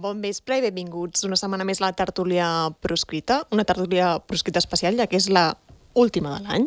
Bon 0.00 0.16
vespre 0.22 0.56
i 0.56 0.62
benvinguts 0.64 1.26
una 1.26 1.36
setmana 1.36 1.64
més 1.68 1.80
a 1.80 1.84
la 1.84 1.92
tertúlia 1.92 2.46
proscrita, 2.80 3.42
una 3.52 3.66
tertúlia 3.68 4.14
proscrita 4.24 4.60
especial, 4.62 4.96
ja 4.96 5.04
que 5.10 5.18
és 5.18 5.26
la 5.28 5.58
última 5.92 6.38
de 6.38 6.46
l'any. 6.46 6.64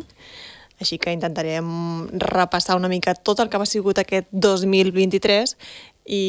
Així 0.78 1.00
que 1.02 1.10
intentarem 1.14 1.66
repassar 2.22 2.76
una 2.78 2.90
mica 2.92 3.16
tot 3.16 3.42
el 3.42 3.50
que 3.50 3.58
va 3.58 3.66
sigut 3.66 3.98
aquest 3.98 4.30
2023 4.30 5.56
i 6.14 6.22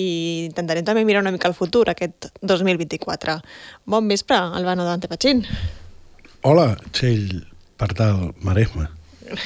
intentarem 0.48 0.88
també 0.88 1.06
mirar 1.06 1.22
una 1.22 1.34
mica 1.36 1.52
al 1.52 1.58
futur, 1.58 1.84
aquest 1.94 2.32
2024. 2.42 3.38
Bon 3.86 4.10
vespre, 4.10 4.42
Albano 4.58 4.88
Dante 4.90 5.12
Pachín. 5.12 5.46
Hola, 6.42 6.72
Txell 6.90 7.44
Partal 7.78 8.32
Maresme. 8.42 8.90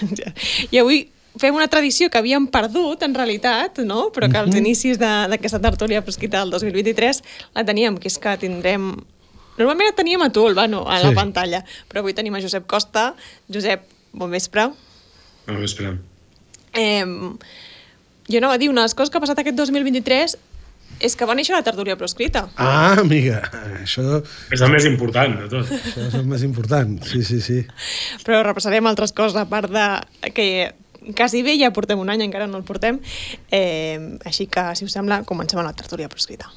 I 0.72 0.80
avui 0.80 1.10
fem 1.38 1.56
una 1.56 1.68
tradició 1.68 2.10
que 2.10 2.18
havíem 2.18 2.48
perdut, 2.48 3.04
en 3.04 3.14
realitat, 3.16 3.80
no? 3.80 4.12
però 4.12 4.30
que 4.32 4.38
als 4.38 4.50
Mhm. 4.50 4.58
inicis 4.58 4.98
de- 5.00 5.28
d'aquesta 5.30 5.60
tertúlia 5.60 6.02
proscrita 6.04 6.40
del 6.40 6.50
2023 6.50 7.24
la 7.54 7.64
teníem, 7.66 7.98
que 7.98 8.08
és 8.08 8.18
que 8.18 8.38
tindrem... 8.38 8.96
Normalment 9.58 9.90
et 9.90 9.96
teníem 9.96 10.22
a 10.22 10.30
tu, 10.32 10.48
Albano, 10.48 10.88
a 10.88 11.00
la 11.00 11.10
Sí. 11.10 11.16
pantalla, 11.16 11.66
però 11.90 12.00
avui 12.00 12.14
tenim 12.14 12.34
a 12.36 12.40
Josep 12.42 12.66
Costa. 12.66 13.16
Josep, 13.54 13.82
bon 14.14 14.32
vespre. 14.32 14.70
Bueno, 15.46 15.64
espera. 15.66 15.98
Eh, 16.74 17.04
jo 18.30 18.38
anava 18.38 18.54
a 18.54 18.58
dir, 18.58 18.70
una 18.70 18.82
de 18.82 18.86
les 18.86 18.96
coses 18.96 19.10
que 19.10 19.18
ha 19.18 19.22
passat 19.22 19.38
aquest 19.40 19.58
2023 19.58 20.38
és 21.00 21.16
que 21.16 21.26
va 21.26 21.36
néixer 21.36 21.56
la 21.56 21.64
tertúlia 21.64 21.96
proscrita. 21.98 22.50
Ah, 22.56 22.96
amiga, 23.00 23.42
això, 23.84 24.24
És 24.52 24.62
el 24.62 24.72
més 24.72 24.86
important 24.86 25.40
de 25.42 25.48
tot. 25.50 25.66
això 25.70 26.08
és 26.08 26.14
el 26.14 26.26
més 26.26 26.44
important. 26.44 27.04
Sí, 27.04 27.24
sí, 27.24 27.42
sí. 27.42 27.66
però 28.26 28.42
repassarem 28.44 28.86
altres 28.88 29.12
coses, 29.12 29.36
a 29.36 29.46
part 29.50 29.70
de 29.70 30.32
que 30.32 30.74
quasi 31.16 31.44
bé 31.44 31.58
ja 31.60 31.74
portem 31.76 32.00
un 32.00 32.10
any, 32.10 32.24
encara 32.26 32.48
no 32.48 32.58
el 32.60 32.66
portem. 32.68 33.00
Eh, 33.52 34.18
així 34.26 34.48
que, 34.48 34.70
si 34.76 34.88
us 34.88 34.96
sembla, 34.96 35.24
comencem 35.28 35.60
amb 35.60 35.70
la 35.70 35.78
tertúlia 35.78 36.10
proscrita. 36.10 36.52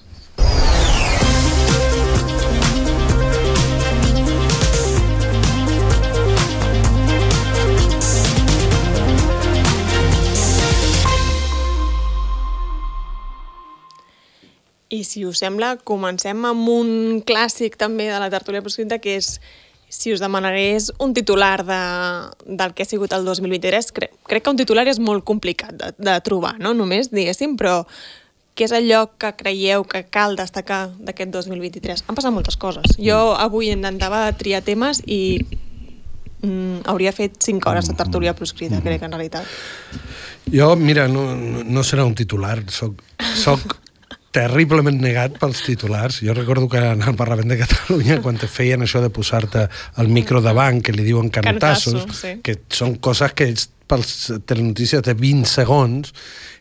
I 14.92 15.04
si 15.08 15.22
us 15.24 15.40
sembla, 15.40 15.78
comencem 15.88 16.42
amb 16.44 16.68
un 16.68 17.22
clàssic 17.24 17.78
també 17.80 18.10
de 18.12 18.18
la 18.20 18.28
tertúlia 18.28 18.60
proscrita, 18.60 18.98
que 19.00 19.14
és 19.16 19.38
si 19.92 20.12
us 20.14 20.22
demanarés 20.24 20.90
un 20.98 21.12
titular 21.12 21.66
de, 21.68 21.82
del 22.46 22.72
que 22.72 22.86
ha 22.86 22.88
sigut 22.88 23.12
el 23.12 23.26
2023, 23.28 23.92
cre 23.92 24.08
crec 24.24 24.46
que 24.46 24.52
un 24.54 24.56
titular 24.56 24.86
és 24.88 24.98
molt 25.02 25.26
complicat 25.28 25.76
de, 25.76 25.90
de 25.98 26.14
trobar, 26.24 26.54
no 26.64 26.72
només, 26.72 27.10
diguéssim, 27.12 27.58
però 27.60 27.82
què 28.56 28.64
és 28.64 28.72
allò 28.76 29.04
que 29.20 29.34
creieu 29.36 29.84
que 29.88 30.04
cal 30.08 30.36
destacar 30.36 30.86
d'aquest 30.96 31.32
2023? 31.36 32.06
Han 32.08 32.16
passat 32.16 32.32
moltes 32.32 32.56
coses. 32.60 32.96
Jo 33.00 33.34
avui 33.36 33.68
intentava 33.72 34.24
triar 34.36 34.62
temes 34.64 35.02
i 35.04 35.20
mm, 36.40 36.88
hauria 36.88 37.12
fet 37.16 37.36
5 37.44 37.68
hores 37.68 37.92
de 37.92 37.96
tertúlia 37.96 38.36
proscrita, 38.36 38.80
crec, 38.84 39.04
en 39.04 39.12
realitat. 39.12 39.48
Jo, 40.52 40.72
mira, 40.76 41.04
no, 41.08 41.34
no, 41.36 41.64
no 41.68 41.84
serà 41.84 42.08
un 42.08 42.16
titular, 42.16 42.58
soc, 42.72 43.04
soc 43.36 43.81
terriblement 44.32 44.96
negat 45.04 45.36
pels 45.40 45.60
titulars. 45.66 46.22
Jo 46.24 46.34
recordo 46.34 46.68
que 46.72 46.80
en 46.80 47.02
el 47.04 47.16
Parlament 47.16 47.52
de 47.52 47.58
Catalunya, 47.60 48.20
quan 48.24 48.40
te 48.40 48.48
feien 48.48 48.82
això 48.82 49.02
de 49.04 49.12
posar-te 49.12 49.68
el 50.00 50.08
micro 50.08 50.40
davant, 50.40 50.80
que 50.82 50.94
li 50.96 51.04
diuen 51.04 51.28
cantassos, 51.30 52.00
Cantasso, 52.00 52.16
sí. 52.16 52.38
que 52.42 52.56
són 52.72 52.96
coses 53.04 53.36
que 53.36 53.50
és 53.52 53.68
pels 53.92 54.32
telenotícies 54.48 55.02
de 55.04 55.12
20 55.18 55.48
segons 55.48 56.14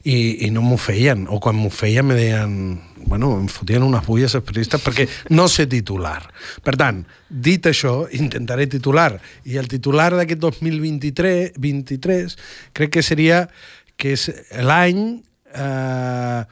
i, 0.03 0.47
i 0.47 0.52
no 0.52 0.64
m'ho 0.66 0.77
feien. 0.81 1.23
O 1.31 1.39
quan 1.44 1.55
m'ho 1.55 1.72
feien 1.72 2.08
me 2.09 2.17
deien... 2.19 2.55
Bueno, 3.02 3.31
em 3.39 3.47
fotien 3.49 3.81
unes 3.81 4.03
bulles 4.05 4.36
els 4.38 4.45
periodistes 4.45 4.83
perquè 4.83 5.08
no 5.33 5.47
sé 5.49 5.66
titular. 5.72 6.19
Per 6.61 6.75
tant, 6.77 7.02
dit 7.31 7.66
això, 7.66 8.03
intentaré 8.14 8.67
titular. 8.69 9.16
I 9.49 9.58
el 9.58 9.72
titular 9.72 10.11
d'aquest 10.14 10.44
2023 10.44 11.58
23, 11.58 12.38
crec 12.77 12.93
que 12.93 13.05
seria 13.05 13.45
que 13.98 14.14
és 14.17 14.27
l'any 14.61 15.02
eh, 15.55 16.43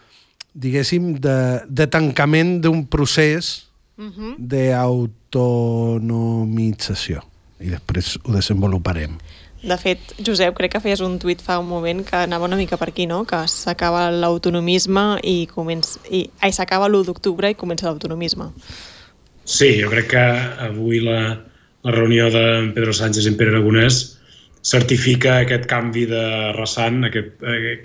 diguéssim, 0.54 1.20
de, 1.22 1.62
de 1.68 1.88
tancament 1.88 2.62
d'un 2.64 2.86
procés 2.88 3.70
Uh 4.00 4.16
-huh. 4.16 4.40
d'autonomització. 4.40 7.20
I 7.60 7.68
després 7.68 8.16
ho 8.24 8.32
desenvoluparem. 8.32 9.20
De 9.60 9.76
fet, 9.78 10.00
Josep, 10.24 10.56
crec 10.56 10.72
que 10.72 10.80
feies 10.80 11.02
un 11.04 11.20
tuit 11.20 11.42
fa 11.44 11.60
un 11.60 11.68
moment 11.68 12.06
que 12.08 12.16
anava 12.16 12.46
una 12.46 12.56
mica 12.56 12.78
per 12.78 12.90
aquí, 12.90 13.06
no? 13.06 13.26
Que 13.26 13.48
s'acaba 13.48 14.12
l'autonomisme 14.12 15.20
i, 15.22 15.48
comença, 15.52 16.00
i 16.10 16.30
ai, 16.40 16.54
s'acaba 16.54 16.88
l'1 16.88 17.06
d'octubre 17.06 17.50
i 17.50 17.56
comença 17.56 17.88
l'autonomisme. 17.88 18.46
Sí, 19.44 19.82
jo 19.82 19.90
crec 19.90 20.08
que 20.08 20.40
avui 20.70 21.00
la, 21.04 21.44
la 21.84 21.92
reunió 21.92 22.30
de 22.32 22.72
Pedro 22.74 22.94
Sánchez 22.94 23.26
i 23.26 23.28
en 23.28 23.36
Pere 23.36 23.52
Aragonès 23.52 24.18
certifica 24.62 25.40
aquest 25.40 25.66
canvi 25.66 26.06
de 26.06 26.54
ressant, 26.56 27.04
aquest, 27.04 27.32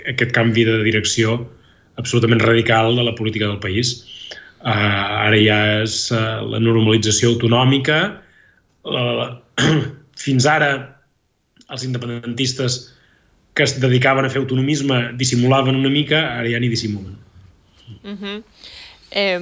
aquest 0.07 0.31
canvi 0.31 0.65
de 0.65 0.83
direcció 0.85 1.49
absolutament 2.00 2.43
radical 2.43 2.97
de 2.97 3.05
la 3.06 3.15
política 3.15 3.47
del 3.47 3.60
país. 3.62 4.03
Uh, 4.65 5.28
ara 5.28 5.37
ja 5.37 5.59
és 5.82 6.09
uh, 6.15 6.41
la 6.49 6.60
normalització 6.62 7.34
autonòmica. 7.34 8.00
Uh, 8.84 9.37
fins 10.25 10.47
ara 10.49 10.72
els 11.72 11.84
independentistes 11.84 12.81
que 13.54 13.62
es 13.62 13.77
dedicaven 13.81 14.27
a 14.27 14.31
fer 14.33 14.43
autonomisme 14.43 15.12
dissimulaven 15.19 15.78
una 15.78 15.91
mica, 15.93 16.21
ara 16.41 16.50
ja 16.50 16.60
ni 16.60 16.69
dissimulen. 16.69 17.16
Uh 18.03 18.16
-huh. 18.19 18.43
eh, 19.10 19.41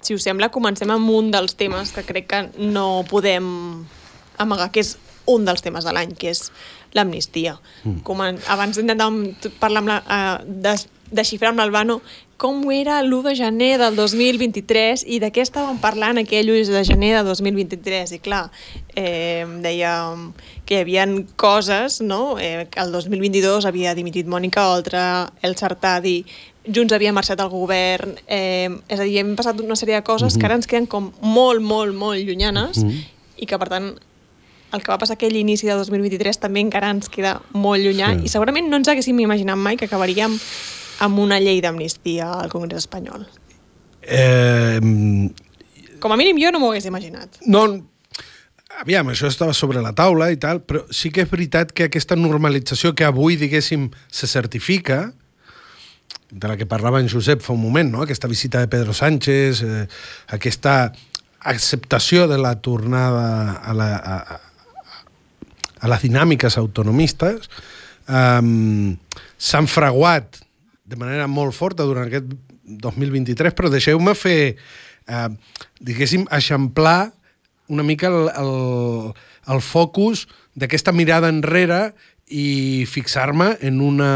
si 0.00 0.14
us 0.14 0.22
sembla, 0.22 0.48
comencem 0.48 0.90
amb 0.90 1.10
un 1.10 1.30
dels 1.30 1.54
temes 1.54 1.92
que 1.92 2.04
crec 2.04 2.26
que 2.26 2.40
no 2.58 3.04
podem 3.08 3.84
amagar, 4.38 4.70
que 4.70 4.80
és 4.80 4.96
un 5.26 5.44
dels 5.44 5.62
temes 5.62 5.84
de 5.84 5.92
l'any, 5.92 6.14
que 6.16 6.30
és 6.30 6.50
l'amnistia. 6.96 7.58
Mm. 7.84 8.00
Abans 8.48 8.78
intentàvem 8.78 9.34
parlar 9.60 9.82
amb 9.82 9.88
la, 9.88 9.98
uh, 10.00 10.44
des, 10.46 10.86
desxifrar 11.10 11.50
amb 11.50 11.60
l'Albano 11.60 12.00
com 12.40 12.62
era 12.72 13.02
l'1 13.02 13.22
de 13.28 13.34
gener 13.36 13.74
del 13.76 13.96
2023 13.98 15.02
i 15.04 15.18
de 15.20 15.28
què 15.28 15.42
estàvem 15.44 15.76
parlant 15.82 16.16
aquell 16.22 16.48
1 16.48 16.72
de 16.72 16.84
gener 16.88 17.10
de 17.18 17.24
2023. 17.28 18.14
I 18.16 18.20
clar, 18.24 18.46
eh, 18.96 19.44
deia 19.60 19.92
que 20.64 20.78
hi 20.78 20.80
havia 20.80 21.04
coses, 21.36 22.00
no? 22.00 22.38
Eh, 22.40 22.66
que 22.70 22.80
el 22.80 22.92
2022 22.92 23.68
havia 23.68 23.92
dimitit 23.94 24.26
Mònica 24.26 24.70
Oltra, 24.72 25.28
el 25.42 25.58
Sartadi, 25.60 26.24
Junts 26.64 26.92
havia 26.92 27.12
marxat 27.12 27.40
al 27.40 27.48
govern, 27.52 28.14
eh, 28.26 28.68
és 28.88 29.00
a 29.00 29.04
dir, 29.04 29.18
hem 29.20 29.34
passat 29.36 29.60
una 29.60 29.76
sèrie 29.76 29.96
de 29.96 30.02
coses 30.02 30.32
mm 30.32 30.36
-hmm. 30.36 30.40
que 30.40 30.46
ara 30.46 30.54
ens 30.54 30.66
queden 30.66 30.86
com 30.86 31.12
molt, 31.20 31.60
molt, 31.60 31.94
molt 31.94 32.20
llunyanes 32.20 32.78
mm 32.78 32.88
-hmm. 32.88 33.04
i 33.36 33.46
que, 33.46 33.58
per 33.58 33.68
tant, 33.68 33.98
el 34.72 34.82
que 34.82 34.92
va 34.92 34.98
passar 34.98 35.14
aquell 35.14 35.36
inici 35.36 35.66
de 35.66 35.74
2023 35.74 36.38
també 36.38 36.60
encara 36.60 36.90
ens 36.90 37.08
queda 37.08 37.40
molt 37.52 37.82
llunyà 37.82 38.14
sí. 38.14 38.26
i 38.26 38.28
segurament 38.28 38.68
no 38.68 38.76
ens 38.76 38.88
haguéssim 38.88 39.18
imaginat 39.18 39.56
mai 39.56 39.76
que 39.76 39.86
acabaríem 39.86 40.38
amb 41.00 41.18
una 41.18 41.38
llei 41.40 41.60
d'amnistia 41.64 42.28
al 42.42 42.50
Congrés 42.52 42.84
espanyol. 42.84 43.26
Eh, 44.02 44.80
Com 46.00 46.12
a 46.12 46.16
mínim 46.16 46.38
jo 46.40 46.50
no 46.52 46.60
m'ho 46.62 46.70
hagués 46.72 46.86
imaginat. 46.88 47.40
no, 47.46 47.66
aviam, 48.80 49.10
això 49.12 49.28
estava 49.28 49.52
sobre 49.52 49.82
la 49.84 49.92
taula 49.92 50.30
i 50.32 50.38
tal, 50.40 50.62
però 50.64 50.86
sí 50.90 51.10
que 51.12 51.22
és 51.26 51.30
veritat 51.30 51.72
que 51.76 51.90
aquesta 51.90 52.16
normalització 52.16 52.94
que 52.96 53.04
avui, 53.04 53.36
diguéssim, 53.36 53.90
se 54.08 54.26
certifica, 54.26 55.12
de 56.30 56.48
la 56.48 56.56
que 56.56 56.64
parlava 56.66 57.00
en 57.00 57.08
Josep 57.10 57.42
fa 57.42 57.52
un 57.52 57.60
moment, 57.60 57.90
no? 57.90 58.02
aquesta 58.02 58.28
visita 58.30 58.60
de 58.60 58.68
Pedro 58.68 58.94
Sánchez, 58.94 59.62
eh, 59.62 59.86
aquesta 60.28 60.92
acceptació 61.40 62.28
de 62.28 62.38
la 62.38 62.54
tornada 62.62 63.56
a, 63.58 63.74
la, 63.74 63.96
a, 63.96 64.40
a 65.80 65.88
les 65.90 66.02
dinàmiques 66.04 66.56
autonomistes, 66.60 67.50
um, 68.08 68.96
s'han 69.40 69.66
fraguat 69.66 70.38
de 70.90 70.98
manera 70.98 71.28
molt 71.30 71.54
forta 71.54 71.86
durant 71.86 72.08
aquest 72.08 72.26
2023, 72.82 73.54
però 73.54 73.70
deixeu-me 73.70 74.14
fer, 74.18 74.56
eh, 75.06 75.28
diguéssim, 75.80 76.26
eixamplar 76.34 77.12
una 77.70 77.86
mica 77.86 78.10
el, 78.10 78.28
el, 78.34 79.12
el 79.54 79.62
focus 79.62 80.26
d'aquesta 80.58 80.92
mirada 80.92 81.30
enrere 81.30 81.92
i 82.26 82.86
fixar-me 82.90 83.54
en 83.66 83.80
una 83.82 84.12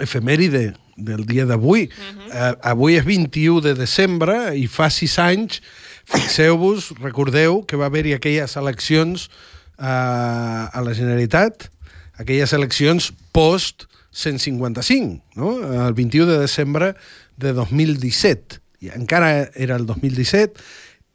efemèride 0.00 0.74
del 0.96 1.24
dia 1.26 1.46
d'avui. 1.48 1.88
Uh 1.88 1.88
-huh. 1.90 2.28
eh, 2.32 2.54
avui 2.62 2.96
és 2.96 3.04
21 3.04 3.60
de 3.60 3.74
desembre 3.74 4.56
i 4.56 4.66
fa 4.66 4.90
sis 4.90 5.18
anys, 5.18 5.62
fixeu-vos, 6.04 6.92
recordeu 7.00 7.64
que 7.64 7.76
va 7.76 7.86
haver-hi 7.86 8.12
aquelles 8.12 8.56
eleccions 8.56 9.30
eh, 9.78 9.84
a 9.84 10.80
la 10.84 10.94
Generalitat, 10.94 11.70
aquelles 12.16 12.52
eleccions 12.52 13.12
post 13.32 13.88
155, 14.14 15.24
no? 15.36 15.50
el 15.88 15.94
21 15.94 16.30
de 16.30 16.38
desembre 16.38 16.94
de 17.36 17.52
2017. 17.52 18.60
I 18.84 18.92
encara 18.94 19.50
era 19.54 19.76
el 19.76 19.86
2017, 19.88 20.60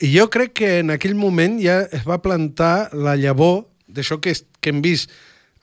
i 0.03 0.11
jo 0.17 0.29
crec 0.31 0.53
que 0.59 0.69
en 0.83 0.91
aquell 0.91 1.15
moment 1.15 1.57
ja 1.63 1.81
es 1.91 2.05
va 2.07 2.21
plantar 2.23 2.89
la 2.95 3.15
llavor 3.19 3.65
d'això 3.87 4.19
que, 4.23 4.33
que 4.61 4.71
hem 4.73 4.81
vist 4.85 5.11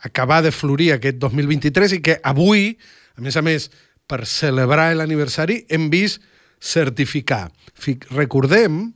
acabar 0.05 0.43
de 0.45 0.53
florir 0.53 0.93
aquest 0.95 1.17
2023 1.23 1.97
i 1.97 2.01
que 2.05 2.19
avui, 2.23 2.77
a 3.17 3.25
més 3.25 3.37
a 3.37 3.43
més, 3.43 3.71
per 4.07 4.23
celebrar 4.29 4.91
l'aniversari, 4.95 5.65
hem 5.73 5.89
vist 5.91 6.21
certificar. 6.63 7.49
Fic- 7.75 8.07
Recordem 8.13 8.93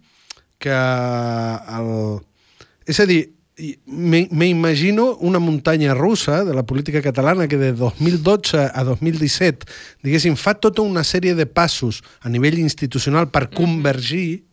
que 0.61 0.71
el... 0.71 1.91
És 2.87 3.01
a 3.01 3.07
dir, 3.09 3.23
me 3.87 4.29
me 4.31 4.47
imagino 4.49 5.17
una 5.21 5.39
muntanya 5.39 5.95
russa 5.95 6.45
de 6.45 6.55
la 6.55 6.65
política 6.65 7.03
catalana 7.03 7.49
que 7.49 7.57
de 7.57 7.73
2012 7.73 8.71
a 8.73 8.85
2017, 8.85 9.67
diguéssim, 10.03 10.37
fa 10.37 10.55
tota 10.55 10.83
una 10.83 11.05
sèrie 11.05 11.35
de 11.35 11.47
passos 11.47 12.03
a 12.21 12.29
nivell 12.29 12.59
institucional 12.59 13.31
per 13.31 13.51
convergir 13.51 14.51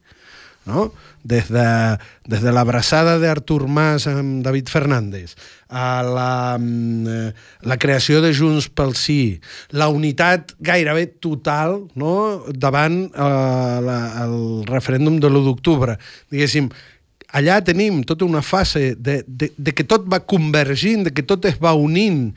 no? 0.68 0.92
des 1.24 1.50
de, 1.52 1.98
des 2.28 2.42
de 2.44 2.52
l'abraçada 2.52 3.18
d'Artur 3.20 3.68
Mas 3.68 4.06
amb 4.08 4.44
David 4.46 4.70
Fernández, 4.72 5.36
a 5.68 6.04
la, 6.04 6.58
mm, 6.60 7.08
eh, 7.08 7.34
la 7.68 7.78
creació 7.78 8.22
de 8.22 8.34
Junts 8.36 8.70
pel 8.70 8.94
Sí, 8.96 9.40
la 9.72 9.90
unitat 9.90 10.54
gairebé 10.60 11.08
total 11.20 11.82
no? 11.96 12.44
davant 12.54 13.08
eh, 13.08 13.80
la, 13.88 13.98
el 14.24 14.64
referèndum 14.70 15.20
de 15.20 15.32
l'1 15.32 15.44
d'octubre. 15.50 15.98
Diguéssim, 16.32 16.70
allà 17.38 17.58
tenim 17.66 18.02
tota 18.08 18.26
una 18.26 18.42
fase 18.42 18.96
de, 18.98 19.22
de, 19.28 19.52
de 19.58 19.74
que 19.76 19.86
tot 19.86 20.08
va 20.10 20.24
convergint, 20.26 21.08
de 21.08 21.14
que 21.14 21.26
tot 21.26 21.46
es 21.50 21.60
va 21.62 21.76
unint 21.78 22.32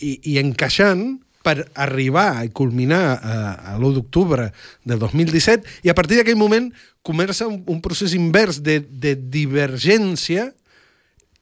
i, 0.00 0.16
i 0.34 0.38
encaixant 0.42 1.20
per 1.42 1.66
arribar 1.74 2.44
i 2.46 2.50
culminar 2.54 3.02
a, 3.18 3.36
a 3.72 3.76
l'1 3.76 3.96
d'octubre 3.98 4.48
del 4.86 5.00
2017 5.02 5.86
i 5.86 5.90
a 5.90 5.96
partir 5.98 6.18
d'aquell 6.18 6.38
moment 6.38 6.70
comença 7.02 7.48
un, 7.50 7.60
un 7.66 7.80
procés 7.82 8.14
invers 8.14 8.60
de, 8.62 8.78
de 8.80 9.16
divergència 9.16 10.50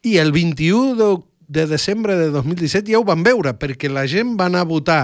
i 0.09 0.17
el 0.21 0.33
21 0.33 0.97
de, 0.97 1.11
de 1.49 1.67
desembre 1.69 2.17
de 2.17 2.31
2017 2.33 2.93
ja 2.93 3.01
ho 3.01 3.05
van 3.05 3.25
veure, 3.27 3.53
perquè 3.61 3.93
la 3.93 4.07
gent 4.09 4.37
va 4.41 4.49
anar 4.49 4.65
a 4.65 4.71
votar 4.71 5.03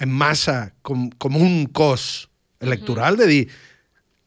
en 0.00 0.10
massa 0.12 0.74
com, 0.82 1.08
com 1.16 1.36
un 1.38 1.64
cos 1.72 2.28
electoral, 2.60 3.16
de 3.16 3.28
dir 3.30 3.42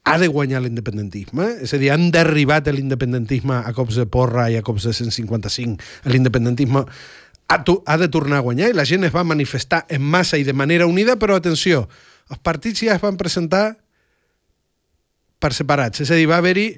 ha 0.07 0.17
de 0.21 0.27
guanyar 0.31 0.61
l'independentisme, 0.63 1.45
és 1.65 1.73
a 1.75 1.79
dir, 1.81 1.91
han 1.91 2.09
derribat 2.15 2.67
l'independentisme 2.71 3.59
a 3.59 3.73
cops 3.75 3.97
de 3.99 4.05
porra 4.07 4.47
i 4.51 4.55
a 4.57 4.63
cops 4.65 4.87
de 4.87 4.93
155. 4.95 5.77
L'independentisme 6.07 6.83
ha, 7.51 7.57
ha 7.59 7.97
de 7.99 8.07
tornar 8.11 8.39
a 8.39 8.45
guanyar 8.45 8.71
i 8.71 8.77
la 8.77 8.85
gent 8.87 9.03
es 9.07 9.13
va 9.15 9.25
manifestar 9.27 9.83
en 9.91 10.01
massa 10.03 10.39
i 10.39 10.45
de 10.47 10.55
manera 10.55 10.87
unida, 10.87 11.17
però 11.19 11.35
atenció, 11.35 11.85
els 12.31 12.39
partits 12.43 12.85
ja 12.87 12.95
es 12.95 13.03
van 13.03 13.19
presentar 13.19 13.77
per 15.39 15.51
separats, 15.53 16.01
és 16.01 16.11
a 16.11 16.17
dir, 16.17 16.25
va 16.29 16.39
haver-hi 16.41 16.69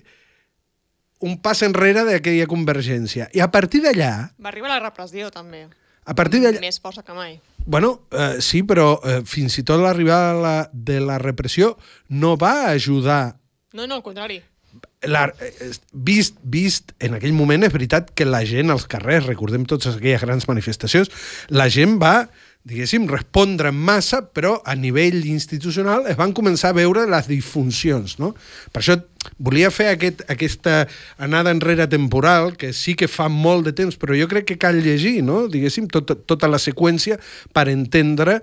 un 1.24 1.38
pas 1.44 1.62
enrere 1.68 2.06
d'aquella 2.08 2.48
convergència. 2.48 3.30
I 3.36 3.42
a 3.44 3.50
partir 3.52 3.82
d'allà, 3.84 4.32
Va 4.40 4.50
arribar 4.52 4.72
la 4.72 4.80
repressió, 4.84 5.30
també. 5.32 5.68
a 6.06 6.16
partir 6.16 6.42
d'allà, 6.44 6.60
Més 6.64 6.80
força 6.80 7.04
que 7.04 7.14
mai. 7.14 7.40
Bueno, 7.70 8.02
eh, 8.10 8.40
sí, 8.42 8.64
però 8.66 8.96
eh, 9.06 9.20
fins 9.30 9.60
i 9.62 9.64
tot 9.64 9.78
l'arribada 9.84 10.34
de 10.34 10.42
la, 10.42 10.54
de 10.74 11.00
la 11.06 11.18
repressió 11.22 11.76
no 12.10 12.34
va 12.42 12.72
ajudar 12.72 13.36
No, 13.78 13.86
no, 13.86 14.00
al 14.00 14.02
contrari. 14.04 14.40
la, 15.06 15.28
eh, 15.40 15.70
vist, 15.94 16.40
vist 16.44 16.96
en 17.00 17.14
aquell 17.20 17.36
moment 17.38 17.64
és 17.64 17.72
veritat 17.72 18.10
que 18.18 18.26
la 18.26 18.42
gent 18.50 18.74
als 18.74 18.88
carrers, 18.90 19.28
recordem 19.30 19.68
totes 19.70 19.96
aquelles 20.00 20.26
grans 20.26 20.48
manifestacions, 20.50 21.14
la 21.54 21.70
gent 21.70 22.00
va, 22.02 22.28
diguéssim, 22.70 23.08
respondre 23.10 23.72
en 23.74 23.78
massa, 23.78 24.22
però 24.36 24.60
a 24.66 24.76
nivell 24.78 25.26
institucional 25.28 26.08
es 26.08 26.18
van 26.20 26.34
començar 26.38 26.72
a 26.72 26.78
veure 26.78 27.08
les 27.10 27.28
disfuncions, 27.30 28.18
no? 28.22 28.32
Per 28.74 28.84
això 28.84 29.00
volia 29.42 29.72
fer 29.74 29.90
aquest, 29.92 30.24
aquesta 30.32 30.86
anada 31.18 31.52
enrere 31.56 31.90
temporal, 31.92 32.54
que 32.58 32.72
sí 32.74 32.96
que 32.96 33.10
fa 33.12 33.28
molt 33.30 33.68
de 33.68 33.76
temps, 33.76 33.98
però 34.00 34.18
jo 34.18 34.30
crec 34.32 34.48
que 34.52 34.60
cal 34.62 34.82
llegir, 34.86 35.20
no? 35.26 35.48
Diguéssim, 35.52 35.90
tota, 35.92 36.16
tota 36.16 36.50
la 36.52 36.62
seqüència 36.62 37.20
per 37.54 37.68
entendre 37.74 38.40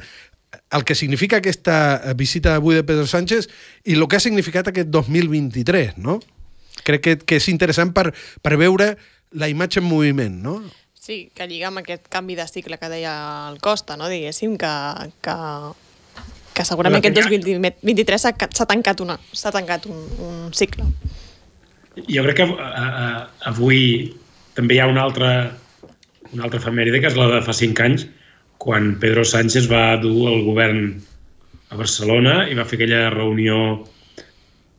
el 0.72 0.84
que 0.84 0.94
significa 0.94 1.38
aquesta 1.38 2.14
visita 2.17 2.55
d'avui 2.55 2.76
de 2.76 2.84
Pedro 2.87 3.06
Sánchez 3.06 3.49
i 3.84 3.94
el 3.94 4.06
que 4.08 4.19
ha 4.19 4.22
significat 4.22 4.70
aquest 4.70 4.90
2023, 4.90 5.99
no? 6.02 6.20
Crec 6.87 7.02
que, 7.02 7.14
que 7.22 7.38
és 7.40 7.49
interessant 7.52 7.93
per, 7.94 8.11
per 8.43 8.58
veure 8.61 8.94
la 9.37 9.49
imatge 9.50 9.81
en 9.82 9.88
moviment, 9.88 10.43
no? 10.43 10.61
Sí, 11.06 11.31
que 11.38 11.47
lliga 11.47 11.69
amb 11.70 11.79
aquest 11.79 12.08
canvi 12.11 12.35
de 12.35 12.49
cicle 12.50 12.81
que 12.81 12.88
deia 12.91 13.12
el 13.53 13.61
Costa, 13.62 13.94
no? 13.94 14.08
diguéssim, 14.11 14.56
que, 14.58 14.70
que, 15.23 15.35
que 16.56 16.64
segurament 16.67 16.99
aquest 16.99 17.14
que 17.14 17.23
ja- 17.23 17.31
2023 17.31 18.25
s'ha 18.25 18.32
ca- 18.35 18.49
s'ha 18.50 18.67
tancat, 18.67 19.05
una, 19.05 19.14
tancat 19.55 19.87
un, 19.87 20.00
un 20.26 20.41
cicle. 20.50 20.88
Jo 22.11 22.25
crec 22.26 22.41
que 22.41 22.47
a, 22.58 22.70
a, 22.82 23.06
avui 23.53 24.17
també 24.58 24.75
hi 24.75 24.81
ha 24.82 24.88
una 24.91 25.05
altra, 25.06 25.31
una 26.32 26.49
altra 26.49 26.58
efemèride, 26.58 26.99
que 27.05 27.12
és 27.12 27.19
la 27.20 27.29
de 27.37 27.43
fa 27.47 27.55
cinc 27.55 27.85
anys, 27.87 28.08
quan 28.58 28.97
Pedro 28.99 29.23
Sánchez 29.23 29.70
va 29.70 29.85
dur 30.03 30.26
el 30.32 30.43
govern 30.49 30.88
a 31.70 31.79
Barcelona 31.79 32.49
i 32.50 32.58
va 32.58 32.67
fer 32.67 32.81
aquella 32.81 33.11
reunió 33.14 33.61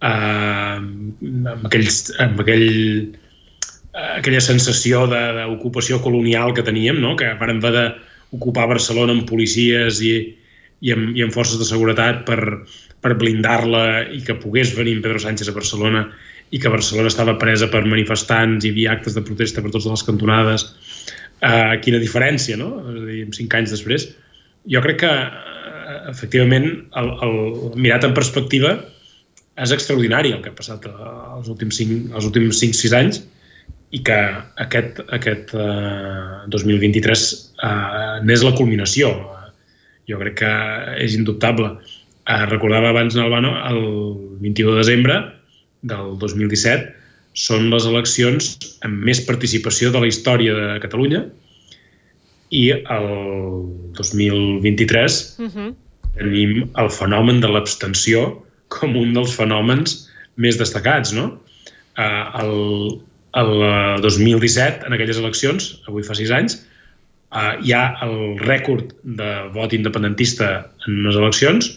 eh, 0.03 0.75
amb, 0.75 1.65
aquells, 1.69 2.01
amb 2.19 2.43
aquell, 2.43 2.67
eh, 2.67 3.26
aquella 3.97 4.41
sensació 4.43 5.05
d'ocupació 5.09 5.99
colonial 6.03 6.53
que 6.53 6.65
teníem, 6.65 6.99
no? 7.01 7.15
que 7.17 7.31
vam 7.39 7.57
haver 7.57 7.73
d'ocupar 8.31 8.67
Barcelona 8.69 9.15
amb 9.15 9.27
policies 9.29 10.01
i, 10.05 10.13
i, 10.81 10.93
amb, 10.93 11.15
i 11.17 11.23
amb 11.25 11.33
forces 11.33 11.59
de 11.61 11.67
seguretat 11.67 12.23
per, 12.27 12.39
per 13.01 13.15
blindar-la 13.17 14.07
i 14.13 14.21
que 14.25 14.37
pogués 14.37 14.75
venir 14.77 14.97
en 14.97 15.03
Pedro 15.05 15.21
Sánchez 15.23 15.49
a 15.49 15.55
Barcelona 15.55 16.05
i 16.51 16.61
que 16.61 16.71
Barcelona 16.71 17.11
estava 17.11 17.37
presa 17.41 17.69
per 17.71 17.83
manifestants 17.87 18.63
i 18.63 18.69
hi 18.69 18.75
havia 18.75 18.93
actes 18.95 19.17
de 19.17 19.23
protesta 19.25 19.63
per 19.63 19.71
totes 19.73 19.89
les 19.91 20.05
cantonades. 20.07 20.67
Uh, 21.37 21.75
quina 21.83 21.99
diferència, 22.01 22.57
no? 22.57 22.69
És 22.81 23.01
a 23.01 23.07
dir, 23.07 23.23
cinc 23.35 23.55
anys 23.57 23.73
després. 23.75 24.07
Jo 24.71 24.81
crec 24.81 25.01
que, 25.03 25.09
uh, 25.11 25.97
efectivament, 26.09 26.69
el, 27.01 27.09
el, 27.27 27.35
mirat 27.75 28.07
en 28.07 28.15
perspectiva, 28.17 28.77
és 29.57 29.73
extraordinari 29.73 30.31
el 30.33 30.41
que 30.45 30.51
ha 30.53 30.57
passat 30.57 30.83
eh, 30.85 30.93
els 31.33 31.47
últims 31.49 31.79
5, 31.81 32.11
els 32.13 32.27
últims 32.29 32.59
5-6 32.61 32.93
anys 32.93 33.23
i 33.95 34.01
que 34.03 34.17
aquest, 34.63 34.99
aquest 35.15 35.53
uh, 35.55 36.43
2023 36.51 37.23
uh, 37.63 38.17
n'és 38.27 38.43
la 38.43 38.53
culminació. 38.57 39.13
Jo 40.07 40.19
crec 40.19 40.39
que 40.41 40.51
és 41.03 41.15
indubtable. 41.15 41.71
Uh, 42.27 42.43
recordava 42.51 42.91
abans, 42.91 43.15
Albano, 43.15 43.53
el 43.69 43.81
21 44.43 44.75
de 44.75 44.83
desembre 44.83 45.19
del 45.87 46.17
2017 46.19 46.93
són 47.37 47.69
les 47.71 47.85
eleccions 47.85 48.55
amb 48.87 49.03
més 49.07 49.21
participació 49.27 49.91
de 49.93 50.01
la 50.01 50.09
història 50.09 50.55
de 50.57 50.79
Catalunya 50.83 51.23
i 52.49 52.71
el 52.73 53.09
2023 53.99 55.17
Uh 55.37 55.47
-huh. 55.47 55.73
tenim 56.17 56.69
el 56.81 56.89
fenomen 56.89 57.39
de 57.41 57.47
l'abstenció 57.47 58.43
com 58.67 58.95
un 58.97 59.13
dels 59.13 59.35
fenòmens 59.35 60.09
més 60.35 60.57
destacats, 60.57 61.13
no? 61.13 61.39
Uh, 61.97 62.25
el, 62.41 62.53
el 63.33 63.51
eh, 63.63 64.01
2017, 64.01 64.87
en 64.87 64.93
aquelles 64.95 65.19
eleccions, 65.19 65.69
avui 65.87 66.05
fa 66.05 66.15
sis 66.17 66.31
anys, 66.33 66.59
uh, 67.35 67.57
hi 67.63 67.73
ha 67.75 67.83
el 68.05 68.39
rècord 68.45 68.93
de 69.03 69.31
vot 69.55 69.73
independentista 69.75 70.67
en 70.87 71.01
unes 71.03 71.19
eleccions, 71.19 71.69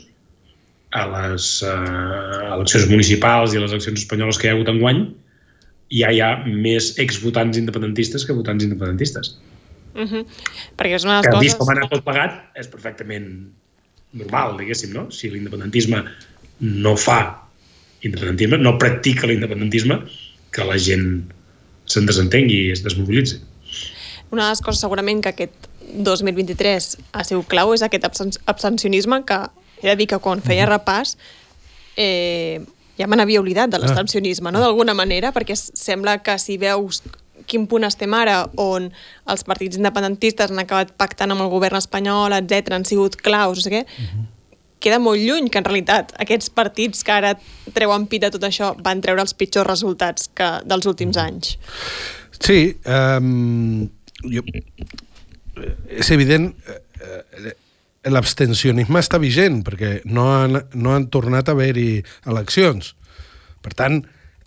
a 0.91 1.05
les 1.07 1.49
uh, 1.63 2.55
eleccions 2.57 2.89
municipals 2.91 3.55
i 3.55 3.61
a 3.61 3.65
les 3.65 3.75
eleccions 3.75 4.01
espanyoles 4.03 4.39
que 4.39 4.49
hi 4.49 4.51
ha 4.51 4.57
hagut 4.57 4.71
enguany, 4.73 5.05
ja 5.95 6.11
hi 6.15 6.21
ha 6.23 6.31
més 6.47 6.93
exvotants 7.03 7.59
independentistes 7.59 8.27
que 8.27 8.35
votants 8.35 8.65
independentistes. 8.67 9.37
Uh 9.95 10.07
-huh. 10.07 10.25
Perquè 10.79 10.95
és 10.95 11.05
una 11.05 11.21
de 11.21 11.29
Que 11.29 11.35
les 11.35 11.41
vist 11.41 11.59
com 11.59 11.69
ha 11.69 11.75
coses... 11.75 11.83
anat 11.83 11.91
tot 11.91 12.05
plegat, 12.05 12.33
és 12.55 12.69
perfectament 12.69 13.51
normal, 14.13 14.57
diguéssim, 14.59 14.93
no? 14.93 15.11
Si 15.11 15.31
l'independentisme 15.31 16.05
no 16.61 16.97
fa 16.97 17.47
independentisme, 18.03 18.59
no 18.59 18.79
practica 18.79 19.27
l'independentisme, 19.27 20.03
que 20.51 20.65
la 20.65 20.79
gent 20.79 21.33
se'n 21.91 22.09
desentengui 22.09 22.67
i 22.69 22.73
es 22.75 22.85
desmobilitzi. 22.87 23.41
Una 24.31 24.47
de 24.47 24.55
les 24.55 24.63
coses 24.63 24.83
segurament 24.83 25.23
que 25.25 25.33
aquest 25.35 25.71
2023 25.91 26.91
ha 27.13 27.25
sigut 27.27 27.49
clau 27.51 27.75
és 27.75 27.83
aquest 27.83 28.07
absen 28.07 28.31
abstencionisme 28.51 29.25
que 29.27 29.41
he 29.83 29.89
de 29.89 29.97
dir 29.99 30.07
que 30.13 30.21
quan 30.23 30.43
feia 30.45 30.69
repàs 30.71 31.17
eh, 31.97 32.61
ja 33.01 33.09
me 33.09 33.17
n'havia 33.17 33.41
oblidat 33.41 33.73
de 33.73 33.81
l'abstencionisme, 33.81 34.53
no? 34.53 34.61
d'alguna 34.61 34.95
manera, 34.95 35.33
perquè 35.33 35.57
sembla 35.57 36.19
que 36.23 36.37
si 36.39 36.59
veus 36.61 37.03
quin 37.51 37.65
punt 37.67 37.87
estem 37.89 38.13
ara, 38.15 38.45
on 38.61 38.91
els 39.33 39.45
partits 39.49 39.79
independentistes 39.81 40.53
han 40.53 40.63
acabat 40.63 40.93
pactant 41.01 41.33
amb 41.35 41.43
el 41.43 41.51
govern 41.51 41.81
espanyol, 41.81 42.37
etc 42.37 42.77
han 42.77 42.87
sigut 42.87 43.17
claus, 43.19 43.59
no 43.59 43.65
sé 43.65 43.73
què, 43.73 43.83
queda 44.81 45.01
molt 45.03 45.21
lluny 45.21 45.51
que 45.53 45.61
en 45.61 45.67
realitat 45.67 46.13
aquests 46.23 46.51
partits 46.57 47.05
que 47.07 47.15
ara 47.15 47.35
treuen 47.77 48.07
pit 48.11 48.25
de 48.25 48.31
tot 48.35 48.45
això 48.47 48.73
van 48.83 49.03
treure 49.05 49.23
els 49.25 49.35
pitjors 49.37 49.69
resultats 49.69 50.31
que 50.35 50.51
dels 50.67 50.89
últims 50.91 51.19
anys. 51.21 51.57
Sí, 52.41 52.77
um, 52.89 53.89
jo, 54.25 54.45
és 55.93 56.11
evident, 56.15 56.49
eh, 56.67 57.53
l'abstencionisme 58.09 59.03
està 59.03 59.21
vigent, 59.21 59.61
perquè 59.67 59.99
no 60.09 60.31
han, 60.33 60.63
no 60.75 60.97
han 60.97 61.11
tornat 61.13 61.51
a 61.51 61.57
haver-hi 61.57 62.01
eleccions. 62.33 62.95
Per 63.61 63.77
tant, 63.77 64.01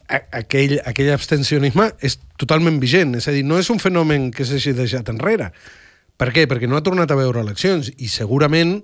aquell, 0.10 0.80
aquell 0.90 1.14
abstencionisme 1.14 1.92
és 2.02 2.18
totalment 2.42 2.82
vigent, 2.82 3.14
és 3.22 3.30
a 3.30 3.36
dir, 3.36 3.46
no 3.46 3.62
és 3.62 3.70
un 3.70 3.82
fenomen 3.82 4.32
que 4.34 4.46
s'hagi 4.50 4.74
deixat 4.78 5.14
enrere, 5.14 5.54
Per 6.18 6.30
què? 6.34 6.46
Perquè 6.50 6.70
no 6.70 6.78
ha 6.78 6.86
tornat 6.86 7.12
a 7.12 7.18
veure 7.18 7.42
eleccions 7.42 7.90
i 7.98 8.10
segurament 8.12 8.78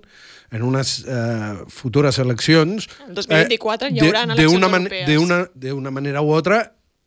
en 0.52 0.62
unes 0.66 1.04
eh, 1.06 1.60
futures 1.68 2.18
eleccions... 2.18 2.88
El 3.08 3.14
2024 3.14 3.90
hi 3.94 4.00
haurà 4.02 4.24
de- 4.26 4.32
eleccions 4.34 4.52
d'una 4.56 4.68
man- 4.72 4.88
europees. 4.90 5.48
D'una 5.54 5.90
manera 5.94 6.22
u 6.26 6.34
altra 6.34 6.60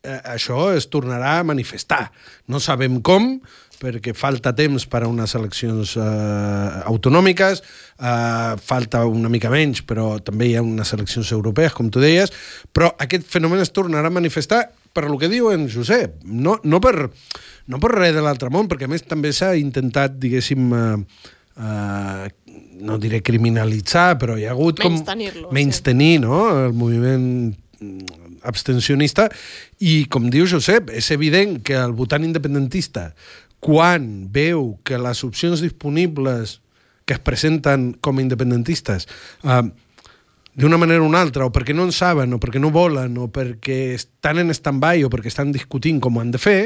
eh, 0.04 0.20
això 0.36 0.70
es 0.76 0.88
tornarà 0.92 1.38
a 1.40 1.44
manifestar. 1.44 2.10
No 2.48 2.60
sabem 2.60 3.00
com, 3.04 3.38
perquè 3.84 4.14
falta 4.16 4.54
temps 4.56 4.86
per 4.88 5.02
a 5.04 5.08
unes 5.10 5.34
eleccions 5.36 5.96
eh, 6.00 6.82
autonòmiques, 6.88 7.60
eh, 8.00 8.54
falta 8.64 9.02
una 9.04 9.28
mica 9.32 9.50
menys, 9.52 9.82
però 9.84 10.14
també 10.24 10.48
hi 10.48 10.56
ha 10.56 10.62
unes 10.64 10.92
eleccions 10.96 11.32
europees, 11.36 11.74
com 11.76 11.90
tu 11.92 12.00
deies, 12.00 12.32
però 12.72 12.94
aquest 13.02 13.26
fenomen 13.28 13.60
es 13.60 13.72
tornarà 13.76 14.08
a 14.08 14.14
manifestar 14.14 14.62
per 14.94 15.08
lo 15.10 15.18
que 15.18 15.28
diu 15.28 15.50
en 15.50 15.66
Josep, 15.68 16.20
no, 16.24 16.54
no, 16.62 16.78
per, 16.80 17.10
no 17.66 17.80
per 17.82 17.90
res 17.96 18.14
de 18.14 18.22
l'altre 18.22 18.48
món, 18.54 18.68
perquè 18.70 18.86
a 18.86 18.92
més 18.92 19.02
també 19.04 19.32
s'ha 19.34 19.52
intentat, 19.58 20.14
diguéssim, 20.22 20.68
eh, 20.70 21.32
eh, 21.58 22.28
no 22.80 22.98
diré 22.98 23.22
criminalitzar, 23.22 24.16
però 24.20 24.38
hi 24.38 24.48
ha 24.48 24.54
hagut 24.54 24.82
com... 24.82 24.94
Menystenir-lo, 24.94 25.48
sí. 25.48 25.54
Menys 25.54 25.80
tenir 25.86 26.18
no? 26.24 26.40
el 26.64 26.74
moviment 26.76 27.26
mm, 27.78 28.40
abstencionista 28.48 29.28
i, 29.78 30.04
com 30.10 30.28
diu 30.32 30.48
Josep, 30.50 30.90
és 30.94 31.10
evident 31.14 31.60
que 31.64 31.78
el 31.78 31.94
votant 31.96 32.26
independentista, 32.26 33.12
quan 33.64 34.28
veu 34.32 34.74
que 34.84 35.00
les 35.00 35.24
opcions 35.24 35.62
disponibles 35.64 36.58
que 37.04 37.16
es 37.16 37.20
presenten 37.24 37.92
com 38.00 38.18
a 38.18 38.24
independentistes 38.24 39.06
eh, 39.44 39.62
d'una 40.54 40.78
manera 40.78 41.02
o 41.02 41.08
una 41.08 41.20
altra, 41.20 41.46
o 41.48 41.52
perquè 41.52 41.74
no 41.74 41.86
en 41.88 41.92
saben, 41.92 42.32
o 42.36 42.38
perquè 42.38 42.60
no 42.62 42.70
volen, 42.74 43.16
o 43.18 43.26
perquè 43.32 43.96
estan 43.96 44.38
en 44.38 44.54
stand-by, 44.54 45.02
o 45.02 45.10
perquè 45.10 45.32
estan 45.32 45.50
discutint 45.54 45.98
com 46.02 46.14
ho 46.14 46.22
han 46.22 46.30
de 46.34 46.38
fer, 46.38 46.58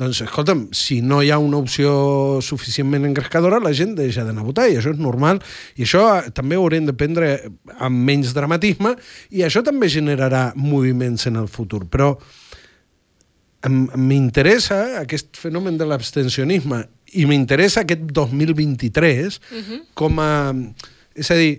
doncs, 0.00 0.22
escolta'm, 0.24 0.68
si 0.72 1.00
no 1.04 1.20
hi 1.20 1.32
ha 1.34 1.40
una 1.42 1.58
opció 1.60 2.38
suficientment 2.44 3.04
engrescadora, 3.08 3.60
la 3.60 3.74
gent 3.76 3.96
deixa 3.98 4.24
d'anar 4.24 4.44
a 4.44 4.48
votar, 4.48 4.68
i 4.70 4.78
això 4.80 4.94
és 4.94 5.02
normal, 5.02 5.42
i 5.76 5.84
això 5.84 6.04
eh, 6.14 6.32
també 6.32 6.56
ho 6.56 6.64
haurem 6.64 6.88
de 6.88 6.96
prendre 6.96 7.32
amb 7.76 8.04
menys 8.08 8.32
dramatisme, 8.36 8.94
i 9.34 9.44
això 9.44 9.64
també 9.66 9.90
generarà 9.92 10.52
moviments 10.56 11.28
en 11.28 11.36
el 11.42 11.50
futur. 11.52 11.84
Però 11.90 12.14
m'interessa 13.68 15.00
aquest 15.00 15.36
fenomen 15.36 15.76
de 15.76 15.86
l'abstencionisme 15.88 16.84
i 17.18 17.24
m'interessa 17.26 17.82
aquest 17.82 18.06
2023 18.14 19.40
com 19.98 20.20
a... 20.22 20.30
És 21.18 21.32
a 21.34 21.34
dir, 21.34 21.56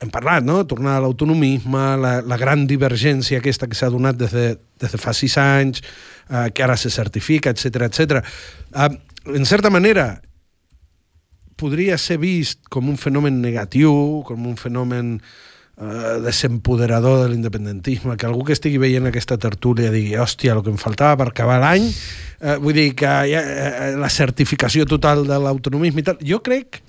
hem 0.00 0.10
parlat, 0.12 0.44
no? 0.44 0.62
Tornar 0.66 0.96
a 0.96 1.04
l'autonomisme, 1.04 1.84
la, 2.00 2.14
la 2.24 2.38
gran 2.40 2.64
divergència 2.68 3.40
aquesta 3.40 3.68
que 3.68 3.76
s'ha 3.76 3.90
donat 3.92 4.16
des 4.20 4.32
de, 4.32 4.46
des 4.80 4.96
de 4.96 5.00
fa 5.00 5.12
sis 5.16 5.36
anys, 5.40 5.82
eh, 6.30 6.48
que 6.54 6.64
ara 6.64 6.76
se 6.80 6.90
certifica, 6.90 7.52
etc 7.52 7.84
etc. 7.90 8.24
Eh, 8.72 8.90
en 9.36 9.46
certa 9.46 9.70
manera, 9.70 10.14
podria 11.60 11.98
ser 12.00 12.16
vist 12.22 12.64
com 12.72 12.88
un 12.88 12.96
fenomen 12.96 13.42
negatiu, 13.42 14.22
com 14.24 14.46
un 14.48 14.56
fenomen 14.56 15.18
eh, 15.20 16.16
desempoderador 16.24 17.26
de 17.26 17.34
l'independentisme, 17.34 18.16
que 18.16 18.28
algú 18.28 18.46
que 18.48 18.56
estigui 18.56 18.80
veient 18.80 19.10
aquesta 19.10 19.36
tertúlia 19.40 19.92
digui, 19.92 20.16
hòstia, 20.16 20.56
el 20.56 20.64
que 20.64 20.72
em 20.72 20.80
faltava 20.80 21.18
per 21.20 21.28
acabar 21.34 21.60
l'any, 21.60 21.90
eh, 22.40 22.56
vull 22.64 22.78
dir 22.78 22.88
que 22.96 23.12
hi 23.28 23.36
ha, 23.36 23.44
eh, 23.44 23.92
la 24.00 24.08
certificació 24.08 24.88
total 24.88 25.26
de 25.28 25.36
l'autonomisme 25.44 26.00
i 26.00 26.08
tal. 26.08 26.24
Jo 26.24 26.40
crec, 26.40 26.80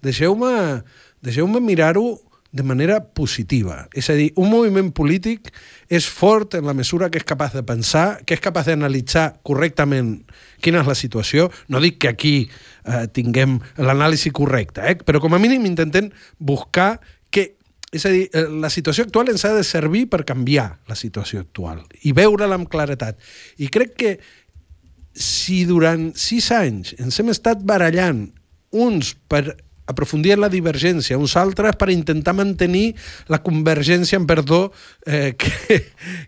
deixeu-me 0.00 0.80
deixeu 1.20 1.44
mirar-ho 1.60 2.16
de 2.52 2.64
manera 2.66 2.98
positiva. 3.14 3.88
És 3.94 4.10
a 4.10 4.16
dir, 4.18 4.32
un 4.40 4.50
moviment 4.50 4.90
polític 4.94 5.52
és 5.88 6.06
fort 6.10 6.56
en 6.58 6.66
la 6.66 6.74
mesura 6.74 7.10
que 7.10 7.20
és 7.20 7.26
capaç 7.26 7.54
de 7.54 7.62
pensar, 7.66 8.24
que 8.26 8.34
és 8.34 8.42
capaç 8.42 8.72
d'analitzar 8.72 9.40
correctament 9.46 10.16
quina 10.62 10.82
és 10.82 10.90
la 10.90 10.98
situació. 10.98 11.48
No 11.70 11.82
dic 11.82 12.00
que 12.02 12.10
aquí 12.10 12.34
eh, 12.48 13.06
tinguem 13.14 13.60
l'anàlisi 13.78 14.34
correcta, 14.34 14.88
eh? 14.90 14.98
però 14.98 15.22
com 15.22 15.34
a 15.34 15.42
mínim 15.42 15.68
intentem 15.68 16.10
buscar 16.38 16.98
que 17.30 17.52
és 17.90 18.06
a 18.06 18.10
dir, 18.14 18.26
eh, 18.34 18.46
la 18.50 18.70
situació 18.70 19.06
actual 19.06 19.30
ens 19.30 19.44
ha 19.46 19.54
de 19.54 19.64
servir 19.66 20.08
per 20.10 20.24
canviar 20.26 20.80
la 20.90 20.98
situació 20.98 21.42
actual 21.42 21.84
i 22.02 22.14
veure-la 22.14 22.58
amb 22.58 22.70
claretat. 22.70 23.18
I 23.58 23.70
crec 23.70 23.96
que 23.98 24.12
si 25.14 25.64
durant 25.66 26.10
sis 26.18 26.50
anys 26.54 26.94
ens 26.98 27.18
hem 27.18 27.30
estat 27.30 27.62
barallant 27.66 28.28
uns 28.70 29.14
per 29.30 29.56
aprofundir 29.90 30.34
en 30.36 30.44
la 30.44 30.50
divergència, 30.52 31.18
uns 31.18 31.36
altres 31.38 31.76
per 31.80 31.90
intentar 31.92 32.34
mantenir 32.36 32.94
la 33.30 33.42
convergència 33.42 34.18
en 34.20 34.26
perdó 34.30 34.68
eh, 35.06 35.34
que, 35.38 35.82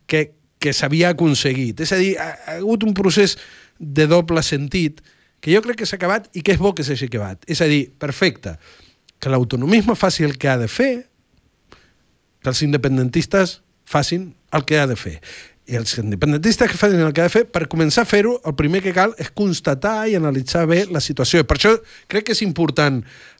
que, 0.06 0.22
que 0.58 0.74
s'havia 0.76 1.12
aconseguit. 1.14 1.80
És 1.82 1.94
a 1.94 2.00
dir, 2.00 2.14
ha, 2.18 2.30
ha 2.46 2.58
hagut 2.60 2.86
un 2.86 2.94
procés 2.96 3.38
de 3.78 4.06
doble 4.10 4.42
sentit 4.46 5.00
que 5.42 5.50
jo 5.50 5.62
crec 5.64 5.80
que 5.82 5.88
s'ha 5.88 5.98
acabat 5.98 6.28
i 6.38 6.44
que 6.44 6.54
és 6.54 6.60
bo 6.62 6.70
que 6.74 6.86
s'hagi 6.86 7.08
acabat. 7.10 7.42
És 7.50 7.60
a 7.64 7.70
dir, 7.70 7.88
perfecte, 7.98 8.54
que 9.18 9.30
l'autonomisme 9.30 9.98
faci 9.98 10.26
el 10.26 10.36
que 10.38 10.50
ha 10.50 10.58
de 10.58 10.68
fer, 10.70 10.92
que 12.42 12.50
els 12.50 12.62
independentistes 12.62 13.60
facin 13.86 14.32
el 14.54 14.64
que 14.66 14.78
ha 14.78 14.86
de 14.86 14.96
fer. 14.98 15.18
I 15.72 15.78
els 15.80 15.94
independentistes 15.96 16.68
que 16.68 16.76
facin 16.76 17.00
el 17.00 17.14
que 17.16 17.22
ha 17.22 17.30
de 17.30 17.32
fer, 17.32 17.46
per 17.48 17.64
començar 17.72 18.04
a 18.04 18.08
fer-ho, 18.08 18.34
el 18.44 18.52
primer 18.58 18.82
que 18.84 18.92
cal 18.92 19.14
és 19.22 19.30
constatar 19.32 20.04
i 20.10 20.18
analitzar 20.18 20.66
bé 20.68 20.82
la 20.92 21.00
situació. 21.00 21.46
Per 21.48 21.56
això 21.56 21.72
crec 22.12 22.26
que 22.28 22.34
és 22.36 22.42
important 22.44 22.98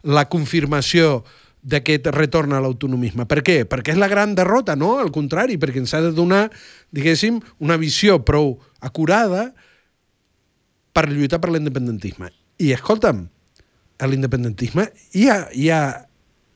la 0.09 0.25
confirmació 0.33 1.19
d'aquest 1.63 2.09
retorn 2.17 2.55
a 2.57 2.61
l'autonomisme. 2.65 3.27
Per 3.29 3.43
què? 3.45 3.59
Perquè 3.69 3.93
és 3.93 4.01
la 4.01 4.09
gran 4.09 4.33
derrota, 4.39 4.79
no? 4.81 4.95
Al 5.03 5.13
contrari, 5.13 5.59
perquè 5.61 5.83
ens 5.83 5.93
ha 5.93 6.01
de 6.03 6.15
donar, 6.17 6.47
diguéssim, 6.91 7.37
una 7.61 7.77
visió 7.77 8.17
prou 8.25 8.57
acurada 8.81 9.51
per 10.97 11.05
lluitar 11.13 11.39
per 11.43 11.53
l'independentisme. 11.53 12.33
I, 12.65 12.73
escolta'm, 12.73 13.27
l'independentisme 14.09 14.89
ja, 15.15 15.37
ja, 15.55 15.83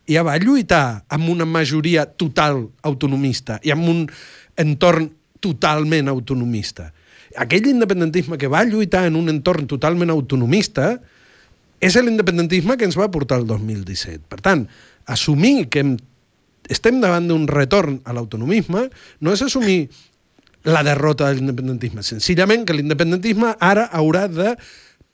ja 0.08 0.24
va 0.26 0.40
lluitar 0.42 1.04
amb 1.12 1.28
una 1.30 1.46
majoria 1.46 2.08
total 2.08 2.64
autonomista 2.82 3.60
i 3.62 3.70
amb 3.70 3.86
un 3.92 4.02
entorn 4.58 5.12
totalment 5.40 6.08
autonomista. 6.08 6.92
Aquell 7.36 7.68
independentisme 7.68 8.38
que 8.38 8.48
va 8.48 8.64
lluitar 8.64 9.06
en 9.06 9.16
un 9.18 9.28
entorn 9.32 9.66
totalment 9.68 10.12
autonomista 10.14 10.94
és 11.80 11.96
l'independentisme 12.00 12.76
que 12.76 12.86
ens 12.88 12.96
va 12.96 13.10
portar 13.12 13.40
el 13.42 13.46
2017. 13.48 14.24
Per 14.30 14.40
tant, 14.40 14.64
assumir 15.06 15.68
que 15.68 15.82
hem, 15.82 15.96
estem 16.72 17.00
davant 17.02 17.28
d'un 17.28 17.46
retorn 17.50 18.00
a 18.04 18.14
l'autonomisme 18.16 18.86
no 19.20 19.34
és 19.34 19.42
assumir 19.44 19.88
la 20.66 20.82
derrota 20.82 21.28
de 21.28 21.38
l'independentisme. 21.38 22.02
Senzillament 22.02 22.64
que 22.66 22.74
l'independentisme 22.74 23.54
ara 23.62 23.86
haurà 23.94 24.26
de 24.28 24.56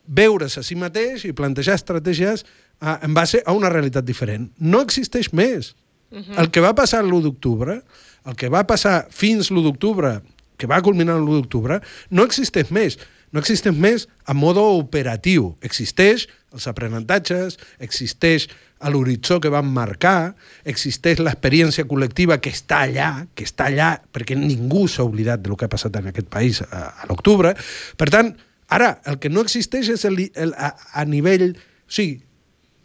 veure's 0.07 0.57
a 0.59 0.65
si 0.65 0.77
mateix 0.79 1.27
i 1.29 1.35
plantejar 1.37 1.77
estratègies 1.77 2.45
eh, 2.45 2.97
en 3.03 3.15
base 3.15 3.43
a 3.45 3.53
una 3.53 3.71
realitat 3.71 4.07
diferent. 4.07 4.49
No 4.59 4.81
existeix 4.81 5.33
més. 5.33 5.75
Uh 6.11 6.19
-huh. 6.19 6.41
El 6.41 6.51
que 6.51 6.61
va 6.61 6.75
passar 6.75 7.05
l'1 7.05 7.23
d'octubre, 7.23 7.83
el 8.29 8.37
que 8.39 8.51
va 8.53 8.67
passar 8.69 9.07
fins 9.11 9.51
l'1 9.51 9.65
d'octubre, 9.67 10.21
que 10.59 10.71
va 10.71 10.83
culminar 10.85 11.19
l'1 11.19 11.41
d'octubre, 11.41 11.81
no 12.11 12.27
existeix 12.29 12.71
més. 12.75 12.99
No 13.33 13.41
existeix 13.41 13.75
més 13.75 14.07
a 14.29 14.35
modo 14.37 14.63
operatiu. 14.77 15.55
Existeix 15.65 16.27
els 16.53 16.69
aprenentatges, 16.69 17.57
existeix 17.81 18.49
a 18.83 18.91
l'horitzó 18.93 19.39
que 19.41 19.51
van 19.53 19.69
marcar, 19.73 20.35
existeix 20.69 21.23
l'experiència 21.23 21.87
col·lectiva 21.89 22.37
que 22.43 22.53
està 22.53 22.83
allà, 22.85 23.11
que 23.35 23.47
està 23.47 23.71
allà, 23.71 23.95
perquè 24.13 24.37
ningú 24.37 24.85
s'ha 24.91 25.07
oblidat 25.07 25.45
del 25.45 25.57
que 25.57 25.69
ha 25.69 25.73
passat 25.73 25.97
en 26.01 26.11
aquest 26.11 26.29
país 26.33 26.61
a, 26.67 26.89
a 26.91 27.09
l'octubre. 27.09 27.55
Per 27.97 28.11
tant, 28.13 28.35
ara, 28.69 28.97
el 29.09 29.21
que 29.23 29.31
no 29.33 29.47
existeix 29.47 29.95
és 29.95 30.05
el, 30.09 30.27
el, 30.35 30.57
a, 30.59 30.75
a 31.01 31.07
nivell... 31.09 31.53
O 31.53 31.93
sigui, 31.93 32.19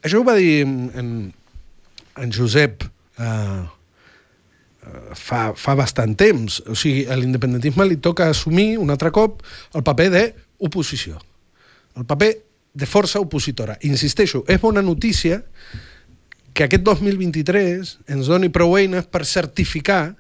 això 0.04 0.22
ho 0.22 0.28
va 0.28 0.36
dir 0.36 0.62
en, 0.64 1.18
en, 2.20 2.32
Josep 2.36 2.84
eh, 3.20 3.62
fa, 5.16 5.54
fa 5.56 5.76
bastant 5.76 6.16
temps. 6.18 6.62
O 6.68 6.76
sigui, 6.76 7.06
a 7.08 7.18
l'independentisme 7.20 7.88
li 7.88 8.00
toca 8.04 8.30
assumir 8.32 8.78
un 8.82 8.92
altre 8.94 9.12
cop 9.16 9.44
el 9.76 9.86
paper 9.86 10.10
d'oposició. 10.14 11.18
El 11.98 12.06
paper 12.06 12.32
de 12.78 12.86
força 12.86 13.20
opositora. 13.20 13.78
Insisteixo, 13.82 14.44
és 14.48 14.62
bona 14.62 14.84
notícia 14.86 15.42
que 16.54 16.66
aquest 16.66 16.84
2023 16.86 17.98
ens 18.14 18.30
doni 18.30 18.50
prou 18.54 18.78
eines 18.78 19.06
per 19.10 19.26
certificar 19.26 20.16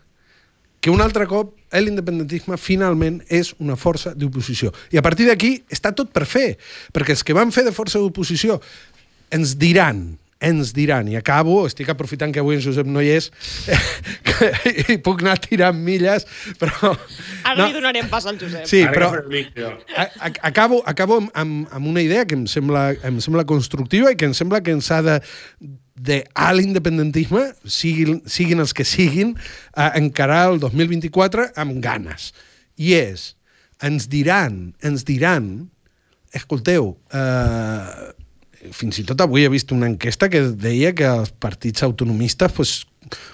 que 0.81 0.93
un 0.93 1.01
altre 1.01 1.25
cop 1.29 1.55
l'independentisme 1.73 2.57
finalment 2.57 3.19
és 3.33 3.51
una 3.59 3.75
força 3.75 4.13
d'oposició. 4.15 4.71
I 4.93 4.97
a 4.97 5.03
partir 5.05 5.27
d'aquí 5.27 5.57
està 5.73 5.91
tot 5.93 6.13
per 6.15 6.25
fer, 6.29 6.55
perquè 6.93 7.17
els 7.17 7.25
que 7.25 7.35
van 7.35 7.51
fer 7.51 7.65
de 7.67 7.73
força 7.75 7.99
d'oposició 7.99 8.61
ens 9.33 9.57
diran, 9.59 10.15
ens 10.39 10.69
diran, 10.75 11.07
i 11.09 11.15
acabo, 11.17 11.63
estic 11.65 11.89
aprofitant 11.89 12.33
que 12.33 12.39
avui 12.43 12.57
en 12.59 12.61
Josep 12.61 12.85
no 12.85 13.01
hi 13.01 13.09
és, 13.15 13.31
que 14.27 14.51
hi 14.93 14.97
puc 15.01 15.23
anar 15.25 15.37
tirant 15.41 15.79
milles, 15.81 16.27
però... 16.61 16.91
Ara 17.43 17.55
no. 17.57 17.67
li 17.67 17.73
donarem 17.79 18.09
pas 18.11 18.27
al 18.29 18.37
Josep. 18.37 18.67
Sí, 18.69 18.83
Ara 18.85 18.93
però 18.93 19.09
a- 19.97 20.07
a- 20.29 20.33
acabo, 20.51 20.83
acabo 20.85 21.17
amb, 21.23 21.31
amb, 21.33 21.67
amb 21.73 21.89
una 21.89 22.03
idea 22.05 22.25
que 22.29 22.37
em 22.37 22.45
sembla, 22.45 22.91
em 23.07 23.17
sembla 23.23 23.47
constructiva 23.49 24.11
i 24.13 24.19
que 24.19 24.29
em 24.29 24.35
sembla 24.37 24.61
que 24.61 24.75
ens 24.77 24.91
ha 24.93 25.01
de 25.05 25.17
de 25.97 26.19
a 26.37 26.51
l'independentisme, 26.53 27.41
siguin, 27.65 28.19
siguin 28.29 28.59
els 28.61 28.69
que 28.77 28.83
siguin, 28.85 29.31
a 29.73 29.87
encarar 29.97 30.43
el 30.51 30.59
2024 30.61 31.47
amb 31.57 31.79
ganes. 31.81 32.27
I 32.77 32.91
és, 32.93 33.31
ens 33.81 34.05
diran, 34.05 34.75
ens 34.85 35.01
diran, 35.09 35.47
escolteu, 36.37 36.91
eh, 37.09 38.13
fins 38.73 38.99
i 38.99 39.05
tot 39.07 39.21
avui 39.21 39.45
he 39.45 39.51
vist 39.53 39.71
una 39.75 39.89
enquesta 39.89 40.29
que 40.33 40.41
deia 40.57 40.93
que 40.97 41.07
els 41.07 41.31
partits 41.31 41.85
autonomistes 41.85 42.53
pues, 42.57 42.73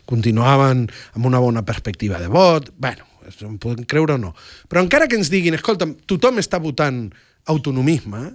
continuaven 0.09 0.87
amb 1.13 1.25
una 1.25 1.41
bona 1.43 1.63
perspectiva 1.65 2.19
de 2.19 2.27
vot. 2.27 2.71
bueno, 2.77 3.07
això 3.27 3.47
en 3.47 3.57
podem 3.57 3.85
creure 3.89 4.17
o 4.17 4.21
no. 4.21 4.33
Però 4.69 4.83
encara 4.83 5.07
que 5.07 5.17
ens 5.19 5.31
diguin, 5.31 5.55
escolta, 5.55 5.87
tothom 6.09 6.41
està 6.41 6.59
votant 6.61 7.05
autonomisme, 7.49 8.33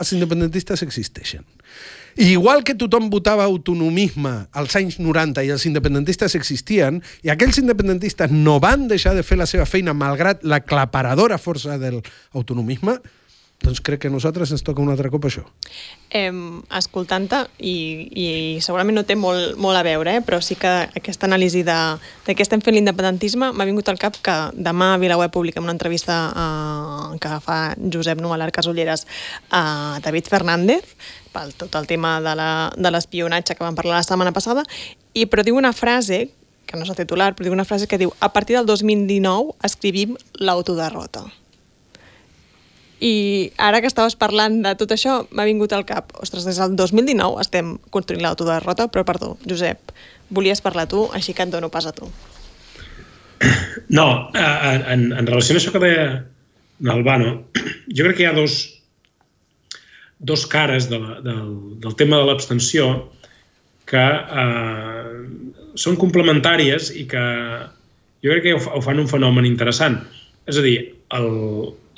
els 0.00 0.12
independentistes 0.16 0.82
existeixen. 0.82 1.44
I 2.16 2.34
igual 2.34 2.60
que 2.64 2.74
tothom 2.76 3.08
votava 3.08 3.46
autonomisme 3.48 4.32
als 4.52 4.76
anys 4.76 4.98
90 5.00 5.44
i 5.46 5.52
els 5.54 5.64
independentistes 5.68 6.36
existien, 6.36 7.00
i 7.24 7.32
aquells 7.32 7.60
independentistes 7.62 8.32
no 8.32 8.58
van 8.60 8.84
deixar 8.90 9.14
de 9.16 9.24
fer 9.24 9.38
la 9.40 9.48
seva 9.48 9.64
feina 9.64 9.94
malgrat 9.96 10.44
la 10.44 10.60
claparadora 10.60 11.40
força 11.40 11.78
del 11.80 12.02
autonomisme, 12.36 12.98
doncs 13.62 13.80
crec 13.84 14.02
que 14.02 14.10
a 14.10 14.12
nosaltres 14.12 14.50
ens 14.54 14.64
toca 14.66 14.82
un 14.82 14.90
altre 14.92 15.10
cop 15.12 15.24
això. 15.28 15.44
Eh, 16.10 16.32
Escoltant-te, 16.78 17.44
i, 17.58 17.74
i 18.10 18.26
segurament 18.64 18.98
no 18.98 19.04
té 19.08 19.16
molt, 19.18 19.56
molt 19.60 19.78
a 19.78 19.84
veure, 19.86 20.18
eh, 20.18 20.24
però 20.26 20.40
sí 20.44 20.56
que 20.60 20.70
aquesta 20.98 21.28
anàlisi 21.28 21.62
de, 21.66 21.78
de 22.26 22.36
què 22.36 22.44
estem 22.44 22.62
fent 22.64 22.76
l'independentisme 22.76 23.52
m'ha 23.52 23.68
vingut 23.68 23.88
al 23.92 24.00
cap 24.02 24.18
que 24.24 24.36
demà 24.52 24.92
a 24.94 25.00
Vilaweb 25.02 25.32
publica 25.34 25.62
una 25.62 25.74
entrevista 25.74 26.18
eh, 26.32 27.18
que 27.22 27.38
fa 27.44 27.60
Josep 27.78 28.20
Numalar 28.20 28.52
Casolleres 28.52 29.06
a 29.50 29.98
David 30.04 30.30
Fernández 30.30 30.96
pel 31.32 31.54
tot 31.56 31.74
el 31.80 31.88
tema 31.88 32.18
de 32.20 32.90
l'espionatge 32.92 33.56
que 33.56 33.64
vam 33.64 33.76
parlar 33.78 34.02
la 34.02 34.06
setmana 34.06 34.34
passada, 34.36 34.66
i 35.16 35.24
però 35.26 35.44
diu 35.44 35.56
una 35.56 35.72
frase 35.72 36.26
que 36.66 36.78
no 36.78 36.86
és 36.86 36.92
el 36.92 36.98
titular, 36.98 37.32
però 37.34 37.48
diu 37.48 37.56
una 37.56 37.68
frase 37.68 37.88
que 37.88 38.00
diu 38.00 38.12
a 38.20 38.32
partir 38.32 38.56
del 38.56 38.68
2019 38.68 39.56
escrivim 39.64 40.16
l'autoderrota. 40.40 41.26
I 43.02 43.50
ara 43.58 43.80
que 43.82 43.90
estaves 43.90 44.14
parlant 44.14 44.60
de 44.62 44.76
tot 44.78 44.92
això, 44.94 45.22
m'ha 45.34 45.46
vingut 45.48 45.72
al 45.74 45.82
cap, 45.88 46.12
ostres, 46.22 46.44
des 46.46 46.60
del 46.60 46.76
2019 46.78 47.40
estem 47.42 47.72
construint 47.90 48.22
l'autoderrota, 48.22 48.86
però 48.92 49.02
perdó, 49.08 49.32
Josep, 49.42 49.90
volies 50.30 50.62
parlar 50.62 50.86
tu, 50.90 51.08
així 51.16 51.34
que 51.34 51.42
et 51.42 51.50
dono 51.50 51.72
pas 51.72 51.88
a 51.90 51.94
tu. 51.96 52.10
No, 53.92 54.30
en, 54.38 55.10
en 55.12 55.26
relació 55.26 55.56
a 55.56 55.58
això 55.58 55.72
que 55.74 55.82
deia 55.82 56.04
l'Albano, 56.86 57.34
jo 57.96 58.06
crec 58.06 58.20
que 58.20 58.24
hi 58.24 58.28
ha 58.30 58.36
dos, 58.36 58.60
dos 60.22 60.46
cares 60.46 60.86
de 60.88 61.02
la, 61.02 61.18
del, 61.26 61.50
del 61.82 61.98
tema 61.98 62.22
de 62.22 62.28
l'abstenció 62.30 62.86
que 63.90 64.02
eh, 64.02 65.22
són 65.74 65.98
complementàries 65.98 66.92
i 66.94 67.04
que 67.10 67.22
jo 68.22 68.30
crec 68.30 68.46
que 68.46 68.54
ho, 68.54 68.62
ho 68.78 68.82
fan 68.84 69.02
un 69.02 69.10
fenomen 69.10 69.48
interessant. 69.48 69.98
És 70.46 70.58
a 70.58 70.64
dir, 70.64 70.78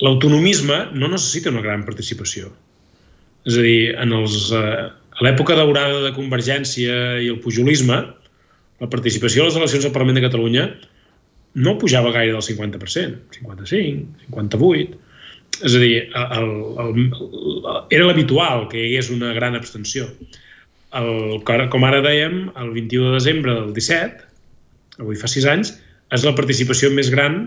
l'autonomisme 0.03 0.79
no 0.93 1.09
necessita 1.11 1.53
una 1.53 1.63
gran 1.63 1.85
participació. 1.87 2.51
És 3.45 3.57
a 3.59 3.63
dir, 3.63 3.93
en 4.01 4.13
els, 4.17 4.49
eh, 4.51 4.89
a 4.89 5.23
l'època 5.23 5.55
daurada 5.55 6.01
de 6.03 6.13
Convergència 6.15 7.21
i 7.21 7.29
el 7.31 7.39
pujolisme, 7.43 8.01
la 8.81 8.91
participació 8.91 9.43
a 9.43 9.49
les 9.49 9.57
eleccions 9.59 9.85
al 9.87 9.93
Parlament 9.95 10.19
de 10.19 10.25
Catalunya 10.25 10.65
no 11.55 11.77
pujava 11.79 12.11
gaire 12.11 12.33
del 12.33 12.43
50%, 12.43 13.37
55, 13.39 14.25
58. 14.27 14.97
És 15.63 15.75
a 15.77 15.79
dir, 15.79 15.93
el, 16.11 16.25
el, 16.35 16.49
el, 16.83 17.69
era 17.95 18.09
l'habitual 18.09 18.65
que 18.71 18.81
hi 18.81 18.89
hagués 18.89 19.11
una 19.13 19.31
gran 19.37 19.55
abstenció. 19.55 20.09
El, 20.95 21.39
com 21.45 21.87
ara 21.87 22.01
dèiem, 22.03 22.49
el 22.59 22.73
21 22.75 23.13
de 23.13 23.19
desembre 23.21 23.55
del 23.55 23.71
17, 23.75 24.27
avui 24.99 25.15
fa 25.19 25.31
6 25.31 25.47
anys, 25.51 25.71
és 26.15 26.27
la 26.27 26.35
participació 26.35 26.91
més 26.91 27.07
gran 27.13 27.45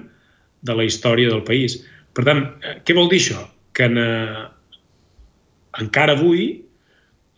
de 0.64 0.74
la 0.74 0.86
història 0.88 1.28
del 1.28 1.44
país. 1.44 1.78
Per 2.16 2.24
tant, 2.26 2.44
eh, 2.62 2.78
què 2.84 2.96
vol 2.96 3.10
dir 3.10 3.20
això? 3.22 3.44
Que 3.76 3.88
en, 3.90 3.98
eh, 3.98 4.46
encara 5.82 6.16
avui 6.16 6.48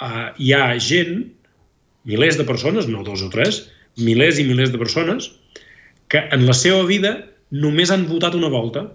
eh, 0.01 0.29
hi 0.39 0.53
ha 0.55 0.79
gent, 0.79 1.27
milers 2.09 2.39
de 2.41 2.47
persones, 2.49 2.89
no 2.89 3.05
dos 3.05 3.23
o 3.23 3.29
tres, 3.33 3.67
milers 3.99 4.39
i 4.41 4.47
milers 4.49 4.73
de 4.73 4.81
persones, 4.81 5.31
que 6.09 6.23
en 6.33 6.47
la 6.47 6.57
seva 6.57 6.83
vida 6.89 7.17
només 7.51 7.91
han 7.91 8.07
votat 8.09 8.35
una 8.39 8.49
volta, 8.49 8.87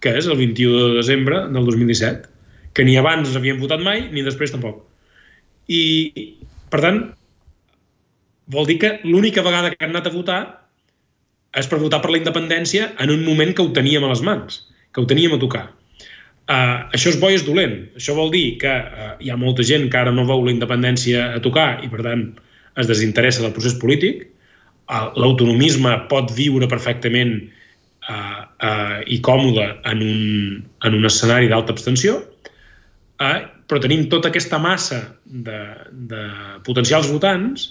que 0.00 0.12
és 0.16 0.26
el 0.26 0.38
21 0.40 0.88
de 0.88 0.96
desembre 0.96 1.44
del 1.52 1.66
2017, 1.68 2.28
que 2.74 2.84
ni 2.84 2.96
abans 2.96 3.36
havien 3.36 3.60
votat 3.60 3.82
mai, 3.84 4.06
ni 4.12 4.24
després 4.24 4.52
tampoc. 4.52 4.82
I, 5.68 5.82
per 6.72 6.80
tant, 6.82 7.00
vol 8.50 8.66
dir 8.66 8.78
que 8.82 8.96
l'única 9.04 9.44
vegada 9.46 9.70
que 9.72 9.84
han 9.84 9.94
anat 9.94 10.08
a 10.08 10.14
votar 10.14 10.40
és 11.60 11.68
per 11.70 11.80
votar 11.82 12.00
per 12.02 12.12
la 12.12 12.20
independència 12.20 12.92
en 13.02 13.12
un 13.12 13.24
moment 13.26 13.52
que 13.54 13.62
ho 13.62 13.72
teníem 13.74 14.06
a 14.06 14.12
les 14.12 14.22
mans, 14.26 14.60
que 14.94 15.02
ho 15.02 15.06
teníem 15.06 15.36
a 15.36 15.40
tocar. 15.42 15.68
Uh, 16.50 16.90
això 16.96 17.12
és 17.12 17.18
bo 17.20 17.28
i 17.30 17.36
és 17.38 17.44
dolent. 17.46 17.76
Això 17.98 18.16
vol 18.16 18.32
dir 18.34 18.58
que 18.58 18.70
uh, 18.70 19.12
hi 19.22 19.30
ha 19.30 19.38
molta 19.38 19.62
gent 19.66 19.86
que 19.90 20.00
ara 20.00 20.10
no 20.14 20.26
veu 20.26 20.42
la 20.42 20.54
independència 20.54 21.28
a 21.36 21.42
tocar 21.44 21.78
i, 21.84 21.90
per 21.92 22.02
tant, 22.06 22.24
es 22.80 22.90
desinteressa 22.90 23.44
del 23.44 23.54
procés 23.54 23.76
polític. 23.78 24.24
Uh, 24.90 25.12
L'autonomisme 25.20 25.94
pot 26.10 26.32
viure 26.34 26.66
perfectament 26.70 27.36
uh, 28.10 28.42
uh, 28.66 28.98
i 29.06 29.20
còmode 29.22 29.68
en 29.92 30.02
un, 30.02 30.58
en 30.86 30.98
un 30.98 31.06
escenari 31.06 31.52
d'alta 31.52 31.76
abstenció, 31.76 32.18
uh, 33.22 33.38
però 33.70 33.78
tenim 33.78 34.08
tota 34.10 34.32
aquesta 34.32 34.58
massa 34.58 35.04
de, 35.22 35.60
de 36.10 36.24
potencials 36.66 37.06
votants 37.12 37.68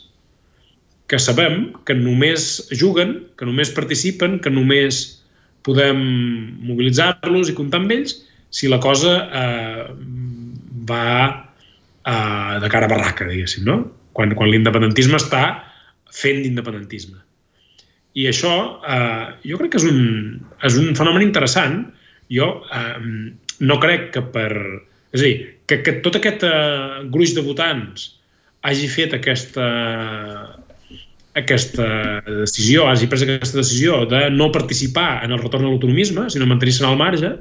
que 1.12 1.20
sabem 1.20 1.74
que 1.84 1.98
només 1.98 2.70
juguen, 2.72 3.18
que 3.36 3.48
només 3.50 3.74
participen, 3.76 4.38
que 4.40 4.54
només 4.54 5.19
podem 5.65 6.00
mobilitzar-los 6.69 7.52
i 7.52 7.56
comptar 7.58 7.82
amb 7.84 7.93
ells 7.95 8.15
si 8.50 8.69
la 8.72 8.80
cosa 8.82 9.15
eh, 9.30 9.86
va 10.89 11.15
eh, 11.30 12.60
de 12.63 12.69
cara 12.72 12.89
a 12.89 12.91
barraca, 12.91 13.28
diguéssim, 13.30 13.65
no? 13.67 13.82
Quan, 14.15 14.34
quan 14.36 14.50
l'independentisme 14.50 15.19
està 15.19 15.43
fent 16.13 16.41
d'independentisme. 16.43 17.19
I 18.17 18.26
això 18.32 18.54
eh, 18.82 19.26
jo 19.45 19.60
crec 19.60 19.76
que 19.76 19.82
és 19.82 19.88
un, 19.88 20.39
és 20.65 20.80
un 20.82 20.95
fenomen 20.98 21.24
interessant. 21.26 21.84
Jo 22.34 22.50
eh, 22.74 22.95
no 23.60 23.82
crec 23.82 24.10
que 24.15 24.26
per... 24.34 24.52
És 25.13 25.22
a 25.22 25.26
dir, 25.26 25.36
que, 25.69 25.80
que 25.86 26.00
tot 26.06 26.17
aquest 26.17 26.43
eh, 26.45 27.06
gruix 27.13 27.36
de 27.38 27.45
votants 27.45 28.10
hagi 28.65 28.89
fet 28.91 29.13
aquesta 29.15 29.67
aquesta 31.38 31.86
decisió, 32.26 32.88
hagi 32.89 33.08
pres 33.10 33.24
aquesta 33.26 33.60
decisió 33.62 34.04
de 34.10 34.30
no 34.34 34.50
participar 34.52 35.24
en 35.26 35.36
el 35.36 35.42
retorn 35.44 35.68
a 35.68 35.70
l'autonomisme, 35.70 36.30
sinó 36.30 36.48
mantenir-se 36.50 36.86
al 36.86 36.98
marge, 36.98 37.36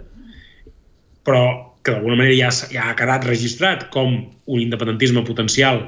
però 1.24 1.42
que 1.85 1.94
d'alguna 1.94 2.18
manera 2.20 2.37
ja, 2.37 2.51
ja 2.72 2.90
ha 2.90 2.96
quedat 2.98 3.24
registrat 3.29 3.88
com 3.94 4.18
un 4.29 4.61
independentisme 4.61 5.24
potencial 5.24 5.87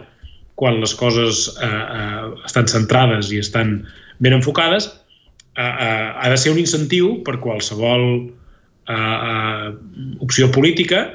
quan 0.61 0.81
les 0.81 0.95
coses 0.97 1.47
eh, 1.61 1.69
eh, 1.69 2.27
estan 2.49 2.69
centrades 2.69 3.31
i 3.33 3.41
estan 3.41 3.81
ben 4.21 4.37
enfocades, 4.37 4.91
eh, 5.57 5.65
eh, 5.65 6.09
ha 6.21 6.29
de 6.29 6.37
ser 6.41 6.53
un 6.53 6.61
incentiu 6.61 7.19
per 7.25 7.39
qualsevol 7.41 8.07
eh, 8.21 8.95
eh, 8.95 9.69
opció 10.21 10.51
política 10.53 11.07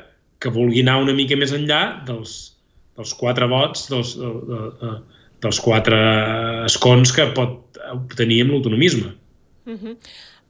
que 0.41 0.54
vulgui 0.54 0.82
anar 0.82 1.00
una 1.04 1.13
mica 1.17 1.38
més 1.38 1.54
enllà 1.54 1.82
dels, 2.08 2.56
dels 2.98 3.13
quatre 3.17 3.48
vots 3.50 3.88
dels, 3.91 4.15
de, 4.17 4.32
de, 4.50 4.62
de, 4.82 4.95
dels 5.45 5.62
quatre 5.62 5.99
escons 6.65 7.13
que 7.15 7.29
pot 7.38 7.79
obtenir 7.93 8.41
amb 8.43 8.55
l'autonomisme. 8.55 9.13
Uh 9.65 9.73
-huh. 9.73 9.95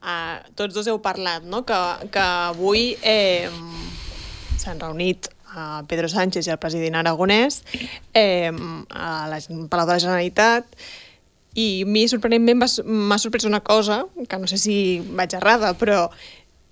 uh, 0.02 0.36
tots 0.54 0.74
dos 0.74 0.86
heu 0.86 0.98
parlat 1.00 1.42
no? 1.44 1.64
que, 1.64 1.80
que 2.10 2.20
avui 2.52 2.96
eh, 3.02 3.48
s'han 4.58 4.80
reunit 4.80 5.28
a 5.56 5.82
Pedro 5.88 6.08
Sánchez 6.08 6.46
i 6.46 6.50
el 6.50 6.58
president 6.58 6.96
aragonès 6.96 7.62
eh, 8.12 8.52
a 8.90 9.26
la 9.28 9.38
Palau 9.70 9.86
de 9.86 9.92
la 9.92 9.98
Generalitat 9.98 10.64
i 11.54 11.82
a 11.82 11.88
mi 11.88 12.04
sorprenentment 12.08 12.60
m'ha 12.84 13.18
sorprès 13.18 13.46
una 13.48 13.62
cosa, 13.64 14.04
que 14.28 14.38
no 14.38 14.46
sé 14.46 14.58
si 14.60 15.00
vaig 15.00 15.32
errada, 15.38 15.72
però 15.72 16.10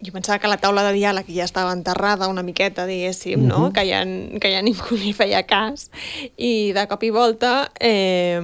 jo 0.02 0.12
pensava 0.12 0.38
que 0.38 0.48
la 0.50 0.58
taula 0.60 0.82
de 0.86 0.94
diàleg 0.96 1.28
ja 1.32 1.44
estava 1.44 1.72
enterrada 1.72 2.28
una 2.28 2.42
miqueta, 2.42 2.86
diguéssim, 2.86 3.40
uh 3.40 3.46
-huh. 3.46 3.48
no? 3.48 3.72
que, 3.72 3.84
ja, 3.88 4.04
que 4.40 4.52
ja 4.52 4.62
ningú 4.62 4.96
li 4.96 5.12
feia 5.12 5.42
cas, 5.42 5.90
i 6.36 6.72
de 6.72 6.86
cop 6.86 7.02
i 7.02 7.10
volta 7.10 7.70
eh, 7.80 8.40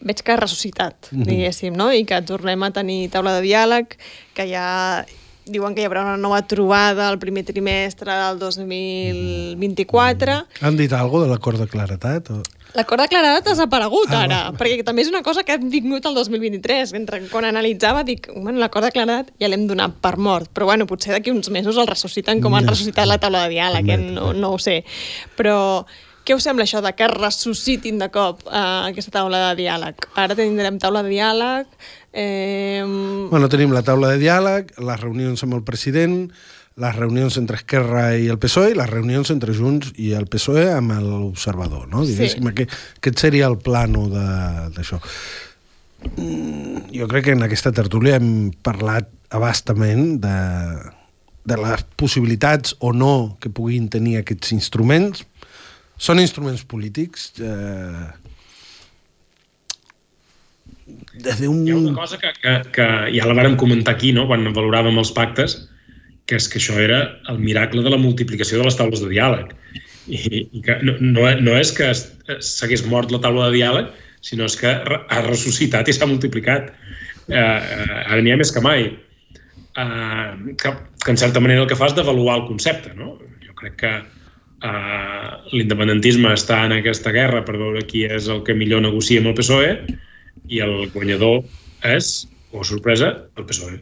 veig 0.00 0.22
que 0.22 0.32
ha 0.32 0.36
ressuscitat, 0.36 1.10
uh 1.12 1.18
-huh. 1.18 1.24
diguéssim, 1.24 1.76
no? 1.76 1.92
i 1.92 2.04
que 2.04 2.22
tornem 2.22 2.62
a 2.62 2.70
tenir 2.70 3.10
taula 3.10 3.40
de 3.40 3.42
diàleg, 3.42 3.96
que 4.34 4.48
ja 4.48 5.04
diuen 5.44 5.74
que 5.74 5.82
hi 5.82 5.88
haurà 5.88 6.02
una 6.06 6.16
nova 6.20 6.40
trobada 6.48 7.10
el 7.12 7.18
primer 7.20 7.44
trimestre 7.44 8.12
del 8.12 8.38
2024. 8.40 10.36
Mm. 10.36 10.64
Han 10.66 10.78
dit 10.78 10.92
alguna 10.92 11.26
de 11.26 11.32
l'acord 11.34 11.60
de 11.60 11.66
claretat? 11.68 12.30
O... 12.32 12.40
L'acord 12.74 13.04
de 13.04 13.08
claredat 13.12 13.44
ha 13.44 13.52
desaparegut 13.52 14.10
ah, 14.10 14.22
ara, 14.24 14.38
no. 14.50 14.58
perquè 14.58 14.82
també 14.86 15.04
és 15.04 15.10
una 15.12 15.22
cosa 15.26 15.44
que 15.46 15.54
ha 15.54 15.60
vingut 15.60 16.06
el 16.08 16.16
2023. 16.16 16.94
Entre, 16.98 17.20
quan 17.30 17.46
analitzava 17.48 18.02
dic, 18.06 18.30
bueno, 18.34 18.58
l'acord 18.62 18.88
de 18.88 18.94
claredat 18.94 19.30
ja 19.40 19.50
l'hem 19.50 19.68
donat 19.70 20.00
per 20.02 20.16
mort, 20.16 20.50
però 20.54 20.70
bueno, 20.72 20.88
potser 20.90 21.14
d'aquí 21.14 21.34
uns 21.34 21.52
mesos 21.54 21.78
el 21.78 21.90
ressusciten 21.90 22.42
com 22.42 22.56
han 22.56 22.66
ressuscitat 22.66 23.06
la 23.10 23.20
taula 23.22 23.44
de 23.44 23.54
diàleg, 23.54 23.94
eh? 23.94 24.00
no, 24.16 24.32
no 24.34 24.54
ho 24.54 24.58
sé. 24.58 24.80
Però 25.38 25.56
què 26.24 26.34
us 26.36 26.44
sembla 26.46 26.64
això 26.64 26.80
de 26.84 26.92
que 26.96 27.06
ressuscitin 27.10 27.98
de 28.00 28.08
cop 28.14 28.40
eh, 28.46 28.64
aquesta 28.90 29.12
taula 29.20 29.40
de 29.50 29.62
diàleg? 29.62 30.06
Ara 30.16 30.34
tindrem 30.38 30.78
taula 30.82 31.02
de 31.04 31.12
diàleg... 31.12 31.66
Eh... 32.14 32.82
Bueno, 33.30 33.48
tenim 33.50 33.72
la 33.74 33.82
taula 33.82 34.12
de 34.14 34.20
diàleg, 34.22 34.70
les 34.78 35.00
reunions 35.02 35.42
amb 35.42 35.56
el 35.58 35.64
president, 35.66 36.28
les 36.80 36.94
reunions 36.96 37.36
entre 37.38 37.58
Esquerra 37.60 38.16
i 38.18 38.28
el 38.30 38.38
PSOE 38.42 38.72
i 38.72 38.76
les 38.78 38.88
reunions 38.90 39.30
entre 39.34 39.54
Junts 39.54 39.92
i 40.00 40.12
el 40.18 40.26
PSOE 40.30 40.68
amb 40.74 40.94
l'observador, 41.02 41.88
no? 41.90 42.04
Diguéssim, 42.06 42.42
Sí. 42.42 42.50
aquest, 42.50 42.72
aquest 42.98 43.18
seria 43.22 43.46
el 43.50 43.58
plano 43.58 44.08
de- 44.10 44.70
d'això. 44.74 44.98
Mm, 46.16 46.90
Jo 46.94 47.08
crec 47.08 47.24
que 47.24 47.32
en 47.34 47.42
aquesta 47.42 47.72
tertúlia 47.72 48.16
hem 48.16 48.50
parlat 48.62 49.08
abastament 49.34 50.20
de, 50.22 50.34
de 51.44 51.56
les 51.58 51.82
possibilitats 51.98 52.76
o 52.78 52.92
no 52.92 53.36
que 53.40 53.50
puguin 53.50 53.88
tenir 53.90 54.18
aquests 54.20 54.52
instruments. 54.54 55.24
Són 55.96 56.20
instruments 56.20 56.64
polítics. 56.66 57.30
Eh, 57.38 58.06
des 61.24 61.40
d'un... 61.40 61.62
Hi 61.66 61.72
ha 61.72 61.76
una 61.78 61.94
cosa 61.96 62.18
que, 62.20 62.32
que, 62.42 62.54
que 62.74 62.88
ja 63.14 63.28
la 63.28 63.36
vàrem 63.38 63.56
comentar 63.60 63.94
aquí, 63.94 64.12
no?, 64.16 64.26
quan 64.30 64.44
valoràvem 64.56 64.98
els 65.00 65.12
pactes, 65.16 65.56
que 66.28 66.38
és 66.40 66.48
que 66.50 66.60
això 66.60 66.76
era 66.80 67.00
el 67.30 67.38
miracle 67.40 67.84
de 67.84 67.92
la 67.92 68.00
multiplicació 68.00 68.60
de 68.60 68.68
les 68.68 68.78
taules 68.78 69.02
de 69.04 69.10
diàleg. 69.12 69.54
I, 70.04 70.18
i 70.52 70.60
que 70.64 70.76
no, 70.84 70.96
no, 71.00 71.28
no 71.40 71.54
és 71.56 71.70
que 71.72 71.92
s'hagués 71.94 72.84
mort 72.90 73.12
la 73.12 73.22
taula 73.24 73.48
de 73.48 73.58
diàleg, 73.60 73.92
sinó 74.24 74.48
és 74.48 74.56
que 74.60 74.72
ha 74.72 75.22
ressuscitat 75.28 75.88
i 75.88 75.94
s'ha 75.96 76.08
multiplicat. 76.08 76.72
Eh, 77.28 77.38
eh, 77.38 78.02
ara 78.02 78.20
n'hi 78.20 78.34
ha 78.34 78.40
més 78.40 78.52
que 78.52 78.64
mai. 78.64 78.90
Eh, 79.80 80.28
que, 80.60 80.74
que 81.04 81.12
en 81.12 81.20
certa 81.20 81.40
manera 81.44 81.64
el 81.64 81.70
que 81.70 81.78
fa 81.78 81.88
és 81.90 81.96
d'avaluar 81.96 82.40
el 82.40 82.46
concepte. 82.48 82.92
No? 82.98 83.14
Jo 83.44 83.56
crec 83.60 83.78
que 83.84 83.94
eh, 84.64 85.28
l'independentisme 85.52 86.32
està 86.34 86.62
en 86.66 86.76
aquesta 86.78 87.12
guerra 87.14 87.44
per 87.46 87.58
veure 87.60 87.84
qui 87.88 88.04
és 88.08 88.28
el 88.32 88.42
que 88.46 88.56
millor 88.56 88.84
negocia 88.84 89.22
amb 89.22 89.32
el 89.32 89.38
PSOE 89.38 89.70
i 90.52 90.60
el 90.64 90.74
guanyador 90.94 91.42
és, 91.88 92.26
o 92.52 92.64
sorpresa, 92.64 93.12
el 93.38 93.46
PSOE. 93.48 93.78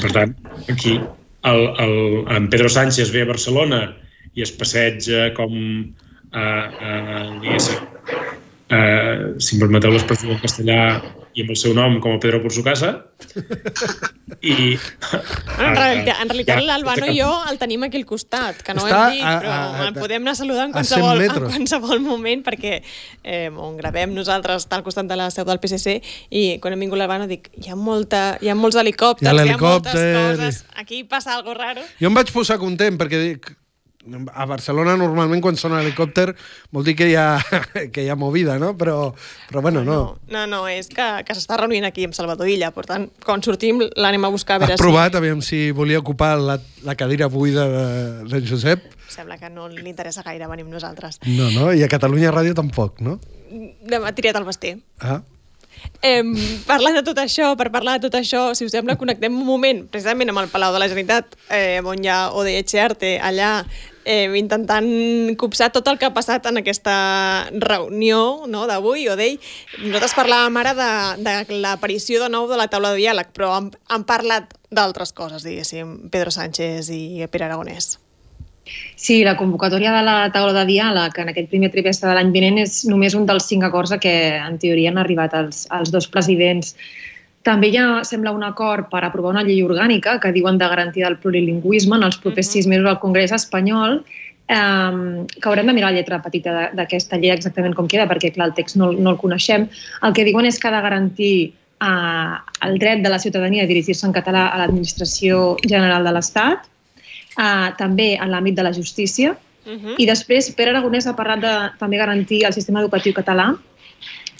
Per 0.00 0.10
tant, 0.14 0.34
aquí 0.72 0.98
el, 0.98 1.62
el, 1.84 1.96
en 2.36 2.48
Pedro 2.52 2.68
Sánchez 2.72 3.12
ve 3.14 3.24
a 3.24 3.30
Barcelona 3.30 3.80
i 4.34 4.44
es 4.46 4.52
passeja 4.54 5.30
com 5.36 5.54
eh, 5.56 6.40
eh, 6.40 7.24
diguéssim, 7.42 7.86
eh, 8.70 9.34
si 9.42 9.56
em 9.56 9.60
permeteu 9.64 9.90
l'expressió 9.90 10.30
en 10.30 10.38
castellà 10.42 10.80
i 11.34 11.42
amb 11.44 11.50
el 11.54 11.56
seu 11.58 11.74
nom 11.74 12.00
com 12.02 12.16
a 12.16 12.18
Pedro 12.22 12.40
por 12.42 12.50
su 12.52 12.62
casa. 12.66 13.04
I 14.42 14.74
En 15.60 15.76
realitat, 15.76 16.16
en 16.22 16.28
realitat 16.30 16.58
Ja, 16.58 16.64
l'Albano 16.64 17.06
i 17.12 17.18
jo 17.20 17.28
el 17.50 17.58
tenim 17.60 17.84
aquí 17.86 18.00
al 18.00 18.06
costat, 18.08 18.62
que 18.64 18.74
no 18.74 18.82
ho 18.82 18.88
Està 18.88 19.02
hem 19.10 19.14
dit, 19.14 19.22
però 19.26 19.52
a- 19.52 19.76
a- 19.76 19.84
el 19.86 19.94
podem 19.94 20.22
anar 20.26 20.34
saludant 20.38 20.72
en 20.72 20.80
a 20.80 20.82
100 20.84 21.00
qualsevol, 21.04 21.22
en 21.44 21.52
qualsevol 21.52 22.00
moment, 22.00 22.42
perquè 22.46 22.80
eh, 23.22 23.50
on 23.54 23.76
gravem 23.78 24.14
nosaltres 24.16 24.64
està 24.66 24.80
al 24.80 24.82
costat 24.86 25.06
de 25.10 25.16
la 25.20 25.30
seu 25.30 25.44
del 25.44 25.60
PSC 25.62 26.00
i 26.30 26.58
quan 26.58 26.74
hem 26.74 26.80
vingut 26.86 26.98
l'Albano 26.98 27.28
dic, 27.30 27.50
hi 27.60 27.70
ha, 27.70 27.76
molta, 27.76 28.38
hi 28.40 28.48
ha 28.50 28.54
molts 28.58 28.76
helicòpters, 28.80 29.30
Hi 29.30 29.38
ha 29.38 29.44
hi 29.44 29.54
ha, 29.54 29.58
moltes 29.58 29.94
coses, 29.94 30.64
aquí 30.74 31.04
passa 31.04 31.34
algo 31.36 31.54
raro. 31.54 31.82
Jo 32.00 32.08
em 32.10 32.14
vaig 32.14 32.32
posar 32.34 32.58
content 32.58 32.98
perquè 32.98 33.20
dic, 33.22 33.52
a 34.32 34.46
Barcelona 34.48 34.94
normalment 34.96 35.42
quan 35.44 35.58
sona 35.60 35.80
l'helicòpter 35.80 36.30
vol 36.72 36.86
dir 36.86 36.94
que 36.96 37.10
hi 37.10 37.16
ha, 37.20 37.36
que 37.92 38.04
hi 38.04 38.08
ha 38.08 38.16
movida, 38.16 38.56
no? 38.58 38.72
Però, 38.78 39.12
però 39.50 39.62
bueno, 39.64 39.82
no. 39.84 39.98
No, 40.28 40.46
no, 40.46 40.46
no 40.48 40.60
és 40.70 40.88
que, 40.88 41.08
que 41.26 41.36
s'està 41.36 41.58
reunint 41.60 41.84
aquí 41.88 42.06
amb 42.08 42.16
Salvador 42.16 42.48
Illa, 42.48 42.72
per 42.72 42.86
tant, 42.88 43.08
quan 43.24 43.44
sortim 43.44 43.82
l'anem 43.96 44.24
a 44.24 44.32
buscar 44.32 44.56
a 44.56 44.64
veure 44.64 44.78
Has 44.78 44.82
provat, 44.82 45.18
aviam 45.20 45.42
si 45.44 45.68
volia 45.76 46.00
ocupar 46.00 46.36
la, 46.40 46.56
la 46.86 46.96
cadira 46.96 47.28
buida 47.28 47.66
de, 47.68 47.84
de 48.30 48.42
Josep? 48.48 48.88
si... 48.88 48.96
Sembla 49.20 49.36
que 49.40 49.50
no 49.50 49.66
li 49.68 49.82
interessa 49.90 50.22
gaire 50.22 50.46
venir 50.48 50.64
amb 50.64 50.76
nosaltres. 50.76 51.18
No, 51.26 51.50
no? 51.50 51.72
I 51.74 51.82
a 51.82 51.90
Catalunya 51.90 52.32
Ràdio 52.32 52.54
tampoc, 52.56 53.02
no? 53.04 53.18
Demà 53.90 54.14
triat 54.14 54.38
el 54.38 54.46
vestir. 54.46 54.76
Ah, 55.02 55.18
Eh, 56.02 56.24
parlant 56.64 56.96
de 56.96 57.04
tot 57.04 57.18
això, 57.20 57.52
per 57.60 57.68
parlar 57.72 57.98
de 57.98 58.08
tot 58.08 58.16
això, 58.20 58.54
si 58.56 58.64
us 58.64 58.72
sembla, 58.72 58.96
connectem 59.00 59.34
un 59.36 59.46
moment 59.46 59.84
precisament 59.92 60.32
amb 60.32 60.42
el 60.42 60.50
Palau 60.52 60.72
de 60.72 60.80
la 60.80 60.88
Generalitat, 60.88 61.36
eh, 61.52 61.80
on 61.84 62.04
hi 62.04 62.08
ha 62.08 62.32
Odeche 62.32 62.80
Arte, 62.80 63.18
allà, 63.20 63.52
eh, 64.04 64.28
intentant 64.40 64.88
copsar 65.36 65.70
tot 65.72 65.88
el 65.88 65.98
que 65.98 66.08
ha 66.08 66.14
passat 66.16 66.46
en 66.48 66.60
aquesta 66.62 66.94
reunió 67.52 68.46
no, 68.48 68.66
d'avui, 68.66 69.08
Odei. 69.12 69.36
Nosaltres 69.84 70.16
parlàvem 70.16 70.60
ara 70.62 70.74
de, 70.74 70.90
de 71.24 71.60
l'aparició 71.60 72.24
de 72.24 72.30
nou 72.32 72.48
de 72.50 72.58
la 72.60 72.70
taula 72.72 72.94
de 72.94 73.02
diàleg, 73.02 73.34
però 73.36 73.54
han, 73.58 73.72
han 73.92 74.08
parlat 74.08 74.56
d'altres 74.70 75.12
coses, 75.12 75.44
diguéssim, 75.44 76.08
Pedro 76.10 76.32
Sánchez 76.34 76.92
i 76.94 77.26
Pere 77.30 77.50
Aragonès. 77.50 77.98
Sí, 78.94 79.22
la 79.24 79.36
convocatòria 79.38 79.92
de 79.96 80.02
la 80.06 80.16
taula 80.34 80.52
de 80.60 80.66
diàleg 80.68 81.16
en 81.18 81.30
aquest 81.32 81.48
primer 81.50 81.70
trimestre 81.72 82.10
de 82.10 82.16
l'any 82.18 82.32
vinent 82.34 82.60
és 82.62 82.82
només 82.86 83.16
un 83.18 83.24
dels 83.26 83.48
cinc 83.48 83.64
acords 83.66 83.92
a 83.92 83.98
què 83.98 84.14
en 84.38 84.58
teoria 84.62 84.92
han 84.92 85.00
arribat 85.00 85.34
els, 85.34 85.64
els 85.74 85.90
dos 85.90 86.06
presidents. 86.12 86.74
També 87.46 87.70
hi 87.72 87.78
ha, 87.80 88.04
sembla, 88.04 88.34
un 88.36 88.44
acord 88.44 88.90
per 88.92 89.00
aprovar 89.02 89.32
una 89.32 89.44
llei 89.46 89.62
orgànica 89.64 90.18
que 90.20 90.32
diuen 90.36 90.58
de 90.60 90.68
garantia 90.68 91.08
del 91.08 91.16
plurilingüisme 91.22 91.96
en 91.96 92.04
els 92.04 92.20
propers 92.20 92.52
sis 92.52 92.68
mesos 92.68 92.90
al 92.90 93.00
Congrés 93.00 93.32
espanyol, 93.32 94.02
que 94.50 95.48
haurem 95.48 95.68
de 95.70 95.72
mirar 95.72 95.92
la 95.92 95.96
lletra 96.00 96.18
petita 96.22 96.70
d'aquesta 96.74 97.18
llei 97.22 97.30
exactament 97.30 97.74
com 97.78 97.88
queda, 97.88 98.08
perquè 98.10 98.32
clar, 98.34 98.50
el 98.50 98.56
text 98.56 98.76
no, 98.76 98.90
no 98.92 99.14
el 99.14 99.18
coneixem. 99.20 99.68
El 100.02 100.16
que 100.16 100.26
diuen 100.26 100.48
és 100.48 100.58
que 100.58 100.68
ha 100.68 100.74
de 100.74 100.82
garantir 100.82 101.34
eh, 101.46 102.34
el 102.66 102.78
dret 102.82 103.04
de 103.04 103.12
la 103.14 103.20
ciutadania 103.22 103.64
a 103.64 103.70
dirigir-se 103.70 104.08
en 104.08 104.16
català 104.16 104.48
a 104.50 104.58
l'administració 104.58 105.54
general 105.62 106.04
de 106.04 106.16
l'Estat, 106.16 106.66
eh, 107.36 107.70
també 107.78 108.14
en 108.16 108.30
l'àmbit 108.32 108.58
de 108.58 108.66
la 108.66 108.72
justícia, 108.72 109.36
Uh 109.60 109.76
-huh. 109.76 109.94
i 109.98 110.06
després 110.06 110.50
Pere 110.56 110.70
Aragonès 110.70 111.06
ha 111.06 111.12
parlat 111.14 111.40
de 111.40 111.70
també 111.78 111.98
garantir 111.98 112.44
el 112.46 112.52
sistema 112.52 112.80
educatiu 112.80 113.12
català 113.12 113.58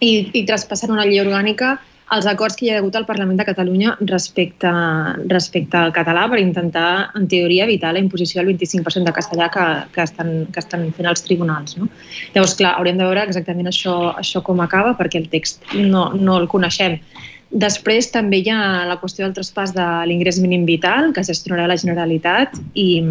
i, 0.00 0.30
i 0.32 0.46
traspassant 0.46 0.90
una 0.90 1.04
llei 1.04 1.20
orgànica 1.20 1.78
els 2.16 2.26
acords 2.26 2.56
que 2.58 2.66
hi 2.66 2.70
ha 2.72 2.78
hagut 2.80 2.96
al 2.98 3.06
Parlament 3.06 3.38
de 3.38 3.46
Catalunya 3.46 3.92
respecte, 4.00 4.70
respecte 5.30 5.76
al 5.78 5.92
català 5.94 6.26
per 6.30 6.40
intentar, 6.42 7.10
en 7.14 7.28
teoria, 7.30 7.68
evitar 7.68 7.92
la 7.94 8.02
imposició 8.02 8.42
del 8.42 8.50
25% 8.56 9.06
de 9.06 9.14
castellà 9.14 9.46
que, 9.54 9.66
que, 9.94 10.02
estan, 10.02 10.32
que 10.50 10.58
estan 10.58 10.88
fent 10.96 11.06
els 11.06 11.22
tribunals. 11.22 11.76
No? 11.78 11.86
Llavors, 12.34 12.56
clar, 12.58 12.74
haurem 12.80 12.98
de 12.98 13.06
veure 13.06 13.22
exactament 13.28 13.70
això, 13.70 13.94
això 14.18 14.42
com 14.42 14.62
acaba 14.64 14.96
perquè 14.98 15.22
el 15.22 15.28
text 15.30 15.62
no, 15.76 16.08
no 16.18 16.40
el 16.42 16.48
coneixem. 16.50 16.98
Després 17.50 18.12
també 18.14 18.38
hi 18.44 18.50
ha 18.54 18.86
la 18.86 18.96
qüestió 19.00 19.24
del 19.24 19.34
traspàs 19.34 19.72
de 19.74 19.86
l'ingrés 20.06 20.38
mínim 20.38 20.62
vital 20.68 21.10
que 21.14 21.24
gestionarà 21.26 21.66
la 21.66 21.76
Generalitat 21.80 22.54
i, 22.78 23.02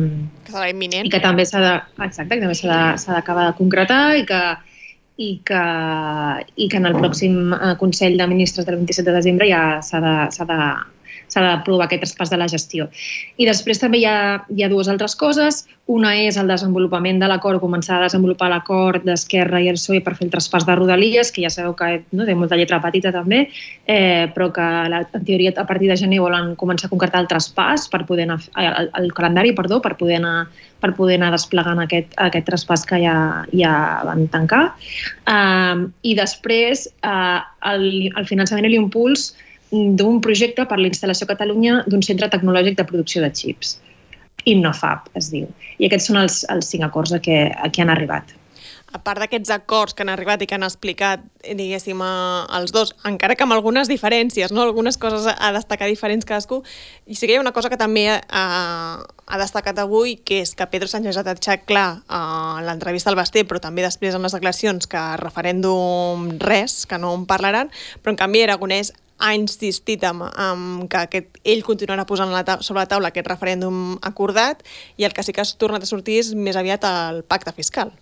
Que 0.48 0.54
serà 0.54 0.70
imminent. 0.72 1.06
i 1.06 1.12
que 1.12 1.20
també 1.20 1.44
s'ha 1.46 1.60
de, 1.60 1.74
exacte, 2.06 2.38
que 2.38 2.46
també 2.46 2.56
s'ha 2.56 3.18
d'acabar 3.18 3.50
de, 3.50 3.52
de 3.52 3.58
concretar 3.58 4.04
i 4.16 4.24
que, 4.30 4.40
i, 5.20 5.30
que, 5.44 5.64
i 6.56 6.70
que 6.72 6.80
en 6.80 6.88
el 6.88 6.96
pròxim 6.96 7.52
eh, 7.52 7.74
Consell 7.82 8.16
de 8.18 8.30
Ministres 8.32 8.66
del 8.70 8.80
27 8.80 9.10
de 9.10 9.18
desembre 9.18 9.50
ja 9.52 9.64
s'ha 9.84 10.00
de, 10.00 10.16
s'ha 11.30 11.44
d'aprovar 11.46 11.88
aquest 11.88 12.04
traspàs 12.04 12.32
de 12.34 12.40
la 12.42 12.48
gestió. 12.52 12.90
I 13.38 13.48
després 13.48 13.82
també 13.82 14.02
hi 14.02 14.08
ha, 14.10 14.44
hi 14.50 14.66
ha 14.66 14.72
dues 14.72 14.90
altres 14.92 15.16
coses. 15.20 15.64
Una 15.90 16.14
és 16.22 16.38
el 16.38 16.50
desenvolupament 16.52 17.22
de 17.22 17.30
l'acord, 17.30 17.62
començar 17.62 17.98
a 17.98 18.06
desenvolupar 18.06 18.50
l'acord 18.52 19.06
d'Esquerra 19.06 19.62
i 19.62 19.70
el 19.72 19.80
PSOE 19.80 20.04
per 20.06 20.16
fer 20.18 20.28
el 20.28 20.34
traspàs 20.34 20.68
de 20.68 20.76
Rodalies, 20.78 21.32
que 21.34 21.44
ja 21.46 21.54
sabeu 21.54 21.74
que 21.78 22.04
no, 22.12 22.28
té 22.28 22.36
molta 22.38 22.60
lletra 22.60 22.82
petita 22.84 23.14
també, 23.16 23.48
eh, 23.90 24.30
però 24.36 24.52
que 24.54 24.70
la, 24.94 25.04
en 25.06 25.26
teoria 25.26 25.54
a 25.58 25.66
partir 25.66 25.90
de 25.90 25.98
gener 25.98 26.22
volen 26.22 26.54
començar 26.60 26.90
a 26.90 26.94
concretar 26.94 27.24
el 27.24 27.30
traspàs 27.32 27.90
per 27.90 28.04
poder 28.10 28.28
anar, 28.30 28.42
el, 28.58 28.92
el 29.02 29.14
calendari, 29.18 29.56
perdó, 29.58 29.82
per 29.82 29.96
poder 29.98 30.22
anar 30.22 30.50
per 30.80 30.94
poder 30.96 31.18
anar 31.20 31.34
desplegant 31.34 31.82
aquest, 31.84 32.14
aquest 32.24 32.46
traspàs 32.48 32.86
que 32.88 33.02
ja, 33.04 33.16
ja 33.52 33.74
van 34.08 34.28
tancar. 34.32 34.62
Uh, 35.28 35.90
I 36.08 36.16
després 36.16 36.88
uh, 37.04 37.44
el, 37.74 37.86
el 38.16 38.30
finançament 38.30 38.70
i 38.70 38.74
l'impuls 38.74 39.34
d'un 39.72 40.20
projecte 40.22 40.66
per 40.66 40.80
la 40.80 40.90
instal·lació 40.90 41.28
a 41.28 41.34
Catalunya 41.34 41.84
d'un 41.88 42.04
centre 42.06 42.30
tecnològic 42.32 42.78
de 42.80 42.88
producció 42.90 43.22
de 43.26 43.32
xips. 43.34 43.78
Innofab, 44.50 45.10
es 45.20 45.30
diu. 45.34 45.50
I 45.78 45.90
aquests 45.90 46.10
són 46.10 46.22
els, 46.22 46.44
els 46.50 46.70
cinc 46.72 46.86
acords 46.88 47.14
a 47.14 47.22
què, 47.24 47.42
a 47.54 47.70
què 47.70 47.84
han 47.86 47.94
arribat. 47.94 48.36
a 48.90 48.98
part 48.98 49.22
d'aquests 49.22 49.52
acords 49.54 49.94
que 49.94 50.02
han 50.02 50.10
arribat 50.10 50.42
i 50.42 50.48
que 50.50 50.56
han 50.58 50.66
explicat, 50.66 51.22
eh, 51.44 51.54
diguéssim, 51.54 52.00
a, 52.02 52.46
als 52.58 52.72
dos, 52.74 52.96
encara 53.06 53.36
que 53.38 53.46
amb 53.46 53.54
algunes 53.54 53.90
diferències, 53.92 54.50
no? 54.52 54.64
algunes 54.64 54.98
coses 54.98 55.28
a, 55.30 55.52
destacar 55.54 55.86
diferents 55.92 56.26
cadascú, 56.26 56.64
i 57.06 57.14
sí 57.14 57.28
que 57.28 57.36
hi 57.36 57.38
ha 57.38 57.44
una 57.44 57.54
cosa 57.54 57.70
que 57.70 57.78
també 57.78 58.08
ha, 58.10 58.46
ha 59.06 59.38
destacat 59.38 59.78
avui, 59.84 60.16
que 60.26 60.40
és 60.42 60.56
que 60.58 60.66
Pedro 60.72 60.90
Sánchez 60.90 61.20
ha 61.22 61.26
deixat 61.28 61.68
clar 61.70 62.02
a 62.08 62.24
l'entrevista 62.66 63.14
al 63.14 63.20
Basté, 63.20 63.46
però 63.46 63.62
també 63.62 63.86
després 63.86 64.18
en 64.18 64.26
les 64.26 64.34
declaracions 64.34 64.90
que 64.90 65.06
referèndum 65.22 66.26
res, 66.42 66.88
que 66.90 66.98
no 66.98 67.14
en 67.14 67.30
parlaran, 67.30 67.70
però 68.02 68.16
en 68.16 68.22
canvi 68.24 68.42
Aragonès 68.48 68.94
ha 69.20 69.34
insistit 69.36 70.04
en, 70.08 70.24
en 70.24 70.88
que 70.92 71.04
aquest, 71.06 71.42
ell 71.44 71.66
continuarà 71.68 72.06
posant 72.10 72.32
la 72.34 72.44
sobre 72.60 72.82
la 72.82 72.90
taula 72.92 73.12
aquest 73.12 73.28
referèndum 73.28 73.98
acordat 74.02 74.64
i 74.98 75.08
el 75.08 75.16
que 75.16 75.24
sí 75.24 75.36
que 75.36 75.44
ha 75.44 75.52
tornat 75.60 75.84
a 75.84 75.90
sortir 75.90 76.22
és 76.24 76.34
més 76.36 76.60
aviat 76.60 76.88
el 76.88 77.24
pacte 77.28 77.54
fiscal. 77.56 77.94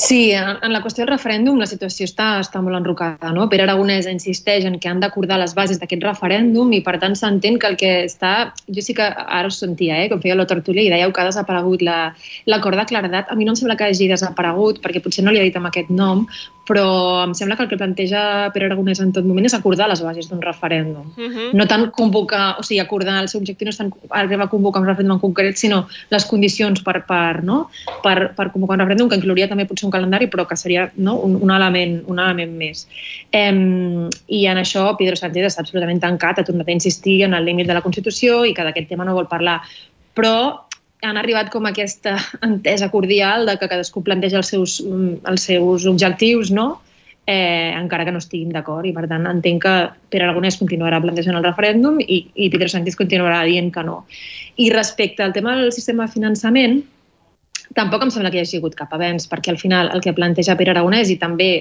Sí, 0.00 0.30
en, 0.32 0.72
la 0.72 0.80
qüestió 0.80 1.04
del 1.04 1.10
referèndum 1.12 1.58
la 1.60 1.66
situació 1.68 2.06
està, 2.08 2.30
està 2.40 2.62
molt 2.64 2.78
enrocada. 2.78 3.34
No? 3.36 3.44
Pere 3.52 3.66
Aragonès 3.66 4.06
insisteix 4.08 4.64
en 4.64 4.78
que 4.80 4.88
han 4.88 5.02
d'acordar 5.02 5.36
les 5.42 5.52
bases 5.58 5.80
d'aquest 5.80 6.06
referèndum 6.06 6.72
i 6.72 6.80
per 6.86 6.94
tant 7.02 7.16
s'entén 7.18 7.58
que 7.60 7.68
el 7.68 7.76
que 7.80 7.90
està... 8.06 8.30
Jo 8.72 8.84
sí 8.86 8.96
que 8.96 9.04
ara 9.04 9.50
us 9.50 9.60
sentia, 9.60 9.98
eh, 10.00 10.08
com 10.08 10.22
feia 10.22 10.38
la 10.38 10.48
tertúlia 10.48 10.86
i 10.86 10.92
dèieu 10.92 11.12
que 11.12 11.20
ha 11.20 11.28
desaparegut 11.28 11.84
l'acord 11.84 12.78
la, 12.78 12.86
de 12.86 12.88
claredat. 12.94 13.28
A 13.28 13.36
mi 13.36 13.44
no 13.44 13.52
em 13.52 13.60
sembla 13.60 13.76
que 13.76 13.90
hagi 13.90 14.08
desaparegut 14.08 14.80
perquè 14.80 15.04
potser 15.04 15.26
no 15.26 15.36
li 15.36 15.42
ha 15.42 15.44
dit 15.44 15.60
amb 15.60 15.68
aquest 15.68 15.92
nom, 15.92 16.24
però 16.70 17.24
em 17.24 17.32
sembla 17.34 17.56
que 17.58 17.64
el 17.66 17.68
que 17.70 17.78
planteja 17.80 18.20
Pere 18.54 18.68
Aragonès 18.68 19.00
en 19.02 19.10
tot 19.14 19.26
moment 19.26 19.48
és 19.48 19.56
acordar 19.56 19.88
les 19.90 20.02
bases 20.06 20.28
d'un 20.30 20.42
referèndum. 20.44 21.08
Uh 21.16 21.30
-huh. 21.30 21.48
No 21.58 21.66
tant 21.66 21.90
convocar, 21.90 22.60
o 22.60 22.62
sigui, 22.62 22.78
acordar 22.80 23.18
el 23.22 23.28
seu 23.28 23.40
objectiu 23.40 23.66
no 23.66 23.70
és 23.70 23.78
tant 23.78 23.90
arribar 24.10 24.44
a 24.46 24.48
convocar 24.54 24.80
un 24.82 24.86
referèndum 24.86 25.16
en 25.16 25.20
concret, 25.20 25.56
sinó 25.56 25.88
les 26.10 26.24
condicions 26.24 26.80
per, 26.82 27.04
per, 27.06 27.42
no? 27.42 27.70
per, 28.04 28.34
per 28.36 28.52
convocar 28.52 28.74
un 28.76 28.80
referèndum, 28.80 29.08
que 29.08 29.16
inclouria 29.16 29.48
també 29.48 29.66
potser 29.66 29.86
un 29.86 29.90
calendari, 29.90 30.28
però 30.28 30.46
que 30.46 30.56
seria 30.56 30.92
no? 30.96 31.16
un, 31.16 31.36
un, 31.42 31.50
element, 31.50 32.02
un 32.06 32.18
element 32.18 32.56
més. 32.56 32.86
Eh, 33.32 34.08
I 34.28 34.46
en 34.46 34.56
això 34.56 34.96
Pedro 34.96 35.16
Sánchez 35.16 35.46
està 35.46 35.60
absolutament 35.60 36.00
tancat, 36.00 36.38
ha 36.38 36.44
tornat 36.44 36.68
a 36.68 36.72
insistir 36.72 37.24
en 37.24 37.34
el 37.34 37.44
límit 37.44 37.66
de 37.66 37.74
la 37.74 37.82
Constitució 37.82 38.44
i 38.44 38.54
que 38.54 38.62
d'aquest 38.62 38.88
tema 38.88 39.04
no 39.04 39.14
vol 39.14 39.26
parlar. 39.26 39.60
Però 40.14 40.69
han 41.02 41.16
arribat 41.16 41.50
com 41.52 41.66
aquesta 41.66 42.16
entesa 42.46 42.90
cordial 42.92 43.46
de 43.48 43.56
que 43.58 43.68
cadascú 43.70 44.04
planteja 44.04 44.40
els 44.42 44.52
seus, 44.52 44.78
mm, 44.84 45.26
els 45.30 45.48
seus 45.48 45.86
objectius, 45.86 46.50
no? 46.50 46.80
eh, 47.26 47.72
encara 47.76 48.04
que 48.04 48.12
no 48.12 48.18
estiguin 48.18 48.50
d'acord. 48.50 48.86
I, 48.88 48.92
per 48.96 49.06
tant, 49.10 49.26
entenc 49.30 49.62
que 49.62 49.74
Pere 50.10 50.26
Aragonès 50.26 50.58
continuarà 50.58 51.00
plantejant 51.02 51.38
el 51.38 51.46
referèndum 51.46 52.00
i, 52.02 52.24
i 52.34 52.48
Pedro 52.50 52.70
Sánchez 52.72 52.98
continuarà 52.98 53.44
dient 53.46 53.70
que 53.74 53.84
no. 53.86 54.00
I 54.58 54.70
respecte 54.74 55.22
al 55.22 55.34
tema 55.36 55.54
del 55.60 55.70
sistema 55.76 56.08
de 56.08 56.14
finançament, 56.16 56.80
tampoc 57.78 58.02
em 58.02 58.10
sembla 58.10 58.32
que 58.32 58.40
hi 58.40 58.46
hagi 58.46 58.58
hagut 58.58 58.74
cap 58.78 58.96
avenç, 58.96 59.28
perquè 59.30 59.54
al 59.54 59.60
final 59.62 59.92
el 59.94 60.02
que 60.02 60.16
planteja 60.16 60.58
Pere 60.58 60.74
Aragonès 60.74 61.12
i 61.12 61.20
també 61.22 61.52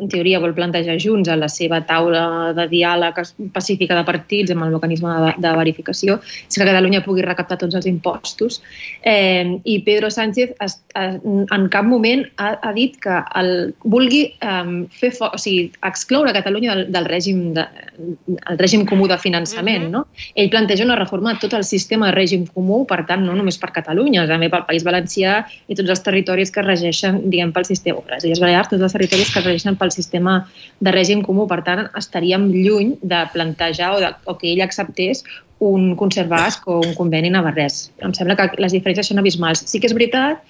en 0.00 0.08
teoria 0.08 0.40
vol 0.42 0.54
plantejar 0.54 0.98
junts 1.02 1.28
a 1.28 1.36
la 1.36 1.48
seva 1.52 1.80
taula 1.86 2.52
de 2.56 2.68
diàleg 2.70 3.18
pacífica 3.54 3.96
de 3.98 4.04
partits 4.06 4.52
amb 4.54 4.66
el 4.66 4.74
mecanisme 4.76 5.14
de, 5.24 5.32
de 5.42 5.54
verificació 5.58 6.18
és 6.22 6.58
que 6.58 6.66
Catalunya 6.68 7.02
pugui 7.04 7.24
recaptar 7.24 7.58
tots 7.60 7.76
els 7.78 7.86
impostos. 7.88 8.60
Eh, 9.02 9.58
I 9.64 9.78
Pedro 9.86 10.10
Sánchez 10.10 10.54
es, 10.64 10.78
es, 10.98 11.18
en 11.24 11.68
cap 11.72 11.86
moment 11.88 12.24
ha, 12.36 12.54
ha 12.62 12.72
dit 12.76 12.96
que 13.02 13.20
el, 13.40 13.74
vulgui 13.84 14.24
eh, 14.44 14.74
fer 15.00 15.12
o 15.24 15.30
sigui, 15.40 15.68
excloure 15.86 16.34
Catalunya 16.36 16.74
del, 16.74 16.84
del 16.94 17.08
règim, 17.08 17.42
de, 17.56 17.64
el 17.98 18.60
règim 18.60 18.84
comú 18.88 19.08
de 19.08 19.18
finançament. 19.18 19.88
Mm 19.88 19.94
-hmm. 19.94 20.06
no? 20.06 20.06
Ell 20.34 20.50
planteja 20.50 20.84
una 20.84 20.96
reforma 20.96 21.32
de 21.32 21.40
tot 21.40 21.52
el 21.54 21.64
sistema 21.64 22.10
de 22.10 22.16
règim 22.16 22.46
comú, 22.54 22.84
per 22.86 23.04
tant, 23.06 23.24
no 23.24 23.34
només 23.34 23.58
per 23.58 23.72
Catalunya, 23.72 24.26
també 24.26 24.48
pel 24.50 24.66
País 24.68 24.84
Valencià 24.84 25.44
i 25.66 25.74
tots 25.74 25.90
els 25.90 26.02
territoris 26.02 26.50
que 26.50 26.62
regeixen, 26.62 27.30
diguem, 27.30 27.52
pel 27.52 27.64
sistema, 27.64 28.02
les 28.10 28.24
Illes 28.24 28.40
Balears, 28.40 28.68
tots 28.68 28.82
els 28.82 28.92
territoris 28.92 29.32
que 29.34 29.40
regeixen 29.40 29.76
pel 29.76 29.87
sistema 29.94 30.40
de 30.80 30.94
règim 30.94 31.22
comú. 31.26 31.46
Per 31.50 31.60
tant, 31.66 31.86
estaríem 31.98 32.48
lluny 32.52 32.96
de 33.02 33.24
plantejar 33.34 33.92
o, 33.96 34.00
de, 34.04 34.14
o 34.26 34.36
que 34.38 34.52
ell 34.52 34.64
acceptés 34.64 35.24
un 35.58 35.94
concert 35.98 36.28
basc 36.30 36.66
o 36.70 36.78
un 36.84 36.94
conveni 36.94 37.30
navarrès. 37.34 37.88
Em 38.04 38.12
sembla 38.14 38.36
que 38.38 38.50
les 38.62 38.74
diferències 38.74 39.10
són 39.10 39.18
abismals. 39.18 39.64
Sí 39.66 39.80
que 39.80 39.90
és 39.90 39.96
veritat 39.96 40.44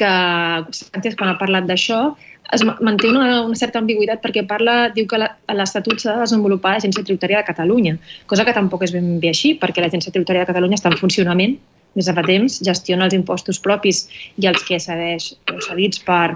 que 0.00 0.12
Sánchez, 0.72 1.18
quan 1.18 1.32
ha 1.32 1.40
parlat 1.40 1.68
d'això, 1.68 2.14
es 2.52 2.64
manté 2.64 3.08
una, 3.08 3.42
una 3.44 3.56
certa 3.56 3.80
ambigüitat 3.80 4.22
perquè 4.24 4.44
parla, 4.48 4.88
diu 4.94 5.06
que 5.08 5.20
l'Estatut 5.20 6.00
s'ha 6.00 6.16
de 6.16 6.24
desenvolupar 6.24 6.74
a 6.74 6.78
l'Agència 6.78 7.04
Tributària 7.04 7.40
de 7.40 7.48
Catalunya, 7.48 7.96
cosa 8.30 8.44
que 8.44 8.56
tampoc 8.56 8.84
és 8.84 8.92
ben 8.94 9.18
bé 9.20 9.32
així, 9.32 9.54
perquè 9.60 9.84
l'Agència 9.84 10.12
Tributària 10.12 10.44
de 10.44 10.52
Catalunya 10.52 10.80
està 10.80 10.92
en 10.92 11.00
funcionament 11.00 11.56
des 11.94 12.08
de 12.10 12.14
fa 12.16 12.24
temps, 12.26 12.58
gestiona 12.66 13.06
els 13.06 13.14
impostos 13.16 13.60
propis 13.62 14.04
i 14.42 14.48
els 14.50 14.64
que 14.66 14.80
cedeix 14.82 15.32
cedits 15.68 16.02
per, 16.04 16.34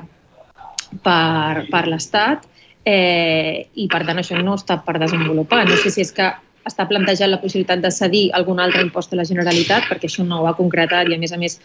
per, 1.04 1.66
per 1.70 1.84
l'Estat 1.88 2.46
eh, 2.84 3.68
i 3.74 3.88
per 3.90 4.04
tant 4.08 4.20
això 4.20 4.38
no 4.42 4.58
està 4.58 4.80
per 4.84 4.98
desenvolupar. 5.00 5.64
No 5.68 5.78
sé 5.80 5.92
si 5.94 6.04
és 6.04 6.12
que 6.14 6.30
està 6.68 6.84
plantejant 6.88 7.30
la 7.32 7.40
possibilitat 7.40 7.80
de 7.80 7.90
cedir 7.94 8.26
algun 8.36 8.60
altre 8.60 8.82
impost 8.84 9.12
a 9.12 9.18
la 9.18 9.26
Generalitat, 9.28 9.86
perquè 9.88 10.08
això 10.08 10.24
no 10.26 10.42
ho 10.42 10.48
ha 10.48 10.56
concretat 10.58 11.08
i, 11.08 11.16
a 11.16 11.20
més 11.20 11.32
a 11.32 11.38
més, 11.40 11.56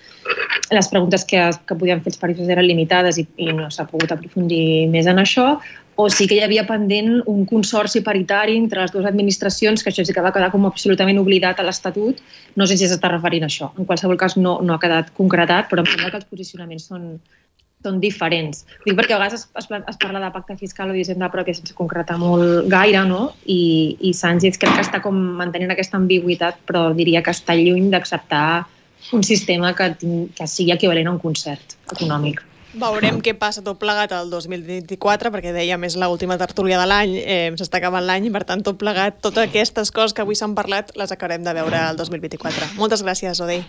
les 0.71 0.89
preguntes 0.91 1.25
que, 1.27 1.41
que 1.67 1.77
podien 1.79 1.99
fer 2.03 2.13
els 2.13 2.21
periodistes 2.21 2.53
eren 2.55 2.67
limitades 2.67 3.19
i, 3.19 3.27
i 3.43 3.51
no 3.51 3.69
s'ha 3.73 3.87
pogut 3.89 4.13
aprofundir 4.15 4.87
més 4.93 5.09
en 5.11 5.19
això, 5.19 5.57
o 5.95 6.07
sí 6.09 6.25
que 6.25 6.39
hi 6.39 6.41
havia 6.41 6.63
pendent 6.65 7.19
un 7.29 7.43
consorci 7.45 8.01
paritari 8.01 8.55
entre 8.57 8.81
les 8.81 8.93
dues 8.93 9.05
administracions, 9.05 9.83
que 9.83 9.91
això 9.91 10.05
sí 10.07 10.15
que 10.15 10.23
va 10.25 10.31
quedar 10.33 10.49
com 10.53 10.65
absolutament 10.65 11.19
oblidat 11.21 11.59
a 11.59 11.67
l'Estatut. 11.67 12.17
No 12.57 12.65
sé 12.65 12.79
si 12.79 12.89
s'està 12.89 13.11
referint 13.11 13.45
a 13.45 13.51
això. 13.51 13.69
En 13.77 13.85
qualsevol 13.85 14.17
cas, 14.17 14.37
no, 14.37 14.57
no 14.65 14.73
ha 14.73 14.81
quedat 14.81 15.11
concretat, 15.19 15.69
però 15.69 15.83
em 15.83 15.91
sembla 15.91 16.09
que 16.09 16.21
els 16.23 16.29
posicionaments 16.31 16.89
són, 16.89 17.11
són 17.83 17.99
diferents. 18.03 18.63
Dic 18.85 18.95
perquè 18.97 19.15
a 19.15 19.19
vegades 19.21 19.41
es, 19.41 19.49
es, 19.59 19.67
es 19.69 19.99
parla 20.01 20.21
de 20.23 20.31
pacte 20.35 20.55
fiscal 20.59 20.91
o 20.91 20.95
d'hisenda 20.95 21.31
pròpia 21.33 21.57
sense 21.57 21.75
concretar 21.77 22.17
molt 22.21 22.69
gaire, 22.71 23.03
no? 23.09 23.33
I, 23.45 23.97
i 23.99 24.13
Sánchez 24.17 24.59
crec 24.61 24.77
que 24.77 24.85
està 24.85 25.03
com 25.03 25.17
mantenint 25.39 25.73
aquesta 25.75 25.99
ambigüitat, 25.99 26.63
però 26.67 26.89
diria 26.95 27.23
que 27.23 27.35
està 27.35 27.57
lluny 27.59 27.91
d'acceptar 27.93 28.63
un 29.13 29.23
sistema 29.23 29.73
que, 29.75 29.91
que 30.33 30.47
sigui 30.47 30.73
equivalent 30.73 31.11
a 31.11 31.15
un 31.17 31.21
concert 31.21 31.77
econòmic. 31.91 32.41
Veurem 32.73 33.19
què 33.21 33.35
passa 33.37 33.61
tot 33.61 33.77
plegat 33.77 34.15
el 34.17 34.31
2024, 34.33 35.29
perquè 35.35 35.51
dèiem 35.53 35.83
és 35.85 35.97
l'última 35.99 36.39
tertúlia 36.41 36.79
de 36.81 36.87
l'any, 36.89 37.13
eh, 37.21 37.51
s'està 37.59 37.77
acabant 37.77 38.01
l'any, 38.07 38.31
per 38.33 38.41
tant 38.49 38.65
tot 38.65 38.79
plegat, 38.81 39.21
totes 39.21 39.45
aquestes 39.45 39.93
coses 39.93 40.17
que 40.17 40.25
avui 40.25 40.39
s'han 40.39 40.57
parlat, 40.57 40.89
les 40.97 41.13
acabarem 41.13 41.45
de 41.45 41.53
veure 41.53 41.85
el 41.91 42.01
2024. 42.01 42.73
Moltes 42.81 43.05
gràcies, 43.05 43.43
Odei. 43.45 43.61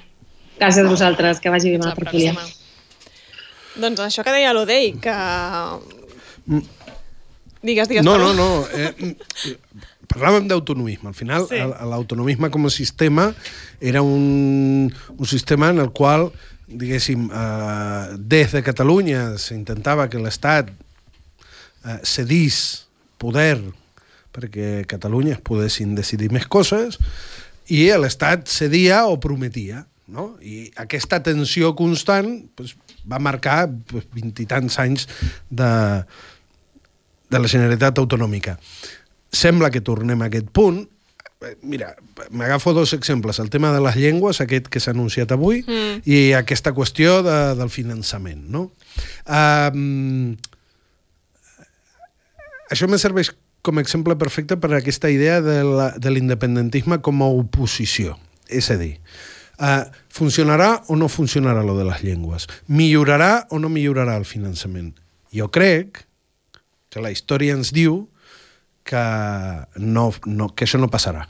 Gràcies 0.56 0.86
a 0.86 0.88
vosaltres, 0.88 1.40
que 1.40 1.52
vagi 1.52 1.74
bé 1.74 1.82
la 1.82 1.92
tertúlia. 1.92 2.32
Pròxima. 2.32 2.63
Doncs 3.80 4.00
això 4.04 4.24
que 4.26 4.34
deia 4.34 4.54
l'Odei, 4.54 4.92
que... 5.02 5.14
Digues, 7.64 7.88
digues. 7.88 8.04
No, 8.04 8.18
no, 8.20 8.32
no. 8.36 8.48
Eh, 8.76 9.14
parlàvem 10.12 10.46
d'autonomisme. 10.50 11.10
Al 11.10 11.16
final, 11.16 11.46
sí. 11.48 11.58
l'autonomisme 11.58 12.50
com 12.52 12.68
a 12.68 12.72
sistema 12.72 13.30
era 13.80 14.02
un, 14.04 14.90
un 15.16 15.26
sistema 15.30 15.70
en 15.72 15.80
el 15.82 15.90
qual, 15.96 16.28
diguéssim, 16.68 17.30
eh, 17.32 18.18
des 18.18 18.52
de 18.52 18.62
Catalunya 18.66 19.24
s'intentava 19.40 20.10
que 20.12 20.20
l'Estat 20.20 20.70
eh, 20.70 21.98
cedís 22.04 22.84
poder 23.18 23.58
perquè 24.34 24.84
Catalunya 24.90 25.38
es 25.38 25.42
poguessin 25.46 25.94
decidir 25.96 26.30
més 26.34 26.46
coses 26.50 26.98
i 27.72 27.86
l'Estat 27.96 28.50
cedia 28.50 29.04
o 29.08 29.18
prometia. 29.22 29.86
No? 30.04 30.34
I 30.44 30.68
aquesta 30.76 31.22
tensió 31.24 31.72
constant 31.78 32.42
pues, 32.58 32.74
va 33.10 33.20
marcar 33.22 33.68
pues, 33.90 34.06
20 34.14 34.42
i 34.44 34.48
tants 34.48 34.78
anys 34.82 35.06
de, 35.50 35.70
de 37.30 37.40
la 37.40 37.50
Generalitat 37.50 38.00
Autonòmica. 38.00 38.56
Sembla 39.34 39.70
que 39.74 39.82
tornem 39.84 40.22
a 40.22 40.30
aquest 40.30 40.50
punt. 40.54 40.84
Mira, 41.60 41.92
m'agafo 42.30 42.72
dos 42.72 42.94
exemples. 42.96 43.40
El 43.42 43.50
tema 43.52 43.72
de 43.74 43.82
les 43.84 43.98
llengües, 44.00 44.40
aquest 44.40 44.70
que 44.72 44.80
s'ha 44.80 44.94
anunciat 44.94 45.34
avui, 45.34 45.60
mm. 45.66 46.04
i 46.08 46.32
aquesta 46.38 46.72
qüestió 46.72 47.20
de, 47.26 47.38
del 47.58 47.72
finançament. 47.72 48.46
No? 48.54 48.68
Um, 49.28 50.36
això 52.72 52.88
me 52.88 53.00
serveix 53.02 53.34
com 53.64 53.80
a 53.80 53.84
exemple 53.84 54.16
perfecte 54.20 54.56
per 54.60 54.72
a 54.72 54.80
aquesta 54.80 55.10
idea 55.12 55.40
de 55.40 56.10
l'independentisme 56.12 57.00
com 57.04 57.24
a 57.24 57.28
oposició. 57.32 58.16
És 58.48 58.68
a 58.72 58.76
dir, 58.80 58.98
Uh, 59.00 59.33
funcionarà 60.10 60.84
o 60.88 60.96
no 60.96 61.08
funcionarà 61.08 61.62
lo 61.62 61.76
de 61.78 61.86
les 61.88 62.02
llengües? 62.02 62.48
Millorarà 62.66 63.46
o 63.50 63.60
no 63.62 63.70
millorarà 63.70 64.16
el 64.18 64.26
finançament? 64.26 64.94
Jo 65.34 65.50
crec 65.50 66.04
que 66.90 67.02
la 67.02 67.10
història 67.10 67.54
ens 67.54 67.72
diu 67.74 68.04
que, 68.84 69.04
no, 69.80 70.12
no, 70.26 70.50
que 70.54 70.66
això 70.66 70.78
no 70.78 70.90
passarà. 70.92 71.24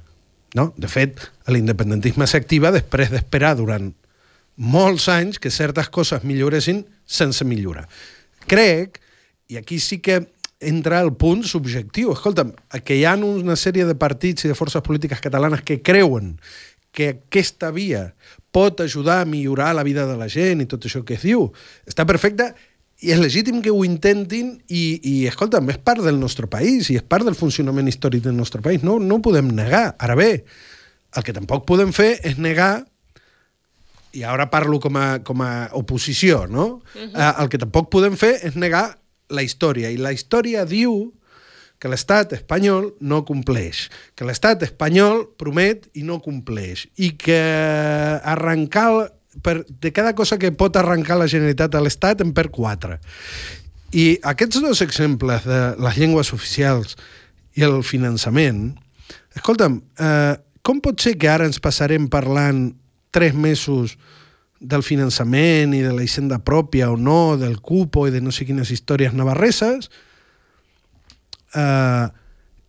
No? 0.55 0.73
De 0.77 0.91
fet, 0.91 1.23
l'independentisme 1.51 2.27
s'activa 2.31 2.73
després 2.75 3.11
d'esperar 3.11 3.55
durant 3.59 3.93
molts 4.57 5.09
anys 5.11 5.41
que 5.43 5.51
certes 5.51 5.89
coses 5.91 6.23
milloressin 6.23 6.85
sense 7.07 7.45
millorar. 7.45 7.89
Crec, 8.47 9.01
i 9.51 9.59
aquí 9.59 9.81
sí 9.83 9.99
que 9.99 10.21
entra 10.65 11.01
el 11.01 11.13
punt 11.13 11.43
subjectiu. 11.45 12.13
Escolta'm, 12.15 12.53
que 12.85 12.97
hi 12.97 13.05
ha 13.05 13.17
una 13.17 13.57
sèrie 13.59 13.87
de 13.89 13.97
partits 13.99 14.45
i 14.45 14.51
de 14.51 14.57
forces 14.59 14.83
polítiques 14.83 15.21
catalanes 15.21 15.65
que 15.67 15.83
creuen 15.83 16.37
que 16.95 17.11
aquesta 17.17 17.73
via 17.75 18.13
pot 18.55 18.79
ajudar 18.81 19.21
a 19.21 19.27
millorar 19.27 19.75
la 19.75 19.83
vida 19.83 20.07
de 20.07 20.15
la 20.17 20.31
gent 20.31 20.63
i 20.63 20.69
tot 20.71 20.87
això 20.87 21.03
que 21.03 21.19
es 21.19 21.27
diu, 21.27 21.49
està 21.91 22.07
perfecte 22.07 22.53
i 23.03 23.11
és 23.13 23.19
legítim 23.21 23.59
que 23.61 23.73
ho 23.75 23.83
intentin 23.85 24.55
i, 24.71 24.85
i 25.03 25.15
escolta'm, 25.29 25.69
és 25.75 25.81
part 25.83 26.05
del 26.05 26.21
nostre 26.21 26.47
país 26.49 26.89
i 26.89 26.97
és 27.01 27.05
part 27.05 27.27
del 27.27 27.37
funcionament 27.37 27.91
històric 27.91 28.23
del 28.25 28.37
nostre 28.39 28.63
país. 28.65 28.87
No, 28.87 29.01
no 29.03 29.19
ho 29.19 29.25
podem 29.25 29.51
negar. 29.53 29.97
Ara 29.99 30.15
bé, 30.17 30.31
el 31.15 31.27
que 31.27 31.35
tampoc 31.35 31.67
podem 31.69 31.93
fer 31.93 32.15
és 32.25 32.39
negar 32.39 32.87
i 34.15 34.23
ara 34.23 34.47
parlo 34.47 34.79
com 34.79 34.95
a, 34.97 35.19
com 35.27 35.43
a 35.43 35.69
oposició, 35.75 36.47
no? 36.47 36.67
Uh 36.95 37.03
-huh. 37.03 37.11
eh, 37.19 37.43
el 37.43 37.49
que 37.51 37.59
tampoc 37.59 37.91
podem 37.91 38.17
fer 38.17 38.39
és 38.47 38.55
negar 38.55 38.99
la 39.29 39.43
història. 39.43 39.91
I 39.91 39.97
la 39.97 40.13
història 40.13 40.65
diu 40.65 41.13
que 41.85 41.91
l'estat 41.93 42.31
espanyol 42.33 42.95
no 43.05 43.19
compleix, 43.29 43.91
que 44.17 44.25
l'estat 44.25 44.63
espanyol 44.65 45.27
promet 45.37 45.83
i 45.93 46.01
no 46.09 46.17
compleix, 46.25 46.87
i 46.97 47.11
que 47.21 47.37
arrencar 48.25 49.11
per, 49.45 49.59
de 49.69 49.91
cada 49.93 50.15
cosa 50.17 50.39
que 50.41 50.49
pot 50.57 50.79
arrencar 50.81 51.19
la 51.21 51.27
Generalitat 51.29 51.77
a 51.77 51.83
l'Estat 51.85 52.23
en 52.25 52.31
per 52.33 52.47
quatre. 52.55 52.97
I 53.93 54.15
aquests 54.33 54.63
dos 54.65 54.81
exemples 54.81 55.45
de 55.45 55.59
les 55.85 55.99
llengües 56.01 56.33
oficials 56.33 56.97
i 57.53 57.67
el 57.69 57.83
finançament, 57.85 58.71
escolta'm, 59.37 59.77
eh, 60.01 60.41
com 60.65 60.81
pot 60.81 61.05
ser 61.05 61.19
que 61.21 61.29
ara 61.29 61.45
ens 61.45 61.61
passarem 61.61 62.09
parlant 62.09 62.71
tres 63.13 63.37
mesos 63.37 63.99
del 64.57 64.81
finançament 64.81 65.77
i 65.77 65.85
de 65.85 65.93
la 65.93 66.09
hisenda 66.09 66.41
pròpia 66.41 66.89
o 66.89 66.97
no, 66.97 67.37
del 67.37 67.61
cupo 67.61 68.09
i 68.09 68.17
de 68.17 68.25
no 68.25 68.33
sé 68.33 68.49
quines 68.49 68.73
històries 68.73 69.13
navarreses, 69.13 69.93
eh, 71.55 72.07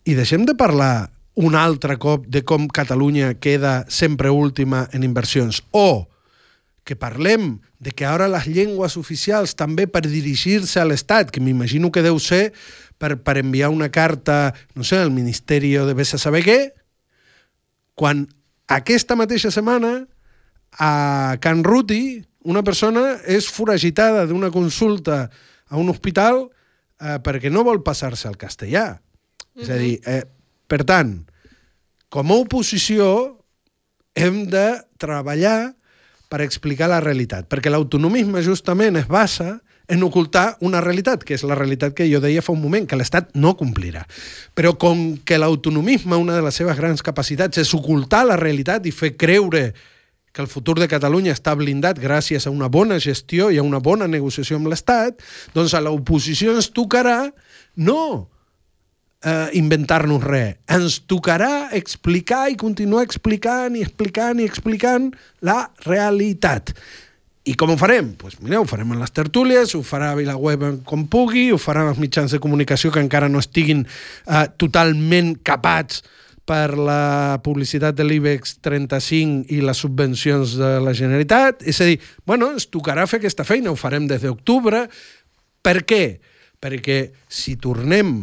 i 0.06 0.15
deixem 0.17 0.45
de 0.45 0.56
parlar 0.56 1.10
un 1.36 1.56
altre 1.60 1.98
cop 2.00 2.28
de 2.32 2.45
com 2.48 2.69
Catalunya 2.71 3.34
queda 3.43 3.84
sempre 3.91 4.30
última 4.32 4.88
en 4.93 5.04
inversions. 5.04 5.62
O 5.71 6.08
que 6.86 6.95
parlem 6.95 7.60
de 7.82 7.91
que 7.91 8.06
ara 8.06 8.30
les 8.30 8.45
llengües 8.48 8.95
oficials 8.95 9.56
també 9.58 9.88
per 9.89 10.06
dirigir-se 10.06 10.80
a 10.80 10.86
l'Estat, 10.86 11.34
que 11.34 11.41
m'imagino 11.41 11.91
que 11.91 12.06
deu 12.06 12.19
ser 12.21 12.54
per, 13.02 13.17
per 13.17 13.39
enviar 13.41 13.74
una 13.74 13.89
carta, 13.89 14.54
no 14.78 14.86
sé, 14.86 15.02
al 15.02 15.12
Ministeri 15.12 15.74
de 15.76 15.98
Vés 15.98 16.13
a 16.13 16.21
saber 16.21 16.45
què, 16.45 16.60
quan 17.98 18.28
aquesta 18.69 19.17
mateixa 19.17 19.52
setmana 19.52 20.06
a 20.78 21.38
Can 21.41 21.63
Ruti 21.65 22.21
una 22.45 22.62
persona 22.62 23.15
és 23.26 23.48
foragitada 23.50 24.28
d'una 24.30 24.52
consulta 24.54 25.26
a 25.65 25.82
un 25.82 25.89
hospital 25.89 26.45
eh, 26.99 27.17
perquè 27.23 27.51
no 27.51 27.65
vol 27.67 27.81
passar-se 27.84 28.27
al 28.27 28.38
castellà. 28.38 28.99
Mm 28.99 29.62
-hmm. 29.62 29.63
És 29.63 29.69
a 29.69 29.77
dir, 29.77 29.99
eh, 30.05 30.23
per 30.67 30.84
tant, 30.84 31.25
com 32.10 32.31
a 32.31 32.36
oposició 32.36 33.38
hem 34.15 34.45
de 34.47 34.81
treballar 34.97 35.75
per 36.29 36.41
explicar 36.41 36.89
la 36.89 36.99
realitat, 36.99 37.47
perquè 37.47 37.69
l'autonomisme 37.69 38.41
justament 38.41 38.95
es 38.97 39.08
basa 39.08 39.62
en 39.88 40.03
ocultar 40.03 40.58
una 40.62 40.81
realitat, 40.81 41.23
que 41.23 41.36
és 41.36 41.43
la 41.45 41.55
realitat 41.55 41.93
que 41.93 42.08
jo 42.10 42.19
deia 42.19 42.41
fa 42.41 42.53
un 42.55 42.62
moment, 42.62 42.88
que 42.89 42.97
l'Estat 42.97 43.36
no 43.38 43.53
complirà. 43.58 44.05
Però 44.58 44.73
com 44.81 45.17
que 45.25 45.38
l'autonomisme, 45.38 46.17
una 46.17 46.34
de 46.34 46.41
les 46.41 46.55
seves 46.55 46.77
grans 46.77 47.03
capacitats, 47.05 47.58
és 47.62 47.73
ocultar 47.77 48.25
la 48.25 48.39
realitat 48.39 48.86
i 48.86 48.91
fer 48.95 49.13
creure 49.15 49.73
que 50.36 50.43
el 50.43 50.52
futur 50.52 50.76
de 50.82 50.89
Catalunya 50.91 51.32
està 51.32 51.54
blindat 51.56 51.95
gràcies 52.04 52.43
a 52.43 52.52
una 52.52 52.67
bona 52.67 53.00
gestió 53.00 53.48
i 53.56 53.58
a 53.58 53.63
una 53.63 53.80
bona 53.80 54.10
negociació 54.12 54.60
amb 54.60 54.67
l'Estat, 54.67 55.21
doncs 55.56 55.74
a 55.74 55.80
l'oposició 55.80 56.52
ens 56.52 56.67
tocarà 56.76 57.30
no 57.80 58.02
eh, 59.24 59.48
inventar-nos 59.56 60.26
res, 60.28 60.58
ens 60.67 61.00
tocarà 61.08 61.69
explicar 61.80 62.50
i 62.52 62.60
continuar 62.60 63.06
explicant 63.08 63.80
i 63.80 63.86
explicant 63.86 64.43
i 64.43 64.50
explicant 64.50 65.08
la 65.39 65.69
realitat. 65.88 66.76
I 67.45 67.54
com 67.56 67.71
ho 67.71 67.78
farem? 67.80 68.12
Pues 68.19 68.36
mira, 68.41 68.60
ho 68.60 68.67
farem 68.67 68.91
en 68.91 69.00
les 69.00 69.15
tertúlies, 69.15 69.71
ho 69.78 69.84
farà 69.86 70.12
VilaWeb 70.17 70.82
com 70.89 71.08
pugui, 71.08 71.48
ho 71.54 71.62
faran 71.62 71.93
els 71.93 72.02
mitjans 72.02 72.36
de 72.36 72.41
comunicació 72.43 72.91
que 72.91 73.00
encara 73.00 73.32
no 73.32 73.39
estiguin 73.39 73.86
eh, 73.86 74.45
totalment 74.60 75.36
capats 75.48 76.04
per 76.45 76.77
la 76.77 77.41
publicitat 77.43 77.97
de 77.97 78.05
l'IBEX 78.05 78.60
35 78.65 79.49
i 79.53 79.63
les 79.65 79.81
subvencions 79.81 80.55
de 80.60 80.75
la 80.84 80.93
Generalitat. 80.93 81.65
És 81.65 81.81
a 81.81 81.89
dir, 81.89 81.97
bueno, 82.25 82.51
ens 82.53 82.69
tocarà 82.69 83.08
fer 83.10 83.19
aquesta 83.19 83.45
feina, 83.47 83.73
ho 83.73 83.79
farem 83.79 84.05
des 84.08 84.21
d'octubre. 84.23 84.86
Per 85.65 85.77
què? 85.89 86.03
Perquè 86.62 86.99
si 87.27 87.58
tornem 87.62 88.19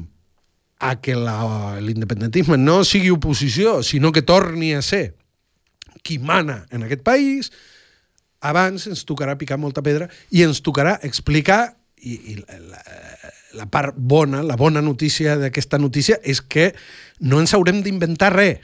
a 0.82 0.94
que 1.02 1.14
l'independentisme 1.14 2.58
no 2.58 2.80
sigui 2.86 3.10
oposició, 3.14 3.80
sinó 3.86 4.10
que 4.14 4.24
torni 4.26 4.72
a 4.74 4.82
ser 4.82 5.14
qui 6.02 6.18
mana 6.18 6.64
en 6.70 6.82
aquest 6.82 7.04
país, 7.06 7.52
abans 8.42 8.88
ens 8.90 9.04
tocarà 9.06 9.36
picar 9.38 9.58
molta 9.62 9.82
pedra 9.86 10.08
i 10.34 10.42
ens 10.42 10.62
tocarà 10.66 10.96
explicar 11.06 11.76
i, 12.02 12.18
i 12.34 12.34
la, 12.42 12.82
part 13.70 13.96
bona, 13.96 14.42
la 14.42 14.56
bona 14.56 14.82
notícia 14.82 15.36
d'aquesta 15.40 15.78
notícia 15.78 16.18
és 16.24 16.40
que 16.42 16.72
no 17.20 17.40
ens 17.40 17.54
haurem 17.54 17.82
d'inventar 17.84 18.32
res, 18.34 18.60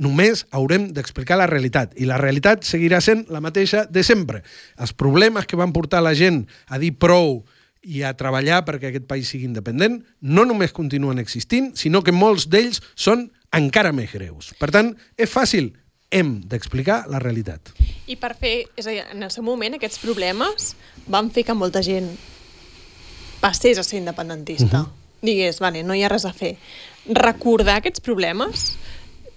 només 0.00 0.46
haurem 0.50 0.90
d'explicar 0.96 1.36
la 1.38 1.48
realitat. 1.50 1.92
I 2.00 2.08
la 2.08 2.18
realitat 2.20 2.64
seguirà 2.64 3.00
sent 3.04 3.26
la 3.30 3.42
mateixa 3.44 3.84
de 3.84 4.04
sempre. 4.06 4.42
Els 4.80 4.94
problemes 4.96 5.46
que 5.46 5.58
van 5.60 5.72
portar 5.72 6.02
la 6.02 6.14
gent 6.16 6.46
a 6.68 6.80
dir 6.80 6.94
prou 6.96 7.42
i 7.82 8.02
a 8.06 8.14
treballar 8.14 8.62
perquè 8.64 8.90
aquest 8.90 9.08
país 9.10 9.30
sigui 9.32 9.48
independent 9.48 10.00
no 10.20 10.46
només 10.46 10.72
continuen 10.72 11.18
existint, 11.18 11.72
sinó 11.76 12.02
que 12.02 12.14
molts 12.14 12.48
d'ells 12.48 12.80
són 12.94 13.28
encara 13.52 13.92
més 13.92 14.12
greus. 14.14 14.52
Per 14.58 14.70
tant, 14.72 14.94
és 15.18 15.30
fàcil, 15.30 15.72
hem 16.12 16.36
d'explicar 16.46 17.06
la 17.10 17.18
realitat. 17.22 17.72
I 18.06 18.16
per 18.20 18.34
fer, 18.38 18.68
és 18.76 18.86
a 18.86 18.92
dir, 18.92 19.02
en 19.10 19.24
el 19.24 19.32
seu 19.32 19.44
moment, 19.44 19.74
aquests 19.76 20.00
problemes 20.02 20.74
van 21.10 21.30
fer 21.32 21.46
que 21.48 21.56
molta 21.56 21.82
gent 21.84 22.10
passés 23.42 23.78
a 23.78 23.84
ser 23.84 23.98
independentista. 23.98 24.78
Uh 24.78 24.82
mhm. 24.82 24.86
-huh. 24.86 24.98
Digués, 25.22 25.60
vale, 25.60 25.84
no 25.84 25.94
hi 25.94 26.02
ha 26.02 26.08
res 26.08 26.24
a 26.24 26.32
fer. 26.32 26.56
Recordar 27.06 27.76
aquests 27.76 28.00
problemes 28.00 28.76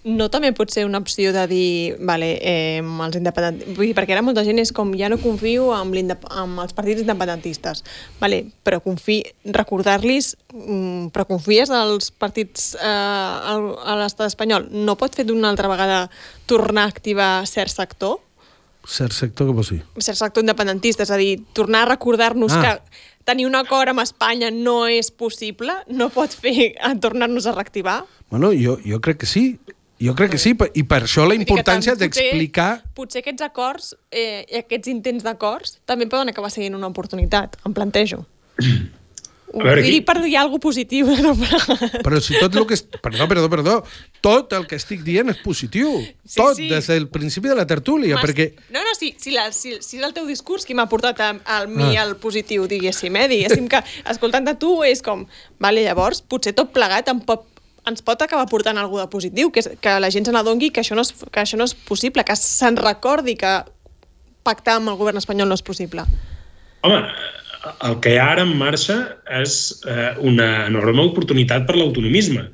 no 0.06 0.28
també 0.30 0.52
pot 0.54 0.70
ser 0.70 0.84
una 0.86 1.00
opció 1.02 1.32
de 1.34 1.48
dir, 1.50 1.98
vale, 2.00 2.38
eh, 2.42 2.78
els 2.78 3.16
independentistes... 3.18 3.74
Vull 3.76 3.90
dir, 3.90 3.96
perquè 3.98 4.14
ara 4.14 4.22
molta 4.22 4.44
gent 4.46 4.62
és 4.62 4.72
com, 4.72 4.94
ja 4.94 5.10
no 5.10 5.18
confio 5.18 5.72
amb, 5.74 5.98
amb 6.30 6.62
els 6.62 6.76
partits 6.78 7.02
independentistes. 7.02 7.82
Vale, 8.22 8.44
però 8.64 8.80
confi... 8.86 9.24
recordar-los, 9.46 10.36
mm, 10.54 11.10
però 11.14 11.26
confies 11.26 11.74
als 11.74 12.12
partits 12.12 12.76
eh, 12.78 12.86
a 12.86 13.98
l'estat 13.98 14.30
espanyol? 14.30 14.70
No 14.70 14.94
pot 14.96 15.18
fer 15.18 15.26
d'una 15.26 15.50
altra 15.50 15.72
vegada 15.74 16.06
tornar 16.46 16.86
a 16.86 16.94
activar 16.94 17.32
cert 17.50 17.74
sector? 17.74 18.22
Cert 18.86 19.16
sector, 19.18 19.52
vols 19.56 19.72
dir? 19.74 19.82
Cert 19.98 20.20
sector 20.20 20.46
independentista, 20.46 21.06
és 21.06 21.12
a 21.12 21.20
dir, 21.20 21.40
tornar 21.58 21.86
a 21.86 21.92
recordar-nos 21.94 22.54
ah. 22.58 22.62
que 22.62 23.02
tenir 23.26 23.48
un 23.50 23.58
acord 23.58 23.92
amb 23.92 24.04
Espanya 24.04 24.52
no 24.54 24.86
és 24.88 25.10
possible? 25.12 25.74
No 25.90 26.12
pot 26.14 26.34
fer 26.34 26.74
a 26.78 26.94
tornar-nos 27.02 27.48
a 27.50 27.56
reactivar? 27.56 28.04
Bueno, 28.30 28.54
jo, 28.54 28.78
jo 28.86 29.02
crec 29.02 29.24
que 29.24 29.30
sí. 29.30 29.48
Jo 30.02 30.12
crec 30.12 30.34
que 30.34 30.38
sí, 30.42 30.52
i 30.52 30.84
per 30.84 31.06
això 31.06 31.24
la 31.24 31.38
importància 31.38 31.96
d'explicar... 31.96 32.84
Potser 32.98 33.22
aquests 33.24 33.46
acords 33.46 33.94
eh, 34.12 34.44
i 34.44 34.60
aquests 34.60 34.92
intents 34.92 35.24
d'acords 35.24 35.80
també 35.88 36.10
poden 36.12 36.34
acabar 36.34 36.52
sent 36.52 36.76
una 36.76 36.92
oportunitat, 36.92 37.56
em 37.66 37.74
plantejo. 37.74 38.26
Ho 39.54 39.62
veure, 39.62 39.84
aquí... 39.84 40.02
per 40.02 40.18
dir 40.24 40.36
alguna 40.40 40.60
positiu. 40.60 41.08
No? 41.22 41.34
Però 42.06 42.20
si 42.24 42.36
tot 42.40 42.56
el 42.58 42.66
que... 42.68 42.76
És... 42.76 42.84
Perdó, 43.02 43.28
perdó, 43.30 43.50
perdó. 43.52 43.76
Tot 44.26 44.54
el 44.58 44.66
que 44.68 44.80
estic 44.80 45.04
dient 45.06 45.30
és 45.32 45.40
positiu. 45.44 45.92
Sí, 46.26 46.40
tot, 46.40 46.58
sí. 46.58 46.68
des 46.72 46.90
del 46.92 47.08
principi 47.14 47.52
de 47.52 47.58
la 47.60 47.68
tertúlia, 47.70 48.18
Mas... 48.18 48.26
perquè... 48.26 48.50
No, 48.74 48.82
no, 48.84 48.96
si, 48.98 49.14
si, 49.22 49.36
la, 49.36 49.48
si, 49.56 49.78
si 49.86 50.00
és 50.02 50.06
el 50.06 50.16
teu 50.18 50.28
discurs 50.28 50.66
qui 50.68 50.76
m'ha 50.78 50.88
portat 50.92 51.22
a, 51.24 51.32
a 51.38 51.60
mi 51.70 51.94
ah. 51.94 52.08
el 52.08 52.16
positiu, 52.22 52.66
diguéssim, 52.72 53.16
eh? 53.22 53.28
Diguéssim 53.32 53.70
que, 53.72 53.84
escoltant 54.12 54.48
de 54.50 54.58
tu, 54.60 54.80
és 54.88 55.04
com... 55.06 55.28
Vale, 55.62 55.86
llavors, 55.86 56.24
potser 56.26 56.56
tot 56.58 56.74
plegat 56.76 57.14
em 57.14 57.22
pot, 57.24 57.46
ens 57.88 58.04
pot 58.06 58.22
acabar 58.26 58.50
portant 58.52 58.82
alguna 58.82 59.06
de 59.06 59.14
positiu, 59.14 59.54
que, 59.54 59.64
és, 59.64 59.72
que 59.82 59.96
la 60.02 60.12
gent 60.14 60.28
se 60.28 60.34
n'adongui 60.36 60.72
que, 60.74 60.84
això 60.84 60.98
no 60.98 61.06
és, 61.06 61.14
que 61.14 61.46
això 61.46 61.60
no 61.60 61.70
és 61.70 61.78
possible, 61.88 62.26
que 62.26 62.36
se'n 62.40 62.82
recordi 62.82 63.38
que 63.40 63.60
pactar 64.46 64.80
amb 64.80 64.92
el 64.92 65.00
govern 65.00 65.22
espanyol 65.22 65.50
no 65.50 65.58
és 65.58 65.66
possible. 65.66 66.06
Home, 66.86 67.02
el 67.88 67.98
que 68.04 68.14
hi 68.14 68.20
ha 68.20 68.28
ara 68.34 68.44
en 68.46 68.54
marxa 68.60 68.98
és 69.42 69.56
eh, 69.90 70.12
una 70.26 70.68
enorme 70.68 71.06
oportunitat 71.10 71.66
per 71.68 71.78
l'autonomisme. 71.78 72.46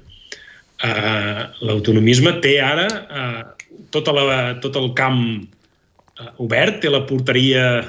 Eh, 0.82 1.42
l'autonomisme 1.68 2.38
té 2.44 2.56
ara 2.64 2.88
eh, 2.90 3.68
tota 3.94 4.16
la, 4.16 4.40
tot 4.64 4.78
el 4.80 4.92
camp 4.98 5.22
eh, 5.38 6.32
obert, 6.44 6.82
té 6.82 6.92
la 6.92 7.04
porteria 7.10 7.84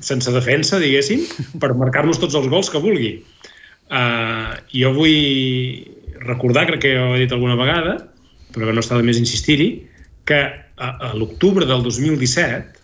sense 0.00 0.32
defensa, 0.32 0.80
diguéssim, 0.80 1.26
per 1.62 1.74
marcar-nos 1.78 2.20
tots 2.22 2.38
els 2.38 2.48
gols 2.52 2.70
que 2.72 2.82
vulgui. 2.82 3.14
Eh, 3.90 4.50
jo 4.76 4.94
vull 4.96 6.24
recordar, 6.24 6.66
crec 6.68 6.84
que 6.86 6.96
ho 6.98 7.14
he 7.16 7.24
dit 7.24 7.32
alguna 7.34 7.58
vegada, 7.58 7.96
però 8.54 8.74
no 8.74 8.82
està 8.82 8.98
de 8.98 9.06
més 9.06 9.20
insistir-hi, 9.20 9.70
que 10.28 10.40
a, 10.46 10.90
a 11.10 11.14
l'octubre 11.18 11.66
del 11.66 11.82
2017, 11.86 12.78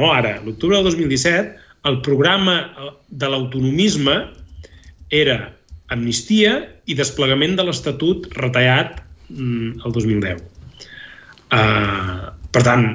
no 0.00 0.08
ara, 0.14 0.38
l'octubre 0.44 0.78
del 0.78 0.88
2017, 0.88 1.61
el 1.88 2.00
programa 2.06 2.56
eh, 2.60 2.90
de 3.10 3.30
l'autonomisme 3.30 4.16
era 5.10 5.52
amnistia 5.92 6.56
i 6.88 6.96
desplegament 6.96 7.56
de 7.58 7.66
l'Estatut 7.66 8.28
retallat 8.38 9.02
mm, 9.28 9.82
el 9.84 9.94
2010. 9.94 10.40
Uh, 11.52 11.58
eh, 11.58 12.30
per 12.54 12.62
tant, 12.64 12.86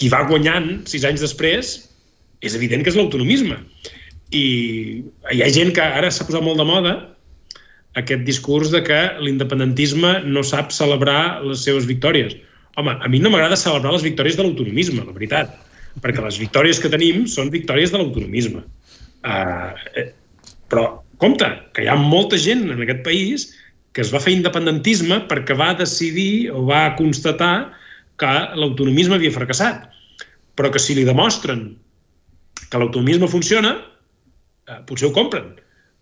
qui 0.00 0.08
va 0.12 0.24
guanyant 0.28 0.70
sis 0.88 1.04
anys 1.04 1.22
després 1.24 1.76
és 2.44 2.56
evident 2.56 2.84
que 2.84 2.92
és 2.92 2.96
l'autonomisme. 2.96 3.58
I 4.32 4.44
hi 5.34 5.42
ha 5.42 5.52
gent 5.52 5.74
que 5.76 5.84
ara 5.84 6.10
s'ha 6.12 6.26
posat 6.28 6.44
molt 6.44 6.60
de 6.60 6.66
moda 6.68 6.96
aquest 7.98 8.22
discurs 8.24 8.70
de 8.70 8.82
que 8.86 8.98
l'independentisme 9.24 10.20
no 10.24 10.44
sap 10.46 10.70
celebrar 10.72 11.42
les 11.44 11.64
seves 11.66 11.88
victòries. 11.88 12.36
Home, 12.78 12.94
a 12.94 13.08
mi 13.10 13.18
no 13.18 13.32
m'agrada 13.32 13.58
celebrar 13.58 13.96
les 13.96 14.04
victòries 14.06 14.38
de 14.38 14.44
l'autonomisme, 14.46 15.02
la 15.02 15.16
veritat 15.16 15.56
perquè 16.02 16.22
les 16.24 16.38
victòries 16.40 16.80
que 16.82 16.90
tenim 16.92 17.26
són 17.30 17.52
victòries 17.54 17.92
de 17.92 18.00
l'autonomisme. 18.00 18.62
Uh, 19.26 19.72
eh, 19.98 20.10
però, 20.70 20.86
compte, 21.22 21.48
que 21.74 21.84
hi 21.84 21.90
ha 21.90 21.96
molta 21.98 22.38
gent 22.40 22.68
en 22.70 22.84
aquest 22.84 23.02
país 23.06 23.48
que 23.96 24.04
es 24.04 24.12
va 24.14 24.22
fer 24.22 24.36
independentisme 24.36 25.24
perquè 25.30 25.56
va 25.58 25.72
decidir 25.78 26.50
o 26.54 26.62
va 26.68 26.94
constatar 26.98 27.70
que 28.20 28.32
l'autonomisme 28.58 29.18
havia 29.18 29.34
fracassat. 29.34 29.88
Però 30.58 30.70
que 30.74 30.82
si 30.82 30.96
li 30.98 31.06
demostren 31.06 31.70
que 32.68 32.78
l'autonomisme 32.78 33.30
funciona, 33.30 33.76
uh, 34.68 34.80
potser 34.86 35.10
ho 35.10 35.16
compren. 35.16 35.54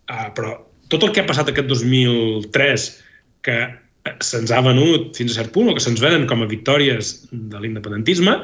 Uh, 0.07 0.29
però 0.37 0.55
tot 0.91 1.03
el 1.03 1.11
que 1.13 1.23
ha 1.23 1.29
passat 1.29 1.51
aquest 1.51 1.67
2003, 1.69 2.87
que 3.47 3.57
se'ns 4.23 4.53
ha 4.53 4.61
venut 4.63 5.15
fins 5.17 5.33
a 5.33 5.41
cert 5.41 5.53
punt, 5.55 5.69
o 5.71 5.75
que 5.75 5.83
se'ns 5.83 6.01
venen 6.03 6.27
com 6.29 6.43
a 6.43 6.49
victòries 6.49 7.27
de 7.31 7.61
l'independentisme, 7.61 8.37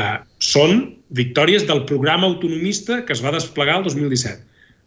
eh, 0.00 0.16
són 0.44 0.84
victòries 1.16 1.64
del 1.68 1.84
programa 1.88 2.28
autonomista 2.28 3.00
que 3.06 3.14
es 3.16 3.22
va 3.24 3.32
desplegar 3.34 3.78
el 3.80 3.86
2017. 3.88 4.42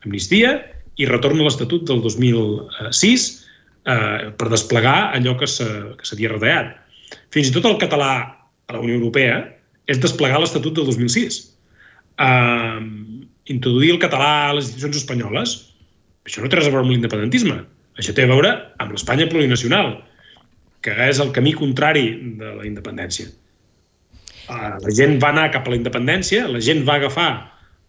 Amnistia 0.05 0.58
i 1.01 1.08
retorn 1.10 1.41
a 1.41 1.47
l'Estatut 1.47 1.86
del 1.89 2.01
2006, 2.03 3.28
eh, 3.88 4.32
per 4.38 4.49
desplegar 4.53 5.14
allò 5.18 5.38
que 5.39 5.49
s'havia 5.49 6.34
retallat. 6.34 6.76
Fins 7.34 7.49
i 7.49 7.55
tot 7.55 7.66
el 7.70 7.80
català 7.82 8.12
a 8.68 8.76
la 8.76 8.84
Unió 8.84 8.97
Europea 8.99 9.39
és 9.88 10.01
desplegar 10.03 10.41
l'Estatut 10.41 10.76
del 10.76 10.89
2006. 10.89 11.39
Eh, 12.20 12.82
introduir 13.53 13.95
el 13.95 14.03
català 14.03 14.49
a 14.49 14.53
les 14.58 14.68
institucions 14.68 15.03
espanyoles, 15.03 15.58
això 16.28 16.43
no 16.43 16.51
té 16.51 16.60
res 16.60 16.68
a 16.68 16.74
veure 16.74 16.84
amb 16.84 16.93
l'independentisme. 16.93 17.62
Això 17.97 18.14
té 18.14 18.26
a 18.26 18.30
veure 18.30 18.53
amb 18.84 18.93
l'Espanya 18.93 19.30
plurinacional, 19.32 19.95
que 20.86 20.93
és 21.08 21.22
el 21.24 21.32
camí 21.34 21.53
contrari 21.58 22.10
de 22.38 22.53
la 22.60 22.66
independència. 22.68 23.32
Eh, 24.47 24.73
la 24.83 24.95
gent 24.99 25.17
va 25.23 25.31
anar 25.33 25.49
cap 25.53 25.67
a 25.67 25.73
la 25.73 25.79
independència, 25.79 26.47
la 26.47 26.61
gent 26.63 26.85
va 26.87 26.97
agafar 27.01 27.29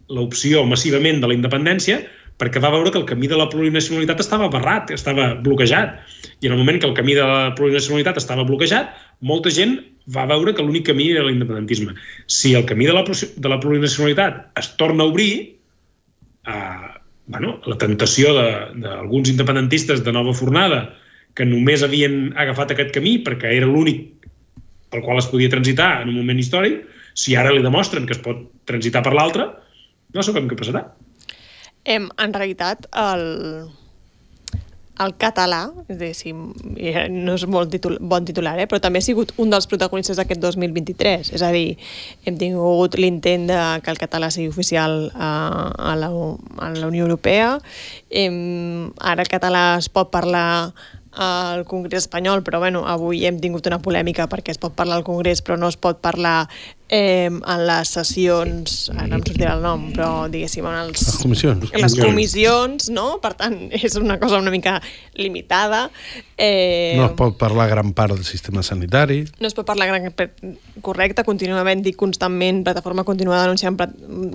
l'opció 0.08 0.64
massivament 0.66 1.20
de 1.22 1.30
la 1.30 1.36
independència 1.36 2.00
perquè 2.38 2.62
va 2.62 2.70
veure 2.70 2.92
que 2.94 3.00
el 3.00 3.06
camí 3.06 3.26
de 3.30 3.36
la 3.38 3.48
plurinacionalitat 3.50 4.20
estava 4.22 4.46
barrat, 4.52 4.92
estava 4.94 5.32
bloquejat. 5.42 5.96
I 6.38 6.46
en 6.46 6.54
el 6.54 6.60
moment 6.60 6.78
que 6.78 6.86
el 6.86 6.94
camí 6.94 7.16
de 7.18 7.24
la 7.26 7.54
plurinacionalitat 7.58 8.20
estava 8.20 8.46
bloquejat, 8.46 8.92
molta 9.26 9.50
gent 9.50 9.74
va 10.14 10.28
veure 10.30 10.54
que 10.54 10.62
l'únic 10.62 10.86
camí 10.86 11.10
era 11.10 11.26
l'independentisme. 11.26 11.96
Si 12.30 12.54
el 12.54 12.64
camí 12.68 12.86
de 12.86 12.94
la, 12.94 13.02
de 13.02 13.50
la 13.50 13.58
plurinacionalitat 13.58 14.38
es 14.62 14.70
torna 14.78 15.02
a 15.02 15.10
obrir, 15.10 15.58
eh, 16.46 16.88
bueno, 17.26 17.58
la 17.66 17.76
tentació 17.76 18.32
d'alguns 18.38 19.34
independentistes 19.34 20.06
de 20.06 20.14
nova 20.14 20.32
fornada 20.32 20.86
que 21.34 21.44
només 21.44 21.82
havien 21.82 22.32
agafat 22.38 22.72
aquest 22.74 22.94
camí 22.94 23.18
perquè 23.26 23.50
era 23.58 23.66
l'únic 23.66 24.06
pel 24.92 25.04
qual 25.04 25.20
es 25.20 25.28
podia 25.30 25.50
transitar 25.52 26.02
en 26.02 26.12
un 26.12 26.20
moment 26.20 26.38
històric, 26.40 26.84
si 27.18 27.34
ara 27.36 27.52
li 27.52 27.64
demostren 27.64 28.06
que 28.06 28.14
es 28.16 28.22
pot 28.22 28.46
transitar 28.68 29.02
per 29.04 29.14
l'altre, 29.16 29.50
no 30.14 30.24
sabem 30.24 30.48
què 30.48 30.56
passarà. 30.58 30.84
Em, 31.88 32.08
en 32.20 32.34
realitat, 32.34 32.86
el, 33.00 33.24
el 35.04 35.14
català, 35.20 35.60
és 35.88 35.98
dir, 36.00 36.34
eh, 36.76 37.06
no 37.12 37.36
és 37.38 37.44
molt 37.50 37.70
titula, 37.72 38.00
bon 38.00 38.26
titular, 38.28 38.56
eh, 38.58 38.66
però 38.70 38.80
també 38.82 39.00
ha 39.00 39.06
sigut 39.06 39.32
un 39.38 39.50
dels 39.52 39.68
protagonistes 39.70 40.18
d'aquest 40.18 40.42
2023. 40.42 41.32
És 41.38 41.44
a 41.44 41.52
dir, 41.54 41.78
hem 42.26 42.38
tingut 42.40 42.98
l'intent 42.98 43.46
de 43.50 43.58
que 43.84 43.94
el 43.94 44.00
català 44.00 44.30
sigui 44.34 44.50
oficial 44.50 45.10
a, 45.14 45.30
a, 45.92 45.96
la, 45.96 46.10
a 46.10 46.70
la 46.74 46.90
Unió 46.90 47.06
Europea. 47.06 47.56
Hem, 48.10 48.92
ara 48.98 49.24
el 49.24 49.32
català 49.32 49.64
es 49.78 49.90
pot 49.92 50.10
parlar 50.10 50.74
al 51.18 51.64
Congrés 51.66 52.06
espanyol, 52.06 52.44
però 52.46 52.60
bueno, 52.62 52.84
avui 52.86 53.24
hem 53.26 53.40
tingut 53.42 53.66
una 53.66 53.80
polèmica 53.82 54.28
perquè 54.30 54.54
es 54.54 54.60
pot 54.62 54.76
parlar 54.78 55.00
al 55.00 55.06
Congrés 55.06 55.42
però 55.42 55.58
no 55.58 55.66
es 55.66 55.76
pot 55.76 55.98
parlar 55.98 56.46
eh, 56.88 57.26
en 57.28 57.64
les 57.66 57.90
sessions, 57.92 58.76
ara 58.94 59.06
no 59.10 59.18
em 59.18 59.24
sortirà 59.26 59.54
el 59.58 59.64
nom, 59.64 59.88
però 59.92 60.10
diguéssim 60.32 60.66
en 60.68 60.78
els, 60.84 61.02
les 61.02 61.18
comissions. 61.20 61.66
les 61.74 61.96
comissions, 61.98 62.88
no? 62.94 63.06
Per 63.22 63.34
tant, 63.38 63.58
és 63.76 63.98
una 64.00 64.18
cosa 64.20 64.40
una 64.40 64.52
mica 64.54 64.78
limitada. 65.18 65.88
Eh, 66.38 66.94
no 66.96 67.08
es 67.10 67.16
pot 67.18 67.36
parlar 67.40 67.68
gran 67.68 67.92
part 67.98 68.14
del 68.16 68.24
sistema 68.24 68.62
sanitari. 68.64 69.20
No 69.42 69.50
es 69.50 69.56
pot 69.58 69.68
parlar 69.68 69.90
gran 69.90 70.08
correcte, 70.80 71.26
continua 71.28 71.60
havent 71.60 71.84
dit 71.84 71.98
constantment, 71.98 72.62
plataforma 72.64 73.04
continua 73.04 73.42
denunciant 73.42 73.76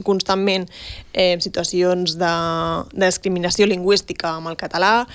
constantment 0.05 0.69
eh, 1.13 1.37
situacions 1.41 2.17
de, 2.19 2.33
de 2.93 3.05
discriminació 3.07 3.65
lingüística 3.69 4.35
amb 4.37 4.53
el 4.53 4.59
català, 4.59 5.07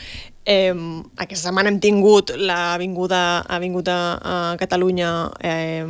Eh, 0.49 0.73
aquesta 1.21 1.51
setmana 1.51 1.69
hem 1.69 1.77
tingut 1.77 2.33
la 2.41 2.79
vinguda, 2.81 3.45
ha 3.45 3.59
vingut 3.61 3.89
a, 3.93 4.01
a 4.17 4.37
Catalunya 4.57 5.11
eh, 5.45 5.85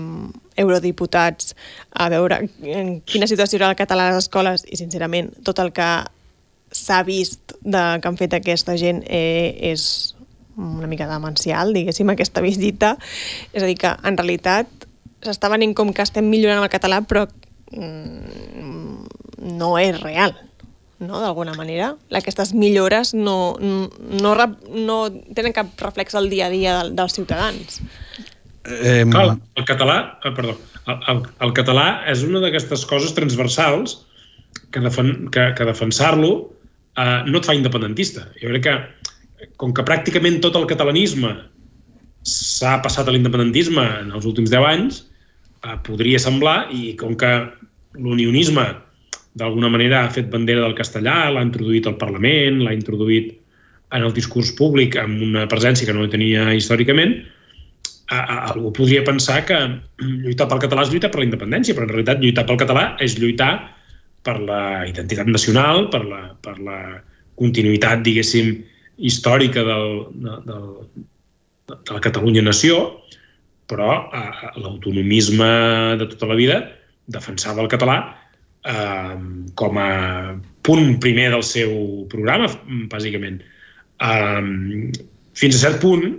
eurodiputats 0.59 1.55
a 1.95 2.09
veure 2.11 2.41
en 2.67 2.97
quina 3.07 3.29
situació 3.31 3.61
era 3.61 3.69
el 3.71 3.79
català 3.79 4.09
a 4.09 4.17
les 4.17 4.25
escoles 4.25 4.65
i, 4.67 4.75
sincerament, 4.81 5.31
tot 5.47 5.63
el 5.63 5.71
que 5.77 5.87
s'ha 6.75 7.05
vist 7.07 7.55
de, 7.63 7.85
que 8.03 8.11
han 8.11 8.19
fet 8.19 8.35
aquesta 8.35 8.75
gent 8.81 9.05
eh, 9.07 9.55
és 9.71 9.87
una 10.59 10.91
mica 10.91 11.07
demencial, 11.07 11.71
diguéssim, 11.71 12.11
aquesta 12.11 12.43
visita. 12.43 12.97
És 13.53 13.63
a 13.63 13.67
dir, 13.69 13.79
que 13.79 13.95
en 13.95 14.19
realitat 14.19 14.89
s'està 15.23 15.53
venint 15.55 15.71
com 15.79 15.95
que 15.95 16.03
estem 16.03 16.27
millorant 16.27 16.65
el 16.67 16.73
català, 16.73 16.99
però 17.07 17.29
mm, 17.71 19.07
no 19.55 19.77
és 19.79 20.03
real 20.03 20.35
no? 20.99 21.21
d'alguna 21.23 21.55
manera. 21.59 21.93
Aquestes 22.15 22.53
millores 22.55 23.15
no, 23.15 23.57
no, 23.61 24.35
no 24.75 24.99
tenen 25.35 25.55
cap 25.57 25.73
reflex 25.83 26.19
al 26.19 26.29
dia 26.31 26.49
a 26.49 26.53
dia 26.53 26.77
del, 26.81 26.95
dels 26.99 27.17
ciutadans. 27.17 27.81
Eh, 28.69 29.05
Clar, 29.09 29.39
el 29.57 29.65
català, 29.65 29.99
eh, 30.25 30.33
perdó, 30.37 30.59
el, 30.87 30.99
el, 31.13 31.23
el 31.47 31.55
català 31.57 31.89
és 32.11 32.25
una 32.27 32.43
d'aquestes 32.45 32.85
coses 32.89 33.15
transversals 33.17 34.03
que, 34.73 34.83
defen, 34.85 35.29
que, 35.33 35.53
que 35.57 35.69
defensar-lo 35.69 36.33
eh, 36.99 37.23
no 37.29 37.41
et 37.41 37.49
fa 37.49 37.57
independentista. 37.57 38.27
Jo 38.41 38.53
crec 38.53 38.67
que, 38.67 39.47
com 39.61 39.73
que 39.75 39.87
pràcticament 39.87 40.43
tot 40.45 40.59
el 40.59 40.67
catalanisme 40.71 41.33
s'ha 42.29 42.77
passat 42.85 43.09
a 43.09 43.15
l'independentisme 43.15 43.85
en 44.03 44.13
els 44.13 44.27
últims 44.29 44.51
10 44.53 44.69
anys, 44.73 45.01
eh, 45.65 45.79
podria 45.87 46.21
semblar, 46.21 46.67
i 46.75 46.93
com 47.01 47.17
que 47.19 47.33
l'unionisme 47.97 48.67
d'alguna 49.39 49.71
manera 49.73 50.03
ha 50.05 50.13
fet 50.13 50.29
bandera 50.33 50.65
del 50.65 50.77
castellà, 50.79 51.29
l'ha 51.33 51.45
introduït 51.47 51.87
al 51.87 51.99
Parlament, 52.01 52.63
l'ha 52.65 52.75
introduït 52.77 53.35
en 53.97 54.05
el 54.05 54.13
discurs 54.13 54.53
públic 54.59 54.99
amb 55.01 55.23
una 55.25 55.47
presència 55.49 55.89
que 55.89 55.97
no 55.97 56.09
tenia 56.13 56.51
històricament, 56.57 57.17
algú 58.09 58.73
podria 58.77 59.05
pensar 59.05 59.43
que 59.49 59.57
lluitar 60.01 60.49
pel 60.49 60.63
català 60.63 60.85
és 60.85 60.93
lluitar 60.93 61.11
per 61.13 61.21
la 61.21 61.29
independència, 61.29 61.77
però 61.77 61.85
en 61.87 61.93
realitat 61.93 62.23
lluitar 62.23 62.47
pel 62.49 62.61
català 62.61 62.85
és 63.05 63.19
lluitar 63.21 63.53
per 64.25 64.39
la 64.41 64.63
identitat 64.89 65.29
nacional, 65.29 65.89
per 65.93 66.03
la, 66.09 66.23
per 66.45 66.57
la 66.59 66.79
continuïtat, 67.39 68.03
diguéssim, 68.07 68.57
històrica 68.99 69.63
del, 69.63 69.93
del, 70.49 70.65
de 71.69 71.95
la 71.95 72.03
Catalunya-nació, 72.03 72.81
però 73.69 74.09
l'autonomisme 74.57 75.51
de 76.01 76.09
tota 76.15 76.31
la 76.31 76.39
vida 76.39 76.57
defensava 77.07 77.63
el 77.63 77.71
català 77.71 78.01
eh, 78.69 79.17
com 79.59 79.81
a 79.81 79.91
punt 80.67 80.99
primer 81.03 81.31
del 81.35 81.45
seu 81.47 81.73
programa, 82.13 82.51
bàsicament. 82.93 83.41
Eh, 84.05 84.93
fins 85.39 85.59
a 85.59 85.65
cert 85.67 85.81
punt 85.83 86.19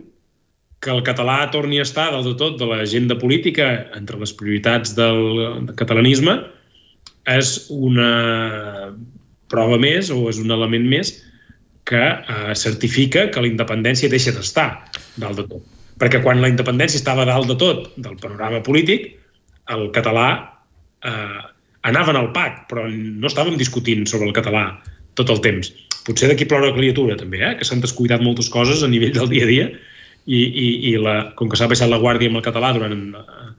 que 0.80 0.92
el 0.94 1.04
català 1.04 1.42
torni 1.52 1.80
a 1.80 1.86
estar 1.88 2.10
del 2.14 2.24
de 2.32 2.36
tot 2.40 2.58
de 2.60 2.68
l'agenda 2.70 3.18
política 3.20 3.68
entre 3.98 4.20
les 4.20 4.32
prioritats 4.34 4.96
del 4.96 5.74
catalanisme 5.80 6.38
és 7.30 7.68
una 7.70 8.12
prova 9.52 9.80
més 9.82 10.10
o 10.14 10.22
és 10.32 10.40
un 10.40 10.54
element 10.56 10.88
més 10.88 11.12
que 11.90 12.00
eh, 12.00 12.54
certifica 12.56 13.28
que 13.34 13.44
la 13.44 13.50
independència 13.50 14.12
deixa 14.12 14.34
d'estar 14.36 14.70
dalt 15.18 15.42
de 15.42 15.48
tot. 15.50 15.66
Perquè 16.00 16.22
quan 16.24 16.40
la 16.40 16.52
independència 16.52 17.02
estava 17.02 17.26
dalt 17.28 17.50
de 17.50 17.58
tot 17.60 17.90
del 17.98 18.16
panorama 18.22 18.62
polític, 18.64 19.10
el 19.74 19.90
català 19.96 20.30
eh, 21.04 21.42
anaven 21.88 22.18
al 22.20 22.32
PAC, 22.36 22.66
però 22.72 22.88
no 22.90 23.30
estàvem 23.30 23.58
discutint 23.60 24.06
sobre 24.10 24.28
el 24.30 24.36
català 24.36 24.66
tot 25.20 25.32
el 25.34 25.42
temps. 25.44 25.72
Potser 26.08 26.30
d'aquí 26.32 26.48
plora 26.50 26.70
la 26.70 26.76
criatura, 26.76 27.18
també, 27.20 27.42
eh? 27.44 27.54
que 27.60 27.68
s'han 27.68 27.84
descuidat 27.84 28.24
moltes 28.24 28.50
coses 28.52 28.84
a 28.84 28.92
nivell 28.92 29.16
del 29.16 29.30
dia 29.32 29.46
a 29.46 29.50
dia 29.50 29.68
i, 30.26 30.40
i, 30.40 30.68
i 30.92 30.94
la, 31.00 31.32
com 31.40 31.50
que 31.52 31.60
s'ha 31.60 31.70
baixat 31.72 31.92
la 31.92 32.00
guàrdia 32.02 32.32
amb 32.32 32.40
el 32.40 32.46
català 32.46 32.72
durant 32.76 32.98
eh, 33.20 33.50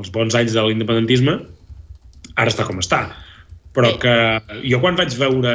els 0.00 0.12
bons 0.14 0.36
anys 0.38 0.54
de 0.56 0.64
l'independentisme, 0.66 1.36
ara 2.36 2.52
està 2.52 2.66
com 2.68 2.80
està. 2.82 3.04
Però 3.76 3.92
que 4.02 4.14
jo 4.66 4.80
quan 4.82 4.98
vaig 4.98 5.14
veure 5.18 5.54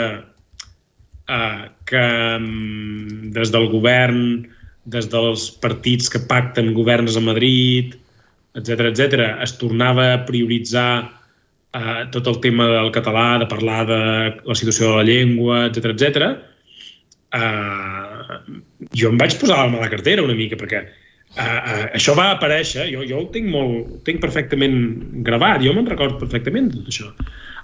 eh, 1.28 1.64
que 1.90 2.06
mm, 2.40 3.32
des 3.36 3.52
del 3.56 3.70
govern, 3.74 4.46
des 4.86 5.10
dels 5.12 5.50
partits 5.64 6.12
que 6.14 6.24
pacten 6.30 6.74
governs 6.78 7.18
a 7.18 7.24
Madrid, 7.26 7.96
etc 8.56 8.90
etc, 8.92 9.30
es 9.44 9.56
tornava 9.60 10.12
a 10.14 10.24
prioritzar 10.28 11.06
eh, 11.76 12.04
tot 12.12 12.28
el 12.32 12.40
tema 12.44 12.68
del 12.72 12.92
català, 12.96 13.38
de 13.42 13.48
parlar 13.52 13.86
de 13.90 14.02
la 14.46 14.58
situació 14.58 14.92
de 14.92 15.00
la 15.00 15.08
llengua, 15.08 15.64
etc 15.70 15.92
etc. 15.94 16.30
Eh, 17.36 18.38
jo 18.96 19.12
em 19.12 19.18
vaig 19.20 19.36
posar 19.40 19.64
la 19.64 19.74
mà 19.74 19.82
a 19.82 19.88
la 19.88 19.92
cartera 19.92 20.24
una 20.26 20.38
mica, 20.38 20.58
perquè 20.60 20.86
eh, 21.36 21.42
uh, 21.42 21.88
això 21.98 22.16
va 22.18 22.30
aparèixer, 22.36 22.88
jo, 22.94 23.04
jo 23.08 23.24
ho 23.24 23.26
tinc, 23.34 23.50
molt, 23.52 23.90
ho 23.92 24.00
tinc 24.08 24.22
perfectament 24.24 24.78
gravat, 25.26 25.64
jo 25.66 25.74
me'n 25.76 25.90
record 25.90 26.20
perfectament 26.22 26.72
tot 26.74 26.94
això. 26.94 27.12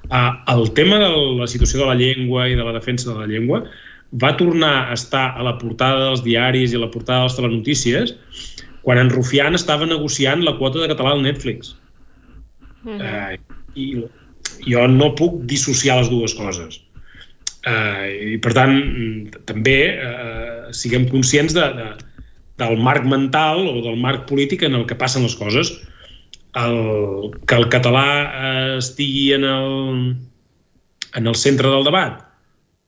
Uh, 0.09 0.33
el 0.51 0.71
tema 0.77 0.99
de 0.99 1.09
la 1.39 1.47
situació 1.47 1.83
de 1.83 1.87
la 1.91 1.97
llengua 1.99 2.49
i 2.49 2.57
de 2.57 2.65
la 2.65 2.73
defensa 2.75 3.11
de 3.11 3.19
la 3.19 3.29
llengua 3.29 3.61
va 4.21 4.33
tornar 4.35 4.73
a 4.89 4.97
estar 4.97 5.29
a 5.37 5.45
la 5.45 5.55
portada 5.61 6.09
dels 6.09 6.23
diaris 6.25 6.73
i 6.73 6.79
a 6.79 6.83
la 6.83 6.89
portada 6.91 7.21
de 7.21 7.29
les 7.29 7.37
telenotícies 7.37 8.15
quan 8.81 8.99
en 8.99 9.11
Rufián 9.13 9.55
estava 9.55 9.87
negociant 9.87 10.41
la 10.43 10.57
quota 10.57 10.81
de 10.81 10.89
català 10.91 11.13
al 11.13 11.23
Netflix. 11.23 11.75
Mm 12.83 12.97
-hmm. 12.97 13.37
uh, 13.37 13.60
i 13.75 13.91
jo 14.67 14.87
no 14.91 15.11
puc 15.17 15.41
dissociar 15.49 15.99
les 16.01 16.09
dues 16.11 16.33
coses. 16.37 16.79
Eh, 17.61 18.33
I, 18.33 18.37
per 18.41 18.53
tant, 18.57 18.73
també 19.49 19.77
eh, 19.93 20.71
siguem 20.73 21.07
conscients 21.11 21.53
de, 21.53 21.67
de, 21.77 21.89
del 22.61 22.81
marc 22.81 23.05
mental 23.09 23.67
o 23.69 23.77
del 23.85 23.99
marc 24.01 24.25
polític 24.29 24.65
en 24.67 24.77
el 24.79 24.87
que 24.89 24.97
passen 24.97 25.25
les 25.27 25.37
coses. 25.37 25.73
El, 26.57 27.31
que 27.47 27.55
el 27.55 27.69
català 27.71 28.07
eh, 28.23 28.77
estigui 28.81 29.29
en 29.37 29.45
el, 29.47 29.69
en 31.15 31.29
el 31.31 31.37
centre 31.39 31.69
del 31.71 31.85
debat 31.87 32.17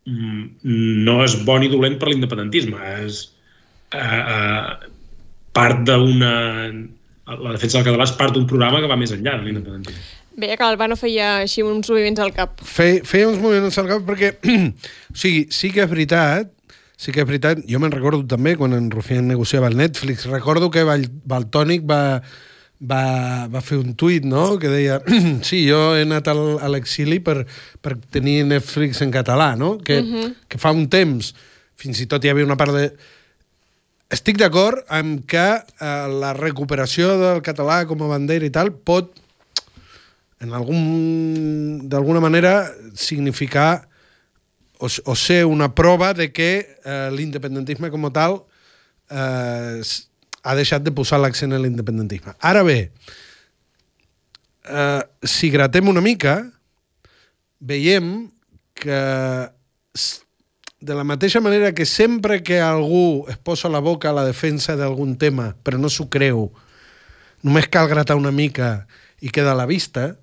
mm, 0.10 0.66
no 1.08 1.22
és 1.24 1.38
bon 1.48 1.64
i 1.64 1.72
dolent 1.72 2.00
per 2.02 2.12
l'independentisme. 2.12 2.82
És, 3.06 3.28
eh, 3.96 4.02
eh, 4.02 4.92
part 5.56 5.86
d'una... 5.88 6.34
La 7.24 7.54
defensa 7.54 7.78
del 7.78 7.86
català 7.88 8.04
és 8.04 8.18
part 8.20 8.34
d'un 8.36 8.44
programa 8.50 8.82
que 8.84 8.90
va 8.92 8.98
més 9.00 9.14
enllà 9.16 9.38
de 9.38 9.46
l'independentisme. 9.46 10.23
Veia 10.40 10.58
que 10.58 10.66
l'Albano 10.66 10.98
feia 10.98 11.40
així 11.44 11.62
uns 11.66 11.90
moviments 11.92 12.22
al 12.24 12.34
cap. 12.34 12.62
Fe, 12.66 13.04
feia 13.06 13.30
uns 13.30 13.42
moviments 13.42 13.78
al 13.78 13.90
cap 13.92 14.06
perquè, 14.08 14.34
o 15.14 15.18
sigui, 15.18 15.46
sí 15.54 15.70
que 15.74 15.84
és 15.86 15.92
veritat, 15.92 16.50
sí 16.98 17.14
que 17.14 17.22
és 17.22 17.30
veritat, 17.30 17.62
jo 17.70 17.82
me'n 17.82 17.94
recordo 17.94 18.24
també 18.30 18.56
quan 18.58 18.74
en 18.78 18.90
Rufián 18.94 19.28
negociava 19.30 19.70
el 19.70 19.78
Netflix, 19.78 20.26
recordo 20.32 20.72
que 20.74 20.86
Val, 20.88 21.06
Valtònic 21.30 21.86
va, 21.90 22.02
va, 22.82 23.04
va 23.54 23.62
fer 23.62 23.80
un 23.82 23.94
tuit, 24.00 24.26
no?, 24.26 24.58
que 24.60 24.72
deia, 24.72 25.00
sí, 25.48 25.64
jo 25.70 25.82
he 25.98 26.04
anat 26.08 26.30
al, 26.34 26.44
a 26.58 26.70
l'exili 26.72 27.20
per, 27.24 27.44
per 27.84 27.98
tenir 28.14 28.42
Netflix 28.50 29.04
en 29.06 29.14
català, 29.14 29.54
no?, 29.60 29.78
que, 29.78 30.00
uh 30.02 30.14
-huh. 30.14 30.32
que 30.50 30.62
fa 30.62 30.74
un 30.74 30.88
temps, 30.90 31.34
fins 31.76 32.02
i 32.02 32.08
tot 32.08 32.24
hi 32.24 32.34
havia 32.34 32.46
una 32.46 32.58
part 32.58 32.74
de... 32.74 32.88
Estic 34.14 34.38
d'acord 34.38 34.86
amb 34.94 35.26
que 35.26 35.42
eh, 35.58 36.08
la 36.22 36.34
recuperació 36.38 37.18
del 37.18 37.42
català 37.42 37.88
com 37.90 38.02
a 38.04 38.12
bandera 38.12 38.46
i 38.46 38.54
tal 38.54 38.70
pot 38.72 39.23
en 40.42 40.54
algun, 40.54 41.90
d'alguna 41.90 42.20
manera 42.24 42.72
significar 42.96 43.88
o, 44.80 44.88
o 44.88 45.16
ser 45.16 45.46
una 45.46 45.74
prova 45.76 46.14
de 46.14 46.32
que 46.34 46.78
eh, 46.84 47.10
l'independentisme 47.16 47.92
com 47.94 48.10
a 48.10 48.12
tal 48.16 48.42
eh, 49.10 49.80
ha 50.44 50.56
deixat 50.60 50.84
de 50.84 50.92
posar 50.92 51.22
l'accent 51.24 51.56
en 51.56 51.64
l'independentisme. 51.64 52.36
Ara 52.44 52.66
bé, 52.68 52.92
eh, 54.68 55.02
si 55.24 55.50
gratem 55.54 55.88
una 55.88 56.04
mica, 56.04 56.42
veiem 57.60 58.28
que 58.76 59.00
de 60.84 60.94
la 60.94 61.06
mateixa 61.08 61.40
manera 61.40 61.72
que 61.72 61.86
sempre 61.86 62.44
que 62.44 62.60
algú 62.60 63.24
es 63.32 63.38
posa 63.38 63.70
la 63.72 63.80
boca 63.80 64.10
a 64.10 64.18
la 64.18 64.26
defensa 64.28 64.76
d'algun 64.76 65.16
tema, 65.16 65.54
però 65.64 65.80
no 65.80 65.88
s'ho 65.88 66.10
creu, 66.12 66.50
només 67.40 67.70
cal 67.72 67.88
gratar 67.88 68.20
una 68.20 68.34
mica 68.36 68.84
i 69.24 69.32
queda 69.32 69.54
a 69.54 69.58
la 69.58 69.68
vista, 69.70 70.18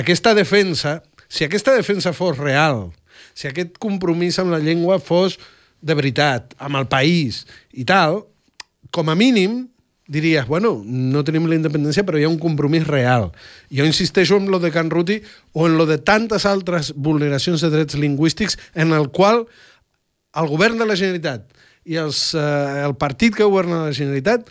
aquesta 0.00 0.32
defensa, 0.34 1.02
si 1.28 1.44
aquesta 1.44 1.74
defensa 1.76 2.14
fos 2.16 2.38
real, 2.40 2.88
si 3.36 3.50
aquest 3.50 3.76
compromís 3.82 4.38
amb 4.40 4.54
la 4.54 4.62
llengua 4.62 4.96
fos 4.96 5.36
de 5.84 5.94
veritat, 5.94 6.54
amb 6.56 6.80
el 6.80 6.88
país 6.88 7.44
i 7.76 7.84
tal, 7.84 8.22
com 8.90 9.12
a 9.12 9.16
mínim 9.18 9.66
diries, 10.08 10.46
bueno, 10.46 10.78
no 10.86 11.24
tenim 11.26 11.48
la 11.50 11.58
independència, 11.58 12.04
però 12.06 12.18
hi 12.18 12.24
ha 12.24 12.30
un 12.30 12.38
compromís 12.38 12.86
real. 12.86 13.32
Jo 13.74 13.84
insisteixo 13.84 14.38
en 14.38 14.46
lo 14.52 14.60
de 14.62 14.70
Can 14.70 14.88
Ruti 14.88 15.18
o 15.52 15.66
en 15.66 15.74
lo 15.76 15.84
de 15.86 15.98
tantes 15.98 16.46
altres 16.46 16.92
vulneracions 16.94 17.60
de 17.60 17.72
drets 17.72 17.98
lingüístics 17.98 18.56
en 18.74 18.94
el 18.94 19.10
qual 19.10 19.44
el 20.36 20.48
govern 20.48 20.78
de 20.78 20.86
la 20.86 20.96
Generalitat 20.96 21.50
i 21.86 21.98
els, 22.00 22.30
eh, 22.34 22.86
el 22.86 22.96
partit 22.96 23.34
que 23.34 23.44
governa 23.44 23.84
la 23.84 23.92
Generalitat 23.94 24.48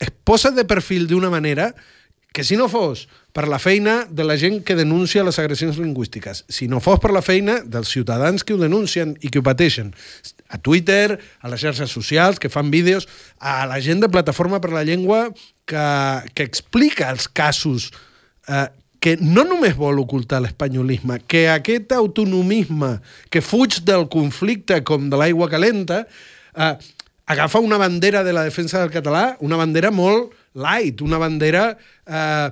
es 0.00 0.10
posa 0.24 0.50
de 0.50 0.64
perfil 0.64 1.06
d'una 1.06 1.30
manera 1.30 1.70
que 1.70 1.98
si 2.46 2.56
no 2.56 2.68
fos 2.70 3.08
per 3.34 3.46
la 3.50 3.58
feina 3.58 4.04
de 4.10 4.22
la 4.26 4.36
gent 4.38 4.60
que 4.66 4.76
denuncia 4.78 5.24
les 5.26 5.38
agressions 5.42 5.78
lingüístiques, 5.78 6.44
si 6.48 6.68
no 6.70 6.78
fos 6.82 7.00
per 7.02 7.10
la 7.10 7.22
feina 7.22 7.58
dels 7.66 7.90
ciutadans 7.90 8.44
que 8.46 8.54
ho 8.54 8.60
denuncien 8.60 9.16
i 9.20 9.30
que 9.30 9.42
ho 9.42 9.46
pateixen, 9.46 9.90
a 10.50 10.58
Twitter, 10.58 11.18
a 11.42 11.50
les 11.50 11.62
xarxes 11.62 11.90
socials, 11.90 12.38
que 12.38 12.50
fan 12.50 12.70
vídeos, 12.70 13.08
a 13.38 13.66
la 13.70 13.80
gent 13.82 14.02
de 14.02 14.10
Plataforma 14.10 14.60
per 14.60 14.70
la 14.74 14.84
Llengua 14.86 15.28
que, 15.66 15.86
que 16.34 16.46
explica 16.46 17.10
els 17.10 17.26
casos 17.26 17.90
eh, 18.46 18.66
que 19.00 19.16
no 19.16 19.46
només 19.48 19.78
vol 19.78 19.98
ocultar 20.02 20.42
l'espanyolisme, 20.44 21.22
que 21.26 21.48
aquest 21.48 21.94
autonomisme 21.96 22.98
que 23.32 23.42
fuig 23.42 23.80
del 23.88 24.06
conflicte 24.12 24.82
com 24.84 25.08
de 25.10 25.18
l'aigua 25.18 25.48
calenta, 25.50 26.04
eh, 26.54 26.74
agafa 27.30 27.62
una 27.62 27.78
bandera 27.78 28.22
de 28.26 28.34
la 28.34 28.44
defensa 28.44 28.82
del 28.82 28.92
català, 28.92 29.38
una 29.40 29.56
bandera 29.56 29.90
molt 29.90 30.34
light, 30.54 31.02
una 31.02 31.18
bandera 31.18 31.76
eh, 32.06 32.50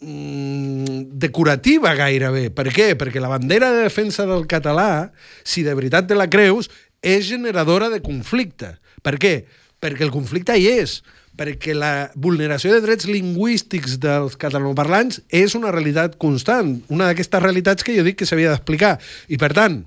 mm, 0.00 1.06
decorativa 1.22 1.94
gairebé. 1.98 2.48
Per 2.54 2.68
què? 2.74 2.92
Perquè 2.98 3.22
la 3.22 3.32
bandera 3.32 3.72
de 3.74 3.86
defensa 3.88 4.26
del 4.28 4.46
català, 4.50 5.10
si 5.44 5.64
de 5.66 5.74
veritat 5.74 6.10
te 6.10 6.18
la 6.18 6.30
creus, 6.30 6.70
és 7.02 7.26
generadora 7.28 7.88
de 7.90 8.02
conflicte. 8.04 8.76
Per 9.02 9.16
què? 9.20 9.34
Perquè 9.80 10.04
el 10.04 10.14
conflicte 10.14 10.58
hi 10.58 10.68
és 10.80 11.00
perquè 11.40 11.72
la 11.72 12.10
vulneració 12.20 12.74
de 12.74 12.82
drets 12.84 13.06
lingüístics 13.08 13.96
dels 14.02 14.34
catalanoparlants 14.40 15.22
és 15.32 15.54
una 15.56 15.70
realitat 15.72 16.18
constant, 16.20 16.74
una 16.92 17.06
d'aquestes 17.08 17.40
realitats 17.40 17.86
que 17.86 17.94
jo 17.96 18.04
dic 18.04 18.18
que 18.20 18.28
s'havia 18.28 18.52
d'explicar. 18.52 18.98
I, 19.32 19.38
per 19.40 19.54
tant, 19.56 19.78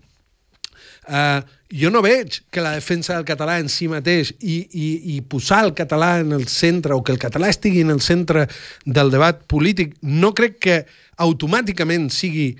eh, 1.07 1.41
jo 1.73 1.89
no 1.89 2.03
veig 2.05 2.43
que 2.53 2.61
la 2.61 2.75
defensa 2.77 3.15
del 3.15 3.25
català 3.25 3.57
en 3.61 3.69
si 3.71 3.87
mateix 3.89 4.33
i, 4.39 4.59
i, 4.69 4.89
i 5.15 5.21
posar 5.25 5.63
el 5.65 5.73
català 5.77 6.19
en 6.21 6.35
el 6.37 6.45
centre 6.51 6.93
o 6.93 7.01
que 7.03 7.13
el 7.15 7.21
català 7.21 7.49
estigui 7.49 7.81
en 7.81 7.93
el 7.95 8.01
centre 8.01 8.45
del 8.85 9.09
debat 9.13 9.41
polític 9.49 9.95
no 10.01 10.33
crec 10.37 10.59
que 10.61 10.77
automàticament 11.23 12.09
sigui 12.13 12.53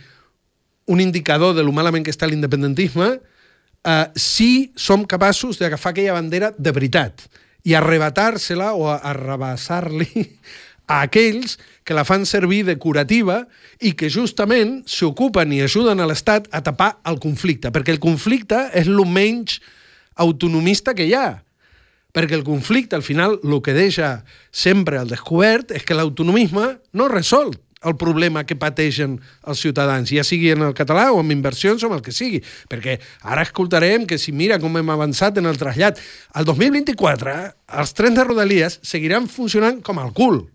un 0.90 1.00
indicador 1.00 1.56
de 1.56 1.64
lo 1.64 1.72
malament 1.72 2.04
que 2.04 2.12
està 2.14 2.28
l'independentisme 2.28 3.14
eh, 3.14 4.06
si 4.16 4.74
som 4.76 5.06
capaços 5.06 5.62
d'agafar 5.62 5.94
aquella 5.94 6.18
bandera 6.18 6.52
de 6.58 6.76
veritat 6.76 7.28
i 7.64 7.78
arrebatar-se-la 7.78 8.74
o 8.76 8.90
arrabassar-li 8.92 10.26
a 10.88 11.02
aquells 11.06 11.58
que 11.84 11.96
la 11.96 12.06
fan 12.08 12.26
servir 12.28 12.64
de 12.68 12.78
curativa 12.80 13.44
i 13.80 13.94
que 13.98 14.12
justament 14.12 14.82
s'ocupen 14.90 15.54
i 15.56 15.64
ajuden 15.64 16.00
a 16.00 16.08
l'Estat 16.10 16.50
a 16.52 16.64
tapar 16.64 16.98
el 17.10 17.20
conflicte, 17.24 17.72
perquè 17.72 17.96
el 17.96 18.04
conflicte 18.04 18.68
és 18.74 18.88
el 18.92 19.04
menys 19.08 19.60
autonomista 20.16 20.94
que 20.94 21.08
hi 21.08 21.16
ha. 21.18 21.44
Perquè 22.14 22.38
el 22.38 22.46
conflicte, 22.46 22.96
al 22.96 23.02
final, 23.02 23.40
el 23.42 23.62
que 23.66 23.74
deixa 23.74 24.20
sempre 24.52 25.00
al 25.00 25.10
descobert 25.10 25.72
és 25.74 25.82
que 25.84 25.98
l'autonomisme 25.98 26.76
no 26.94 27.10
resol 27.10 27.56
el 27.84 27.98
problema 28.00 28.46
que 28.48 28.56
pateixen 28.56 29.18
els 29.50 29.60
ciutadans, 29.60 30.08
ja 30.08 30.24
sigui 30.24 30.54
en 30.54 30.64
el 30.64 30.76
català 30.78 31.10
o 31.12 31.20
amb 31.20 31.34
inversions 31.36 31.84
o 31.84 31.90
amb 31.90 31.98
el 31.98 32.06
que 32.06 32.16
sigui. 32.16 32.40
Perquè 32.72 33.00
ara 33.22 33.44
escoltarem 33.44 34.08
que 34.08 34.20
si 34.22 34.32
mira 34.32 34.60
com 34.62 34.78
hem 34.80 34.94
avançat 34.94 35.42
en 35.42 35.50
el 35.50 35.60
trasllat, 35.60 36.00
al 36.34 36.48
2024 36.48 37.36
els 37.82 37.96
trens 37.98 38.20
de 38.20 38.28
Rodalies 38.30 38.80
seguiran 38.86 39.28
funcionant 39.28 39.82
com 39.84 40.00
el 40.00 40.14
cul 40.16 40.46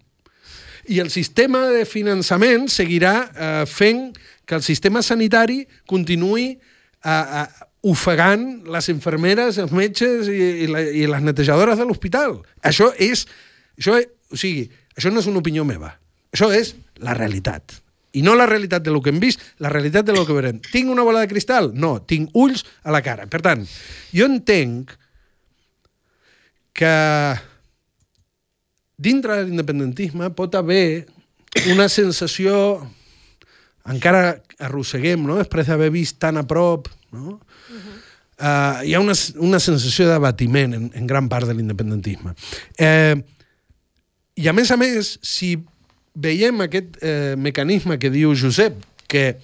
i 0.89 1.01
el 1.03 1.11
sistema 1.12 1.66
de 1.72 1.84
finançament 1.89 2.68
seguirà 2.72 3.14
eh, 3.28 3.64
fent 3.68 4.12
que 4.49 4.57
el 4.57 4.64
sistema 4.64 5.03
sanitari 5.05 5.62
continuï 5.89 6.51
eh, 6.51 7.11
eh, 7.11 7.47
ofegant 7.89 8.47
les 8.72 8.89
infermeres, 8.91 9.61
els 9.62 9.74
metges 9.76 10.30
i, 10.32 10.39
i, 10.64 10.68
la, 10.70 10.82
i 10.82 11.07
les 11.11 11.24
netejadores 11.24 11.78
de 11.78 11.86
l'hospital. 11.89 12.41
Això 12.66 12.91
és... 12.97 13.26
Això, 13.78 13.95
és, 14.01 14.09
o 14.32 14.36
sigui, 14.41 14.64
això 14.99 15.12
no 15.12 15.22
és 15.22 15.28
una 15.30 15.39
opinió 15.39 15.62
meva. 15.68 15.93
Això 16.34 16.49
és 16.53 16.74
la 17.05 17.14
realitat. 17.14 17.76
I 18.18 18.24
no 18.24 18.34
la 18.34 18.49
realitat 18.49 18.82
de 18.82 18.91
lo 18.91 19.03
que 19.05 19.12
hem 19.12 19.20
vist, 19.22 19.45
la 19.62 19.70
realitat 19.70 20.09
de 20.09 20.16
lo 20.16 20.24
que 20.26 20.34
veurem. 20.34 20.59
Tinc 20.72 20.91
una 20.91 21.05
bola 21.07 21.20
de 21.22 21.30
cristal? 21.30 21.70
No, 21.76 21.99
tinc 22.03 22.34
ulls 22.34 22.64
a 22.82 22.95
la 22.95 23.03
cara. 23.05 23.28
Per 23.30 23.41
tant, 23.45 23.62
jo 24.16 24.26
entenc 24.26 24.97
que 26.78 26.95
dintre 28.99 29.38
de 29.38 29.46
l'independentisme 29.46 30.28
pot 30.36 30.55
haver 30.59 31.07
una 31.70 31.88
sensació 31.88 32.82
encara 33.88 34.40
arrosseguem, 34.61 35.22
no? 35.24 35.38
després 35.38 35.68
d'haver 35.70 35.88
vist 35.94 36.18
tan 36.20 36.36
a 36.36 36.44
prop, 36.46 36.90
no? 37.14 37.38
Uh 37.38 37.78
-huh. 37.78 37.96
uh, 38.42 38.84
hi 38.84 38.94
ha 38.94 39.01
una, 39.01 39.14
una 39.36 39.61
sensació 39.61 40.09
d'abatiment 40.09 40.74
en, 40.74 40.90
en 40.94 41.07
gran 41.07 41.28
part 41.28 41.46
de 41.46 41.55
l'independentisme. 41.55 42.34
Eh, 42.76 43.16
I 44.34 44.49
a 44.49 44.53
més 44.53 44.70
a 44.70 44.76
més, 44.76 45.18
si 45.22 45.59
veiem 46.14 46.61
aquest 46.61 46.99
eh, 47.03 47.34
mecanisme 47.36 47.99
que 47.99 48.11
diu 48.11 48.34
Josep, 48.34 48.74
que 49.09 49.38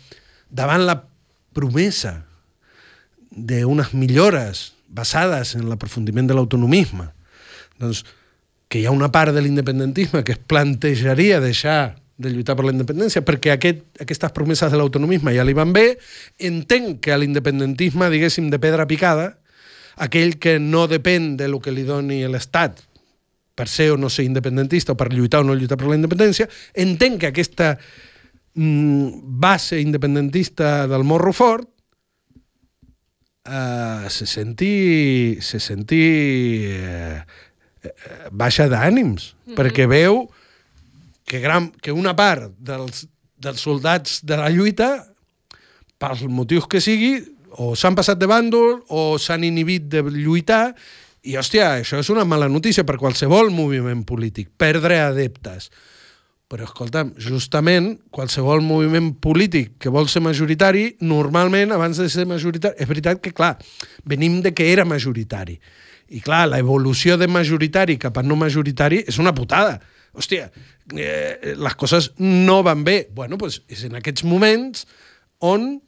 davant 0.50 0.86
la 0.86 1.04
promesa 1.52 2.24
d'unes 3.30 3.94
millores 3.94 4.74
basades 4.88 5.54
en 5.54 5.68
l'aprofundiment 5.68 6.26
de 6.26 6.34
l'autonomisme, 6.34 7.08
doncs 7.78 8.04
que 8.74 8.80
hi 8.82 8.86
ha 8.86 8.90
una 8.90 9.12
part 9.14 9.30
de 9.30 9.38
l'independentisme 9.38 10.24
que 10.26 10.32
es 10.34 10.38
plantejaria 10.50 11.38
deixar 11.38 11.94
de 12.18 12.32
lluitar 12.32 12.56
per 12.58 12.64
la 12.66 12.72
independència, 12.74 13.20
perquè 13.22 13.52
aquest, 13.54 13.84
aquestes 14.02 14.32
promeses 14.34 14.72
de 14.72 14.80
l'autonomisme 14.80 15.30
ja 15.36 15.44
li 15.46 15.54
van 15.54 15.70
bé, 15.70 15.84
entenc 16.42 16.98
que 17.06 17.14
l'independentisme, 17.14 18.08
diguéssim, 18.10 18.48
de 18.50 18.58
pedra 18.58 18.88
picada, 18.90 19.28
aquell 19.94 20.40
que 20.42 20.56
no 20.58 20.88
depèn 20.90 21.36
de 21.38 21.46
lo 21.52 21.60
que 21.62 21.70
li 21.70 21.86
doni 21.86 22.24
l'Estat 22.26 22.82
per 23.54 23.68
ser 23.70 23.92
o 23.94 24.00
no 24.00 24.10
ser 24.10 24.26
independentista 24.26 24.96
o 24.96 24.98
per 24.98 25.12
lluitar 25.14 25.44
o 25.44 25.46
no 25.46 25.54
lluitar 25.54 25.78
per 25.78 25.92
la 25.92 26.00
independència, 26.00 26.50
entenc 26.74 27.22
que 27.22 27.30
aquesta 27.30 27.76
mm, 28.58 29.38
base 29.38 29.78
independentista 29.78 30.88
del 30.90 31.06
morro 31.06 31.30
fort 31.30 31.70
eh, 33.46 34.10
se 34.10 34.26
senti, 34.26 35.38
se 35.40 35.60
senti 35.60 36.02
eh, 36.74 37.22
baixa 38.30 38.68
d'ànims, 38.68 39.34
mm 39.34 39.52
-hmm. 39.52 39.56
perquè 39.56 39.86
veu 39.88 40.28
que, 41.24 41.40
gran, 41.40 41.70
que 41.80 41.92
una 41.92 42.14
part 42.16 42.52
dels, 42.58 43.06
dels 43.36 43.60
soldats 43.60 44.20
de 44.24 44.36
la 44.36 44.50
lluita, 44.50 45.06
pels 45.98 46.22
motius 46.28 46.66
que 46.66 46.80
sigui, 46.80 47.22
o 47.56 47.74
s'han 47.74 47.94
passat 47.94 48.18
de 48.18 48.26
bàndol 48.26 48.82
o 48.88 49.18
s'han 49.18 49.44
inhibit 49.44 49.86
de 49.88 50.02
lluitar 50.02 50.74
I, 51.24 51.38
hòstia, 51.40 51.78
això 51.80 51.96
és 52.02 52.10
una 52.12 52.26
mala 52.28 52.50
notícia 52.52 52.84
per 52.84 52.98
qualsevol 53.00 53.48
moviment 53.48 54.02
polític, 54.04 54.50
perdre 54.60 54.98
adeptes. 55.00 55.70
Però, 56.52 56.66
escolta'm, 56.68 57.14
justament, 57.16 57.94
qualsevol 58.12 58.60
moviment 58.60 59.14
polític 59.24 59.78
que 59.80 59.88
vol 59.88 60.04
ser 60.12 60.20
majoritari, 60.20 60.90
normalment, 61.00 61.72
abans 61.72 61.96
de 61.96 62.10
ser 62.12 62.26
majoritari... 62.28 62.76
És 62.76 62.90
veritat 62.90 63.22
que, 63.24 63.32
clar, 63.32 63.54
venim 64.04 64.42
de 64.44 64.52
que 64.52 64.68
era 64.68 64.84
majoritari. 64.84 65.56
I, 66.08 66.20
clar, 66.24 66.46
la 66.50 66.60
evolució 66.60 67.16
de 67.20 67.28
majoritari 67.30 67.96
cap 68.00 68.18
a 68.18 68.24
no 68.24 68.36
majoritari 68.36 69.02
és 69.08 69.18
una 69.22 69.34
putada. 69.34 69.78
Hòstia, 70.14 70.50
eh, 70.94 71.54
les 71.56 71.74
coses 71.74 72.12
no 72.18 72.62
van 72.62 72.84
bé. 72.84 73.08
Bueno, 73.14 73.38
doncs 73.40 73.62
és 73.68 73.84
en 73.88 73.96
aquests 73.98 74.24
moments 74.28 74.86
on 75.40 75.80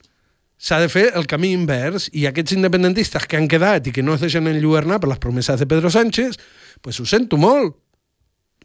s'ha 0.56 0.80
de 0.80 0.88
fer 0.88 1.10
el 1.14 1.28
camí 1.28 1.52
invers 1.52 2.08
i 2.16 2.24
aquests 2.26 2.56
independentistes 2.56 3.26
que 3.28 3.38
han 3.38 3.48
quedat 3.48 3.86
i 3.86 3.92
que 3.92 4.02
no 4.02 4.16
es 4.16 4.24
deixen 4.24 4.48
enlluernar 4.48 4.98
per 5.00 5.10
les 5.12 5.20
promeses 5.22 5.60
de 5.60 5.68
Pedro 5.68 5.92
Sánchez, 5.92 6.40
pues 6.80 6.98
ho 7.00 7.06
sento 7.06 7.36
molt. 7.36 7.76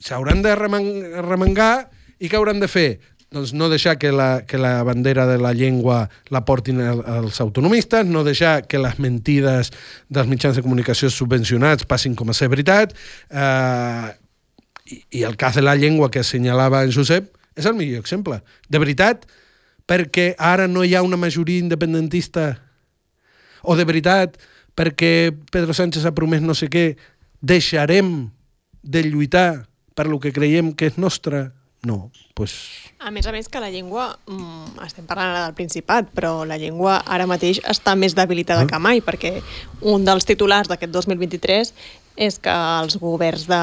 S'hauran 0.01 0.41
de 0.41 0.55
remengar 0.55 1.91
i 2.17 2.29
què 2.29 2.39
hauran 2.39 2.61
de 2.61 2.69
fer? 2.71 2.89
Doncs 3.31 3.53
no 3.55 3.69
deixar 3.71 3.95
que 3.95 4.11
la, 4.11 4.43
que 4.43 4.57
la 4.59 4.83
bandera 4.83 5.25
de 5.25 5.37
la 5.39 5.53
llengua 5.55 6.09
la 6.27 6.41
portin 6.43 6.81
els 6.83 7.37
autonomistes, 7.39 8.03
no 8.03 8.25
deixar 8.27 8.65
que 8.67 8.81
les 8.81 8.97
mentides 8.99 9.71
dels 10.11 10.27
mitjans 10.27 10.59
de 10.59 10.63
comunicació 10.65 11.07
subvencionats 11.07 11.87
passin 11.87 12.17
com 12.19 12.27
a 12.27 12.35
ser 12.35 12.49
veritat, 12.51 12.91
eh, 13.31 14.09
i, 14.91 14.99
i 15.21 15.23
el 15.23 15.37
cas 15.39 15.55
de 15.55 15.63
la 15.63 15.77
llengua 15.79 16.11
que 16.11 16.25
assenyalava 16.25 16.83
en 16.83 16.91
Josep 16.91 17.31
és 17.55 17.69
el 17.69 17.77
millor 17.79 18.03
exemple. 18.03 18.41
De 18.67 18.83
veritat, 18.83 19.23
perquè 19.87 20.33
ara 20.35 20.67
no 20.67 20.83
hi 20.83 20.95
ha 20.95 21.03
una 21.07 21.19
majoria 21.19 21.63
independentista 21.63 22.51
o 23.63 23.79
de 23.79 23.87
veritat 23.87 24.37
perquè 24.75 25.31
Pedro 25.51 25.75
Sánchez 25.75 26.03
ha 26.03 26.15
promès 26.15 26.43
no 26.43 26.55
sé 26.57 26.67
què, 26.71 26.95
deixarem 27.39 28.31
de 28.83 29.07
lluitar 29.07 29.67
per 29.95 30.07
lo 30.07 30.19
que 30.19 30.31
creiem 30.35 30.71
que 30.75 30.91
és 30.91 30.99
nostre? 30.99 31.49
No, 31.87 32.09
pues... 32.35 32.90
A 33.01 33.09
més 33.09 33.25
a 33.25 33.31
més 33.33 33.47
que 33.49 33.57
la 33.57 33.71
llengua, 33.73 34.11
mmm, 34.29 34.75
estem 34.85 35.07
parlant 35.09 35.31
ara 35.31 35.45
del 35.47 35.55
Principat, 35.57 36.11
però 36.13 36.43
la 36.45 36.59
llengua 36.61 36.99
ara 37.09 37.25
mateix 37.25 37.57
està 37.65 37.95
més 37.97 38.13
debilitada 38.13 38.67
ah. 38.67 38.69
que 38.69 38.77
mai, 38.77 39.01
perquè 39.01 39.39
un 39.89 40.05
dels 40.05 40.27
titulars 40.29 40.69
d'aquest 40.69 40.93
2023 40.93 41.71
és 42.21 42.37
que 42.37 42.53
els 42.53 42.99
governs 43.01 43.47
de 43.49 43.61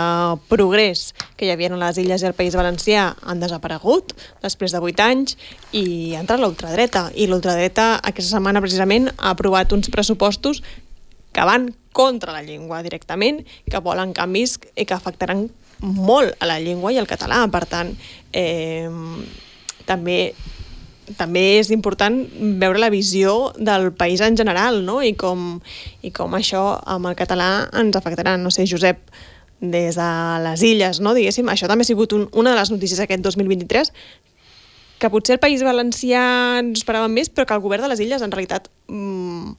progrés 0.50 1.12
que 1.38 1.46
hi 1.46 1.52
havia 1.52 1.70
a 1.70 1.78
les 1.78 2.00
illes 2.02 2.24
i 2.24 2.26
al 2.26 2.34
País 2.34 2.56
Valencià 2.58 3.12
han 3.22 3.38
desaparegut 3.38 4.16
després 4.42 4.74
de 4.74 4.82
8 4.82 5.06
anys 5.06 5.38
i 5.70 6.16
ha 6.16 6.24
entrat 6.24 6.42
l'ultradreta. 6.42 7.06
I 7.14 7.30
l'ultradreta 7.30 8.00
aquesta 8.02 8.40
setmana 8.40 8.64
precisament 8.64 9.12
ha 9.14 9.36
aprovat 9.36 9.70
uns 9.70 9.92
pressupostos 9.94 10.64
que 11.30 11.46
van 11.46 11.70
contra 11.94 12.34
la 12.34 12.42
llengua 12.42 12.82
directament, 12.82 13.44
que 13.70 13.86
volen 13.86 14.16
canvis 14.18 14.58
i 14.74 14.82
que 14.82 14.98
afectaran 14.98 15.46
molt 15.80 16.36
a 16.40 16.48
la 16.50 16.58
llengua 16.60 16.92
i 16.92 16.98
al 16.98 17.08
català. 17.10 17.44
Per 17.50 17.64
tant, 17.70 17.94
eh, 18.32 18.88
també 19.86 20.34
també 21.16 21.58
és 21.58 21.70
important 21.72 22.18
veure 22.60 22.80
la 22.82 22.90
visió 22.92 23.54
del 23.56 23.92
país 23.96 24.20
en 24.20 24.36
general, 24.36 24.82
no? 24.84 24.98
I 25.00 25.14
com, 25.16 25.62
i 26.04 26.10
com 26.12 26.34
això 26.36 26.62
amb 26.84 27.08
el 27.08 27.16
català 27.16 27.68
ens 27.80 27.96
afectarà. 27.96 28.36
No 28.36 28.52
sé, 28.52 28.66
Josep, 28.68 29.00
des 29.60 29.96
de 29.96 30.10
les 30.44 30.62
illes, 30.62 31.00
no? 31.00 31.14
diguéssim, 31.16 31.48
això 31.50 31.66
també 31.66 31.82
ha 31.82 31.88
sigut 31.88 32.12
un, 32.14 32.28
una 32.32 32.52
de 32.52 32.60
les 32.60 32.70
notícies 32.70 33.00
aquest 33.02 33.24
2023, 33.24 33.92
que 34.98 35.10
potser 35.10 35.36
el 35.36 35.42
País 35.42 35.62
Valencià 35.66 36.22
ens 36.60 36.82
esperàvem 36.82 37.12
més, 37.14 37.30
però 37.30 37.46
que 37.46 37.54
el 37.54 37.62
govern 37.62 37.86
de 37.86 37.90
les 37.92 38.02
illes, 38.02 38.22
en 38.22 38.34
realitat, 38.34 38.68
mmm, 38.90 39.54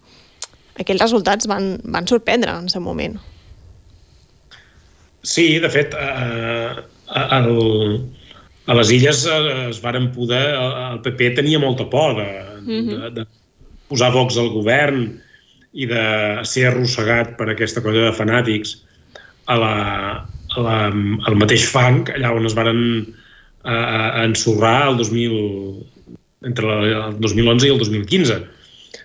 aquells 0.80 1.04
resultats 1.04 1.48
van, 1.52 1.78
van 1.84 2.08
sorprendre 2.08 2.56
en 2.60 2.72
el 2.72 2.84
moment. 2.84 3.20
Sí, 5.22 5.60
de 5.60 5.70
fet, 5.70 5.96
eh, 6.00 6.76
el, 7.16 7.50
a 8.70 8.78
les 8.78 8.92
illes 8.96 9.26
eh, 9.26 9.70
es 9.70 9.82
varen 9.84 10.12
poder... 10.16 10.44
El 10.94 11.02
PP 11.06 11.34
tenia 11.40 11.60
molta 11.60 11.90
por 11.90 12.16
de, 12.18 12.30
mm 12.62 12.70
-hmm. 12.70 13.00
de, 13.10 13.10
de 13.20 13.26
posar 13.90 14.12
Vox 14.14 14.38
al 14.38 14.50
govern 14.54 15.10
i 15.74 15.86
de 15.86 16.04
ser 16.44 16.68
arrossegat 16.70 17.36
per 17.38 17.50
aquesta 17.50 17.82
colla 17.82 18.10
de 18.10 18.18
fanàtics 18.18 18.78
a 19.46 19.56
la, 19.58 19.76
a 20.56 20.62
la, 20.62 20.78
al 21.30 21.36
mateix 21.36 21.66
fang, 21.70 22.10
allà 22.14 22.32
on 22.34 22.46
es 22.46 22.56
varen 22.58 22.82
a, 23.64 23.76
a 24.22 24.24
ensorrar 24.26 24.90
el 24.90 24.98
2000, 24.98 25.38
entre 26.50 26.68
el 26.68 27.20
2011 27.20 27.68
i 27.68 27.74
el 27.74 27.78
2015. 27.78 28.40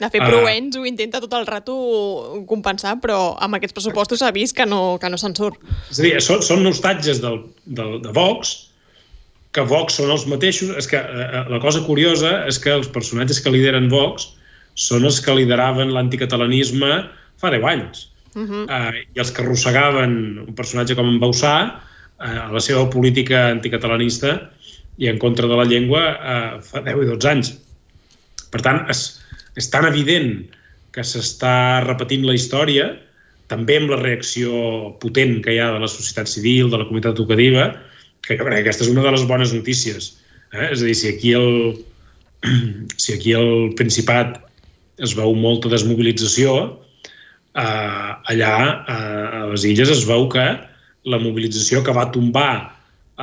De 0.01 0.11
fet, 0.11 0.21
Provenç 0.23 0.77
uh, 0.77 0.83
ho 0.83 0.87
intenta 0.89 1.21
tot 1.23 1.33
el 1.39 1.47
rato 1.47 1.75
compensar, 2.51 2.97
però 3.03 3.35
amb 3.45 3.59
aquests 3.59 3.77
pressupostos 3.77 4.23
s'ha 4.23 4.33
vist 4.35 4.57
que 4.57 4.67
no, 4.67 4.99
que 5.01 5.11
no 5.11 5.19
se'n 5.21 5.37
surt. 5.39 5.61
És 5.91 6.01
a 6.01 6.07
dir, 6.07 6.15
són, 6.25 6.43
són 6.43 6.65
nostatges 6.67 7.21
del, 7.23 7.43
del, 7.65 7.99
de 8.03 8.15
Vox, 8.17 8.55
que 9.55 9.63
Vox 9.71 10.01
són 10.01 10.11
els 10.15 10.27
mateixos. 10.31 10.75
És 10.81 10.91
que 10.91 10.99
eh, 10.99 11.27
eh, 11.27 11.45
la 11.53 11.61
cosa 11.63 11.85
curiosa 11.87 12.41
és 12.51 12.59
que 12.63 12.75
els 12.75 12.91
personatges 12.91 13.41
que 13.41 13.53
lideren 13.55 13.91
Vox 13.93 14.33
són 14.75 15.07
els 15.07 15.21
que 15.23 15.37
lideraven 15.39 15.95
l'anticatalanisme 15.95 16.91
fa 17.41 17.53
10 17.55 17.71
anys. 17.71 18.09
Uh 18.35 18.43
-huh. 18.43 18.65
eh, 18.67 19.07
I 19.15 19.19
els 19.23 19.31
que 19.31 19.43
arrossegaven 19.43 20.15
un 20.49 20.55
personatge 20.55 20.97
com 20.99 21.07
en 21.07 21.21
Bausà 21.21 21.57
eh, 22.19 22.39
a 22.47 22.51
la 22.51 22.61
seva 22.61 22.91
política 22.91 23.49
anticatalanista 23.51 24.51
i 24.99 25.09
en 25.09 25.19
contra 25.19 25.47
de 25.47 25.57
la 25.57 25.65
llengua 25.65 26.03
eh, 26.15 26.61
fa 26.63 26.83
10 26.83 27.03
i 27.03 27.07
12 27.07 27.29
anys. 27.31 27.55
Per 28.51 28.61
tant, 28.61 28.85
és, 28.91 29.21
és 29.59 29.71
tan 29.71 29.87
evident 29.89 30.45
que 30.95 31.03
s'està 31.07 31.83
repetint 31.85 32.27
la 32.27 32.37
història, 32.37 32.93
també 33.51 33.79
amb 33.79 33.93
la 33.93 34.01
reacció 34.01 34.95
potent 35.03 35.41
que 35.45 35.55
hi 35.55 35.61
ha 35.63 35.73
de 35.75 35.83
la 35.83 35.91
societat 35.91 36.31
civil, 36.31 36.71
de 36.71 36.81
la 36.81 36.87
comunitat 36.89 37.19
educativa, 37.19 37.69
que 38.25 38.39
jo 38.39 38.47
crec 38.47 38.63
que 38.63 38.65
aquesta 38.65 38.87
és 38.87 38.93
una 38.93 39.05
de 39.05 39.13
les 39.15 39.27
bones 39.29 39.53
notícies. 39.53 40.15
Eh? 40.55 40.71
És 40.71 40.81
a 40.81 40.89
dir, 40.89 40.95
si 40.97 41.11
aquí 41.11 41.35
el, 41.37 41.75
si 43.03 43.17
aquí 43.17 43.35
el 43.37 43.75
Principat 43.79 44.39
es 45.03 45.17
veu 45.19 45.35
molta 45.37 45.73
desmobilització, 45.73 46.55
eh, 47.59 48.13
allà 48.33 48.55
eh, 48.63 49.43
a 49.43 49.43
les 49.51 49.67
illes 49.69 49.91
es 49.93 50.07
veu 50.09 50.29
que 50.33 50.47
la 51.05 51.21
mobilització 51.21 51.83
que 51.85 51.93
va 51.93 52.11
tombar 52.15 52.53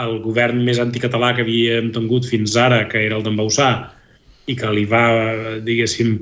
el 0.02 0.20
govern 0.24 0.62
més 0.64 0.80
anticatalà 0.80 1.34
que 1.36 1.44
havíem 1.44 1.90
tingut 1.96 2.28
fins 2.30 2.56
ara, 2.56 2.86
que 2.92 3.02
era 3.08 3.18
el 3.18 3.26
d'en 3.26 3.40
Bausà, 3.40 3.72
i 4.50 4.56
que 4.58 4.72
li 4.74 4.86
va, 4.89 5.04
diguéssim, 5.66 6.16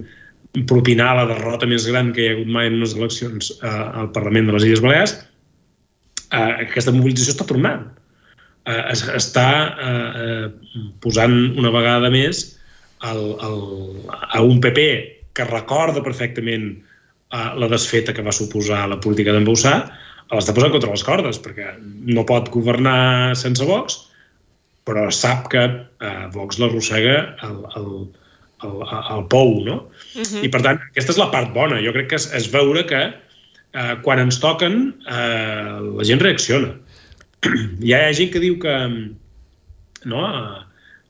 propinar 0.69 1.13
la 1.15 1.27
derrota 1.29 1.67
més 1.69 1.85
gran 1.87 2.11
que 2.13 2.23
hi 2.23 2.29
ha 2.29 2.35
hagut 2.37 2.49
mai 2.51 2.69
en 2.69 2.79
unes 2.79 2.95
eleccions 2.97 3.51
eh, 3.59 3.69
al 3.69 4.09
Parlament 4.15 4.49
de 4.49 4.55
les 4.55 4.65
Illes 4.65 4.81
Balears, 4.83 5.15
eh, 6.33 6.53
aquesta 6.65 6.93
mobilització 6.95 7.35
està 7.35 7.47
tornant. 7.49 7.85
Eh, 8.65 8.81
està 9.17 9.47
eh, 9.69 10.23
eh, 10.25 10.89
posant 11.03 11.37
una 11.57 11.71
vegada 11.73 12.09
més 12.13 12.43
el, 13.07 13.21
el, 13.45 13.61
a 14.09 14.41
un 14.43 14.59
PP 14.61 14.89
que 15.37 15.47
recorda 15.47 16.03
perfectament 16.03 16.71
eh, 16.73 17.49
la 17.61 17.69
desfeta 17.71 18.13
que 18.13 18.25
va 18.25 18.35
suposar 18.35 18.87
la 18.89 18.99
política 18.99 19.35
d'en 19.35 19.47
Boussà, 19.47 19.77
l'està 20.33 20.53
posant 20.53 20.73
contra 20.73 20.91
les 20.91 21.05
cordes, 21.05 21.39
perquè 21.41 21.75
no 22.09 22.25
pot 22.27 22.51
governar 22.53 23.37
sense 23.37 23.65
Vox, 23.65 24.08
però 24.89 25.07
sap 25.13 25.47
que 25.53 25.63
eh, 25.69 26.25
Vox 26.33 26.59
l'arrossega 26.59 27.15
al, 27.45 27.57
al, 27.77 27.89
al, 28.65 28.83
al 28.99 29.25
pou, 29.31 29.59
no? 29.65 29.83
Uh 30.17 30.25
-huh. 30.25 30.43
I, 30.43 30.49
per 30.49 30.63
tant, 30.65 30.81
aquesta 30.91 31.13
és 31.13 31.21
la 31.21 31.31
part 31.31 31.53
bona. 31.53 31.81
Jo 31.85 31.93
crec 31.93 32.09
que 32.09 32.19
és, 32.19 32.29
és 32.33 32.51
veure 32.51 32.85
que 32.89 33.03
eh, 33.73 33.95
quan 34.01 34.19
ens 34.19 34.39
toquen 34.41 34.93
eh, 35.07 35.77
la 35.79 36.03
gent 36.03 36.21
reacciona 36.21 36.73
hi 37.85 37.93
ha 37.93 38.09
gent 38.15 38.31
que 38.33 38.41
diu 38.43 38.57
que 38.59 38.75
no, 40.09 40.23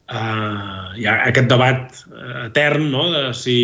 uh, 0.09 0.87
hi 0.97 1.05
ha 1.05 1.15
aquest 1.29 1.49
debat 1.51 2.01
etern 2.47 2.89
no, 2.93 3.05
de 3.13 3.23
si 3.37 3.57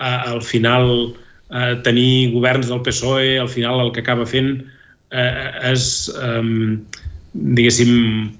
uh, 0.00 0.32
al 0.34 0.42
final 0.44 0.90
uh, 1.08 1.74
tenir 1.86 2.32
governs 2.34 2.68
del 2.68 2.82
PSOE 2.84 3.38
al 3.40 3.48
final 3.52 3.80
el 3.86 3.92
que 3.94 4.04
acaba 4.04 4.28
fent 4.28 4.58
uh, 4.60 5.48
és 5.70 6.10
um, 6.20 6.80
diguéssim 7.32 8.30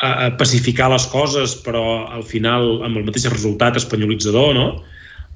a, 0.00 0.30
pacificar 0.40 0.90
les 0.92 1.06
coses 1.12 1.56
però 1.64 2.06
al 2.08 2.24
final 2.24 2.80
amb 2.86 2.96
el 2.96 3.06
mateix 3.06 3.28
resultat 3.32 3.76
espanyolitzador 3.80 4.54
no? 4.56 4.66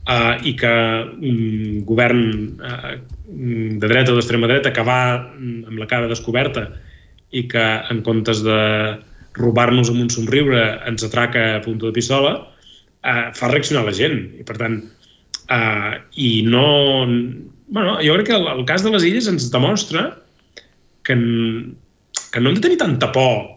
uh, 0.08 0.34
i 0.42 0.54
que 0.56 0.74
un 1.14 1.84
govern 1.88 2.24
uh, 2.58 2.94
de 3.28 3.88
dreta 3.88 4.12
o 4.12 4.18
d'extrema 4.18 4.50
dreta 4.50 4.72
que 4.72 4.86
va 4.86 5.00
amb 5.20 5.78
la 5.80 5.90
cara 5.90 6.10
descoberta 6.10 6.68
i 7.34 7.46
que 7.50 7.64
en 7.90 8.02
comptes 8.06 8.44
de 8.46 8.60
robar-nos 9.34 9.90
amb 9.90 10.04
un 10.04 10.10
somriure 10.10 10.60
ens 10.88 11.04
atraca 11.06 11.56
a 11.56 11.62
punta 11.64 11.88
de 11.88 11.94
pistola, 11.96 12.36
eh, 13.02 13.30
fa 13.34 13.50
reaccionar 13.50 13.84
la 13.86 13.94
gent. 13.96 14.20
I 14.40 14.46
per 14.46 14.58
tant, 14.60 14.78
eh, 15.50 15.94
i 16.14 16.30
no... 16.46 16.66
Bueno, 17.74 17.96
jo 18.04 18.14
crec 18.14 18.28
que 18.30 18.36
el, 18.36 18.46
el 18.52 18.64
cas 18.68 18.84
de 18.84 18.92
les 18.94 19.06
illes 19.08 19.26
ens 19.30 19.48
demostra 19.50 20.06
que, 21.02 21.16
que 21.16 22.40
no 22.40 22.50
hem 22.50 22.58
de 22.60 22.62
tenir 22.62 22.78
tanta 22.78 23.10
por 23.10 23.53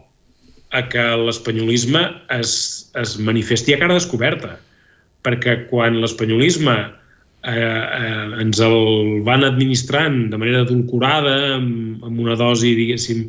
a 0.75 0.83
que 0.91 1.03
l'espanyolisme 1.23 2.03
es, 2.35 2.53
es 2.99 3.17
manifesti 3.19 3.75
a 3.75 3.81
cara 3.81 3.97
descoberta. 3.97 4.57
Perquè 5.25 5.67
quan 5.71 5.99
l'espanyolisme 6.01 6.75
eh, 6.77 7.51
eh, 7.51 8.41
ens 8.43 8.61
el 8.63 9.21
van 9.27 9.45
administrant 9.47 10.27
de 10.31 10.39
manera 10.39 10.65
adulcorada, 10.65 11.35
amb, 11.57 12.03
amb 12.03 12.23
una 12.25 12.35
dosi, 12.39 12.73
diguéssim, 12.77 13.27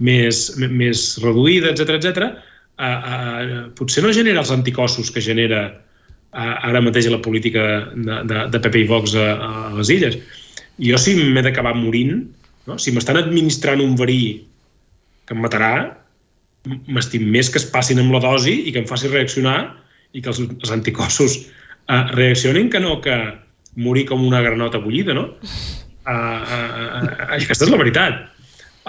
més, 0.00 0.42
més 0.58 1.04
reduïda, 1.22 1.74
etc 1.74 1.96
etc, 1.98 2.26
eh, 2.80 2.90
eh, 2.90 3.62
potser 3.78 4.04
no 4.04 4.12
genera 4.16 4.42
els 4.42 4.52
anticossos 4.54 5.12
que 5.14 5.22
genera 5.24 5.62
eh, 5.70 6.54
ara 6.70 6.82
mateix 6.84 7.10
la 7.12 7.22
política 7.22 7.66
de, 7.94 8.20
de, 8.26 8.44
de 8.50 8.62
PP 8.66 8.84
i 8.84 8.90
Vox 8.90 9.14
a, 9.14 9.32
a 9.36 9.72
les 9.78 9.92
illes. 9.92 10.18
Jo, 10.80 10.98
si 10.98 11.16
m'he 11.18 11.44
d'acabar 11.44 11.74
morint, 11.76 12.22
no? 12.66 12.78
si 12.80 12.94
m'estan 12.94 13.20
administrant 13.20 13.82
un 13.84 13.96
verí 13.98 14.22
que 15.28 15.36
em 15.36 15.42
matarà, 15.44 15.74
m'estim 16.66 17.28
més 17.32 17.48
que 17.50 17.60
es 17.60 17.68
passin 17.72 18.00
amb 18.02 18.12
la 18.14 18.20
dosi 18.22 18.56
i 18.66 18.72
que 18.74 18.82
em 18.82 18.88
faci 18.88 19.08
reaccionar 19.08 19.58
i 20.12 20.20
que 20.20 20.32
els, 20.32 20.40
els 20.42 20.72
anticossos 20.74 21.38
uh, 21.40 22.10
reaccionin 22.16 22.68
que 22.72 22.82
no 22.82 22.98
que 23.04 23.16
morir 23.80 24.06
com 24.10 24.22
una 24.26 24.42
granota 24.44 24.80
bullida, 24.82 25.14
no? 25.14 25.28
Uh, 26.04 26.12
uh, 26.12 27.00
uh, 27.00 27.10
aquesta 27.38 27.64
és 27.66 27.72
la 27.72 27.80
veritat. 27.80 28.26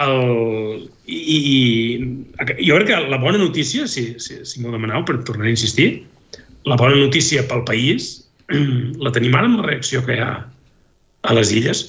El, 0.02 0.88
i, 1.06 1.36
i 1.38 2.66
jo 2.66 2.78
crec 2.80 2.88
que 2.90 3.00
la 3.12 3.20
bona 3.22 3.38
notícia, 3.40 3.86
si, 3.86 4.08
si, 4.20 4.40
si 4.48 4.62
m'ho 4.62 4.72
demaneu 4.74 5.04
per 5.06 5.20
tornar 5.28 5.46
a 5.46 5.52
insistir, 5.52 6.04
la 6.68 6.78
bona 6.80 6.96
notícia 6.96 7.44
pel 7.48 7.64
país 7.68 8.22
la 9.04 9.12
tenim 9.14 9.34
ara 9.36 9.48
amb 9.50 9.60
la 9.62 9.68
reacció 9.70 10.02
que 10.06 10.16
hi 10.16 10.22
ha 10.22 10.32
a 11.22 11.36
les 11.36 11.52
illes 11.54 11.84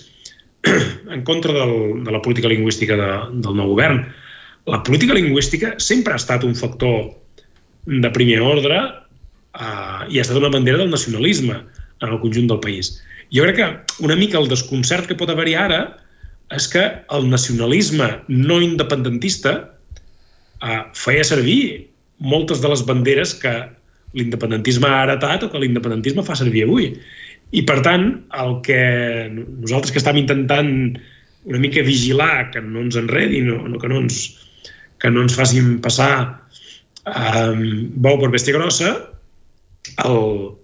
en 1.13 1.23
contra 1.27 1.53
del, 1.55 2.03
de 2.05 2.11
la 2.13 2.21
política 2.21 2.51
lingüística 2.51 2.97
de, 2.99 3.09
del 3.43 3.57
nou 3.57 3.73
govern. 3.73 4.03
La 4.65 4.79
política 4.83 5.13
lingüística 5.13 5.73
sempre 5.77 6.13
ha 6.13 6.21
estat 6.21 6.43
un 6.47 6.55
factor 6.55 7.11
de 7.85 8.09
primer 8.15 8.39
ordre 8.39 8.77
eh, 8.79 10.01
i 10.09 10.19
ha 10.19 10.23
estat 10.23 10.39
una 10.39 10.51
bandera 10.53 10.79
del 10.79 10.93
nacionalisme 10.93 11.57
en 11.57 12.07
el 12.09 12.19
conjunt 12.21 12.47
del 12.51 12.61
país. 12.63 12.95
Jo 13.35 13.43
crec 13.43 13.59
que 13.59 13.67
una 14.05 14.15
mica 14.15 14.39
el 14.39 14.47
desconcert 14.47 15.09
que 15.09 15.17
pot 15.19 15.31
haver-hi 15.33 15.57
ara 15.59 15.81
és 16.53 16.67
que 16.69 16.83
el 17.15 17.27
nacionalisme 17.29 18.07
no 18.29 18.61
independentista 18.63 19.55
eh, 20.63 20.81
feia 20.95 21.25
servir 21.27 21.89
moltes 22.23 22.61
de 22.63 22.71
les 22.71 22.83
banderes 22.87 23.33
que 23.41 23.53
l'independentisme 24.13 24.87
ha 24.87 25.03
heretat 25.07 25.43
o 25.43 25.49
que 25.51 25.59
l'independentisme 25.59 26.23
fa 26.23 26.37
servir 26.39 26.67
avui. 26.67 26.93
I, 27.53 27.61
per 27.67 27.81
tant, 27.85 28.07
el 28.39 28.55
que 28.65 28.79
nosaltres 29.33 29.91
que 29.93 29.99
estem 30.01 30.21
intentant 30.21 30.71
una 31.43 31.59
mica 31.59 31.83
vigilar 31.83 32.51
que 32.53 32.61
no 32.63 32.85
ens 32.85 32.95
enredin 32.97 33.51
o 33.51 33.79
que, 33.81 33.89
no 33.91 33.99
ens, 34.05 34.21
que 35.03 35.11
no 35.11 35.25
ens 35.25 35.35
facin 35.35 35.77
passar 35.83 36.13
eh, 37.03 37.53
bou 37.99 38.19
per 38.21 38.31
bèstia 38.31 38.55
grossa, 38.55 38.95
el... 40.07 40.19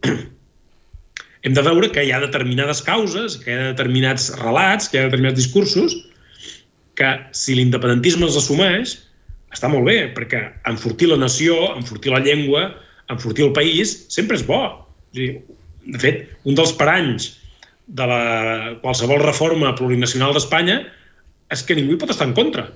hem 1.44 1.56
de 1.56 1.64
veure 1.64 1.92
que 1.92 2.04
hi 2.04 2.14
ha 2.16 2.22
determinades 2.24 2.82
causes, 2.84 3.38
que 3.44 3.52
hi 3.52 3.58
ha 3.58 3.68
determinats 3.74 4.30
relats, 4.40 4.88
que 4.88 4.98
hi 4.98 5.04
ha 5.04 5.10
determinats 5.10 5.40
discursos, 5.40 5.96
que 7.00 7.14
si 7.36 7.56
l'independentisme 7.56 8.28
els 8.28 8.40
assumeix, 8.40 8.98
està 9.56 9.70
molt 9.72 9.88
bé, 9.88 10.02
perquè 10.16 10.42
enfortir 10.70 11.10
la 11.12 11.20
nació, 11.20 11.56
enfortir 11.76 12.12
la 12.14 12.22
llengua, 12.24 12.68
enfortir 13.10 13.48
el 13.48 13.54
país, 13.56 13.96
sempre 14.12 14.38
és 14.38 14.46
bo. 14.46 14.62
De 15.16 16.02
fet, 16.02 16.28
un 16.46 16.60
dels 16.60 16.76
paranys 16.78 17.32
de 17.88 18.06
la, 18.06 18.22
qualsevol 18.84 19.24
reforma 19.24 19.72
plurinacional 19.80 20.36
d'Espanya 20.36 20.84
és 21.50 21.64
que 21.66 21.78
ningú 21.78 21.96
hi 21.96 22.02
pot 22.04 22.12
estar 22.14 22.28
en 22.30 22.36
contra. 22.38 22.68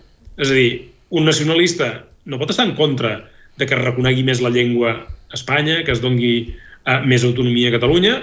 És 0.42 0.50
a 0.50 0.58
dir, 0.58 0.70
un 1.14 1.30
nacionalista 1.30 2.08
no 2.26 2.40
pot 2.42 2.52
estar 2.52 2.66
en 2.66 2.76
contra 2.76 3.30
de 3.58 3.68
que 3.70 3.76
es 3.78 3.84
reconegui 3.84 4.24
més 4.26 4.42
la 4.42 4.52
llengua 4.54 4.96
a 4.98 5.38
Espanya, 5.38 5.84
que 5.86 5.94
es 5.94 6.02
dongui 6.02 6.36
uh, 6.50 7.02
més 7.06 7.26
autonomia 7.28 7.70
a 7.70 7.76
Catalunya, 7.76 8.16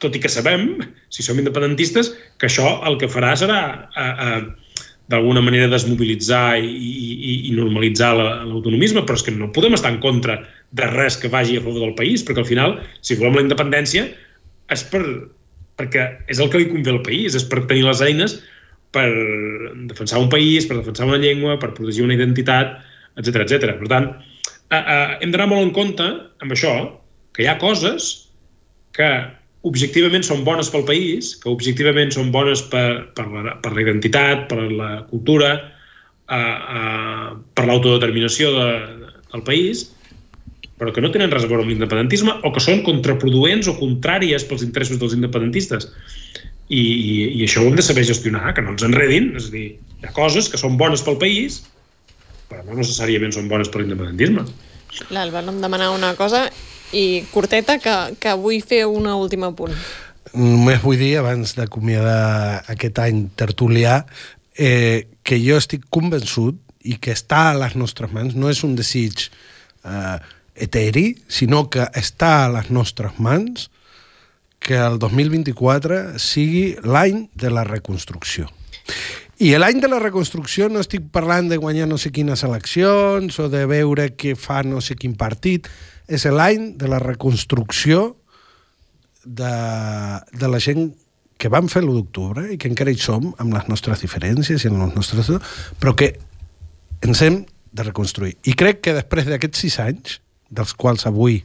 tot 0.00 0.16
i 0.16 0.20
que 0.22 0.30
sabem, 0.32 0.78
si 1.12 1.24
som 1.24 1.38
independentistes, 1.40 2.14
que 2.40 2.48
això 2.48 2.78
el 2.88 2.96
que 3.00 3.10
farà 3.12 3.34
serà 3.36 3.60
uh, 3.92 4.14
uh, 4.26 4.76
d'alguna 5.12 5.44
manera 5.44 5.68
desmobilitzar 5.70 6.58
i, 6.58 6.66
i, 6.72 7.34
i 7.50 7.54
normalitzar 7.54 8.14
l'autonomisme, 8.16 9.04
però 9.06 9.20
és 9.20 9.26
que 9.26 9.36
no 9.36 9.52
podem 9.54 9.76
estar 9.76 9.92
en 9.92 10.00
contra 10.02 10.40
de 10.76 10.88
res 10.96 11.20
que 11.20 11.30
vagi 11.32 11.60
a 11.60 11.62
favor 11.62 11.84
del 11.84 11.94
país, 11.98 12.24
perquè 12.26 12.42
al 12.42 12.48
final, 12.48 12.78
si 13.06 13.18
volem 13.20 13.38
la 13.38 13.46
independència, 13.46 14.08
és 14.72 14.82
per, 14.90 15.04
perquè 15.78 16.08
és 16.32 16.40
el 16.42 16.50
que 16.50 16.64
li 16.64 16.70
convé 16.72 16.96
al 16.96 17.04
país, 17.06 17.36
és 17.38 17.46
per 17.46 17.66
tenir 17.68 17.86
les 17.86 18.02
eines 18.02 18.40
per 18.96 19.06
defensar 19.92 20.22
un 20.22 20.30
país, 20.32 20.66
per 20.66 20.80
defensar 20.80 21.06
una 21.10 21.20
llengua, 21.20 21.58
per 21.60 21.74
protegir 21.76 22.06
una 22.06 22.16
identitat, 22.16 22.78
etc 23.20 23.44
etc. 23.44 23.76
Per 23.80 23.90
tant, 23.92 24.10
eh, 24.72 24.80
eh, 24.80 25.18
hem 25.20 25.32
d'anar 25.34 25.50
molt 25.52 25.68
en 25.68 25.74
compte 25.76 26.06
amb 26.42 26.56
això, 26.56 26.72
que 27.36 27.44
hi 27.44 27.50
ha 27.52 27.58
coses 27.60 28.08
que 28.96 29.08
objectivament 29.66 30.24
són 30.24 30.44
bones 30.46 30.70
pel 30.72 30.86
país, 30.88 31.34
que 31.42 31.50
objectivament 31.50 32.12
són 32.14 32.30
bones 32.34 32.62
per, 32.72 33.10
per, 33.18 33.26
la, 33.32 33.56
per 33.62 33.74
la 33.74 33.82
identitat, 33.82 34.46
per 34.50 34.70
la 34.70 34.90
cultura, 35.10 35.52
eh, 36.30 36.38
eh, 36.38 37.28
per 37.56 37.66
l'autodeterminació 37.66 38.52
de, 38.54 38.70
del 39.34 39.44
país, 39.48 39.88
però 40.76 40.92
que 40.92 41.02
no 41.02 41.10
tenen 41.12 41.32
res 41.32 41.46
a 41.46 41.50
veure 41.50 41.64
amb 41.64 41.72
l'independentisme 41.72 42.34
o 42.44 42.52
que 42.52 42.62
són 42.62 42.82
contraproduents 42.86 43.68
o 43.70 43.76
contràries 43.80 44.44
pels 44.48 44.64
interessos 44.66 45.00
dels 45.00 45.16
independentistes. 45.16 45.88
I, 46.68 46.82
i, 46.82 47.16
i 47.38 47.42
això 47.46 47.62
ho 47.62 47.70
hem 47.70 47.76
de 47.78 47.84
saber 47.86 48.06
gestionar, 48.08 48.54
que 48.54 48.64
no 48.64 48.74
ens 48.74 48.84
enredin, 48.86 49.32
és 49.38 49.50
a 49.50 49.54
dir, 49.54 49.66
hi 50.00 50.06
ha 50.08 50.14
coses 50.16 50.48
que 50.50 50.58
són 50.58 50.78
bones 50.80 51.04
pel 51.06 51.18
país, 51.20 51.60
però 52.50 52.64
no 52.66 52.78
necessàriament 52.78 53.34
són 53.34 53.50
bones 53.50 53.70
per 53.70 53.82
l'independentisme. 53.82 54.46
L'Alba 55.14 55.44
em 55.44 55.60
demanava 55.62 55.94
una 55.94 56.14
cosa 56.18 56.46
i 56.96 57.24
curteta, 57.32 57.78
que, 57.82 57.94
que 58.22 58.34
vull 58.38 58.62
fer 58.66 58.84
una 58.86 59.16
última 59.18 59.52
punt. 59.54 59.74
Només 60.36 60.82
vull 60.82 60.98
dir, 61.00 61.16
abans 61.20 61.54
d'acomiadar 61.56 62.64
aquest 62.72 62.98
any 63.02 63.26
tertulià, 63.38 64.00
eh, 64.58 65.06
que 65.22 65.38
jo 65.42 65.58
estic 65.60 65.86
convençut 65.92 66.58
i 66.86 66.98
que 67.02 67.14
està 67.14 67.50
a 67.50 67.58
les 67.58 67.76
nostres 67.78 68.12
mans, 68.14 68.34
no 68.38 68.50
és 68.50 68.62
un 68.66 68.74
desig 68.78 69.26
eh, 69.26 70.18
eteri, 70.66 71.08
sinó 71.28 71.66
que 71.70 71.86
està 71.98 72.32
a 72.44 72.52
les 72.58 72.70
nostres 72.74 73.18
mans 73.22 73.68
que 74.66 74.74
el 74.82 74.98
2024 74.98 76.18
sigui 76.18 76.74
l'any 76.82 77.28
de 77.38 77.52
la 77.54 77.62
reconstrucció. 77.62 78.48
I 79.38 79.52
l'any 79.60 79.78
de 79.82 79.90
la 79.92 80.00
reconstrucció 80.02 80.66
no 80.72 80.80
estic 80.82 81.06
parlant 81.14 81.50
de 81.52 81.58
guanyar 81.60 81.86
no 81.86 81.98
sé 82.02 82.10
quines 82.10 82.42
eleccions 82.42 83.38
o 83.38 83.46
de 83.52 83.62
veure 83.70 84.08
què 84.18 84.34
fa 84.34 84.64
no 84.66 84.82
sé 84.82 84.96
quin 84.98 85.14
partit. 85.14 85.68
És 86.08 86.26
l'any 86.26 86.72
de 86.80 86.90
la 86.90 86.98
reconstrucció 86.98 88.16
de, 89.22 89.54
de 90.32 90.50
la 90.50 90.62
gent 90.62 90.88
que 91.36 91.52
vam 91.52 91.68
fer 91.68 91.84
l'1 91.84 92.00
d'octubre 92.00 92.46
i 92.54 92.58
que 92.58 92.70
encara 92.72 92.90
hi 92.90 92.98
som 92.98 93.34
amb 93.36 93.54
les 93.54 93.68
nostres 93.70 94.02
diferències 94.02 94.64
i 94.64 94.72
amb 94.72 94.82
els 94.88 94.96
nostres... 94.96 95.30
però 95.78 95.94
que 95.94 96.14
ens 97.06 97.22
hem 97.22 97.44
de 97.76 97.84
reconstruir. 97.86 98.38
I 98.48 98.56
crec 98.58 98.80
que 98.82 98.96
després 98.96 99.28
d'aquests 99.28 99.66
sis 99.66 99.78
anys, 99.84 100.20
dels 100.48 100.72
quals 100.74 101.04
avui 101.06 101.42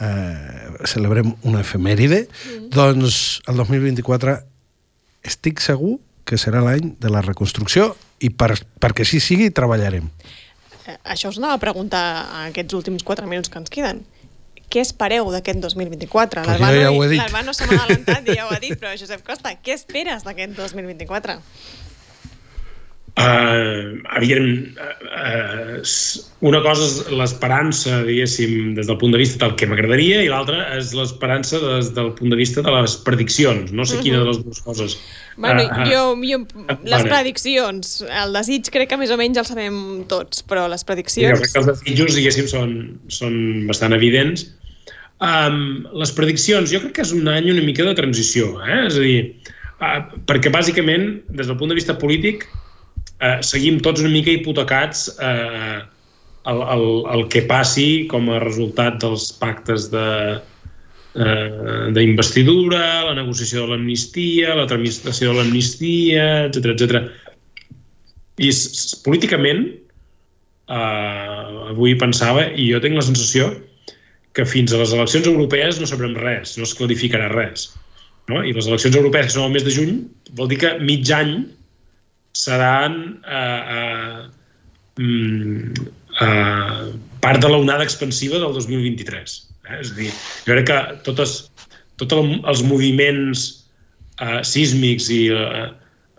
eh, 0.00 0.86
celebrem 0.86 1.32
una 1.42 1.62
efemèride, 1.64 2.26
mm. 2.28 2.68
doncs 2.74 3.40
el 3.48 3.58
2024 3.60 4.36
estic 5.28 5.62
segur 5.64 5.98
que 6.28 6.38
serà 6.40 6.60
l'any 6.64 6.94
de 7.00 7.10
la 7.12 7.22
reconstrucció 7.24 7.94
i 8.20 8.30
per, 8.30 8.52
perquè 8.80 9.06
així 9.06 9.20
sigui 9.22 9.48
treballarem. 9.54 10.10
Eh, 10.84 10.96
això 11.14 11.32
us 11.32 11.40
anava 11.40 11.58
a 11.58 11.62
preguntar 11.62 12.04
aquests 12.48 12.76
últims 12.78 13.04
4 13.06 13.28
minuts 13.30 13.50
que 13.52 13.60
ens 13.60 13.72
queden. 13.72 14.04
Què 14.68 14.82
espereu 14.84 15.30
d'aquest 15.32 15.62
2024? 15.64 16.42
Pues 16.44 16.60
jo 16.60 16.66
ja 17.16 17.28
se 17.56 17.68
m'ha 17.68 17.78
adelantat 17.80 18.26
i 18.28 18.36
ja 18.36 18.44
ho 18.44 18.52
ha 18.52 18.60
dit, 18.60 18.74
però 18.76 18.92
Josep 19.00 19.22
Costa, 19.24 19.54
què 19.64 19.72
esperes 19.72 20.26
d'aquest 20.26 20.58
2024? 20.58 21.38
Uh, 23.18 23.98
evident, 24.14 24.78
uh, 24.78 25.80
una 26.46 26.60
cosa 26.62 26.84
és 26.86 27.08
l'esperança, 27.10 28.04
diguéssim, 28.06 28.76
des 28.76 28.86
del 28.86 28.98
punt 29.00 29.10
de 29.10 29.18
vista 29.18 29.40
del 29.42 29.56
que 29.58 29.66
m'agradaria 29.66 30.20
i 30.22 30.28
l'altra 30.30 30.60
és 30.76 30.92
l'esperança 30.94 31.58
des 31.64 31.88
del 31.96 32.12
punt 32.14 32.30
de 32.30 32.38
vista 32.38 32.62
de 32.62 32.74
les 32.76 32.94
prediccions. 33.02 33.72
No 33.72 33.82
sé 33.82 33.96
uh 33.96 33.98
-huh. 33.98 34.02
quina 34.04 34.20
de 34.20 34.28
les 34.28 34.38
dues 34.44 34.60
coses. 34.62 34.94
Bueno, 35.36 35.64
uh, 35.64 35.88
jo, 35.90 36.14
jo, 36.22 36.38
les 36.84 37.02
prediccions, 37.02 38.04
el 38.22 38.32
desig 38.32 38.70
crec 38.70 38.88
que 38.88 38.96
més 38.96 39.10
o 39.10 39.16
menys 39.16 39.38
el 39.38 39.46
sabem 39.46 40.04
tots, 40.06 40.44
però 40.46 40.68
les 40.68 40.84
prediccions... 40.84 41.34
Jo 41.34 41.42
crec 41.42 41.52
que 41.52 41.58
els 41.58 41.66
desitjos, 41.66 42.14
diguéssim, 42.14 42.46
són, 42.46 43.00
són 43.08 43.66
bastant 43.66 43.92
evidents. 43.94 44.46
Um, 45.18 45.88
les 45.92 46.12
prediccions, 46.12 46.70
jo 46.70 46.78
crec 46.78 46.92
que 46.92 47.02
és 47.02 47.12
un 47.12 47.26
any 47.26 47.50
una 47.50 47.62
mica 47.62 47.82
de 47.82 47.94
transició, 47.94 48.62
eh? 48.62 48.86
és 48.86 48.94
a 48.94 49.00
dir, 49.00 49.34
uh, 49.82 50.00
perquè 50.26 50.50
bàsicament, 50.50 51.22
des 51.28 51.46
del 51.48 51.56
punt 51.56 51.70
de 51.70 51.74
vista 51.74 51.98
polític, 51.98 52.46
eh, 53.20 53.38
seguim 53.42 53.80
tots 53.84 54.02
una 54.04 54.12
mica 54.12 54.32
hipotecats 54.32 55.08
eh, 55.18 55.80
el, 56.48 56.62
el, 56.74 56.86
el 57.14 57.26
que 57.32 57.44
passi 57.48 58.06
com 58.10 58.30
a 58.32 58.40
resultat 58.44 59.00
dels 59.02 59.30
pactes 59.40 59.88
de 59.92 60.06
eh, 61.18 61.88
d'investidura, 61.96 62.82
la 63.08 63.16
negociació 63.18 63.64
de 63.64 63.74
l'amnistia, 63.74 64.54
la 64.56 64.68
tramitació 64.70 65.32
de 65.32 65.40
l'amnistia, 65.40 66.28
etc 66.48 66.72
etc. 66.74 67.02
I 68.38 68.52
políticament, 69.04 69.64
eh, 70.70 71.72
avui 71.74 71.96
pensava, 71.98 72.46
i 72.54 72.70
jo 72.70 72.80
tinc 72.84 72.96
la 72.96 73.06
sensació 73.06 73.50
que 74.36 74.46
fins 74.46 74.72
a 74.72 74.78
les 74.78 74.94
eleccions 74.94 75.26
europees 75.26 75.80
no 75.80 75.88
sabrem 75.90 76.14
res, 76.22 76.54
no 76.56 76.66
es 76.68 76.76
clarificarà 76.78 77.30
res. 77.34 77.72
no? 78.28 78.42
i 78.44 78.52
les 78.52 78.66
eleccions 78.68 78.96
europees 78.96 79.30
que 79.30 79.34
són 79.34 79.48
el 79.48 79.54
mes 79.56 79.64
de 79.64 79.72
juny, 79.72 79.94
vol 80.36 80.50
dir 80.50 80.58
que 80.60 80.74
mig 80.84 81.08
any 81.16 81.46
seran 82.38 83.18
eh, 83.26 83.62
eh, 83.76 85.02
mm, 85.02 85.86
eh, 86.22 86.84
part 87.24 87.42
de 87.42 87.50
l'onada 87.50 87.86
expansiva 87.86 88.38
del 88.38 88.54
2023. 88.54 89.38
Eh? 89.68 89.80
És 89.80 89.92
a 89.92 89.98
dir, 89.98 90.12
jo 90.46 90.54
crec 90.54 90.68
que 90.70 90.78
totes, 91.08 91.38
tots 91.98 92.14
els 92.18 92.62
moviments 92.66 93.48
eh, 94.22 94.40
sísmics 94.46 95.10
i 95.14 95.24
eh, 95.34 95.66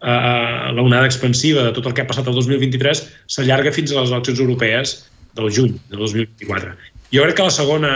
eh, 0.03 0.67
l'onada 0.75 1.07
expansiva 1.07 1.63
de 1.69 1.73
tot 1.77 1.87
el 1.87 1.95
que 1.95 2.03
ha 2.03 2.09
passat 2.09 2.27
el 2.27 2.37
2023 2.37 3.05
s'allarga 3.31 3.73
fins 3.75 3.93
a 3.93 4.01
les 4.01 4.11
eleccions 4.11 4.43
europees 4.43 4.97
del 5.39 5.51
juny 5.55 5.79
del 5.87 6.03
2024. 6.03 6.75
Jo 7.15 7.25
crec 7.25 7.39
que 7.39 7.47
la 7.47 7.55
segona, 7.55 7.95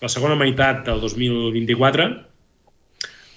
la 0.00 0.12
segona 0.12 0.38
meitat 0.38 0.86
del 0.86 1.02
2024 1.02 2.08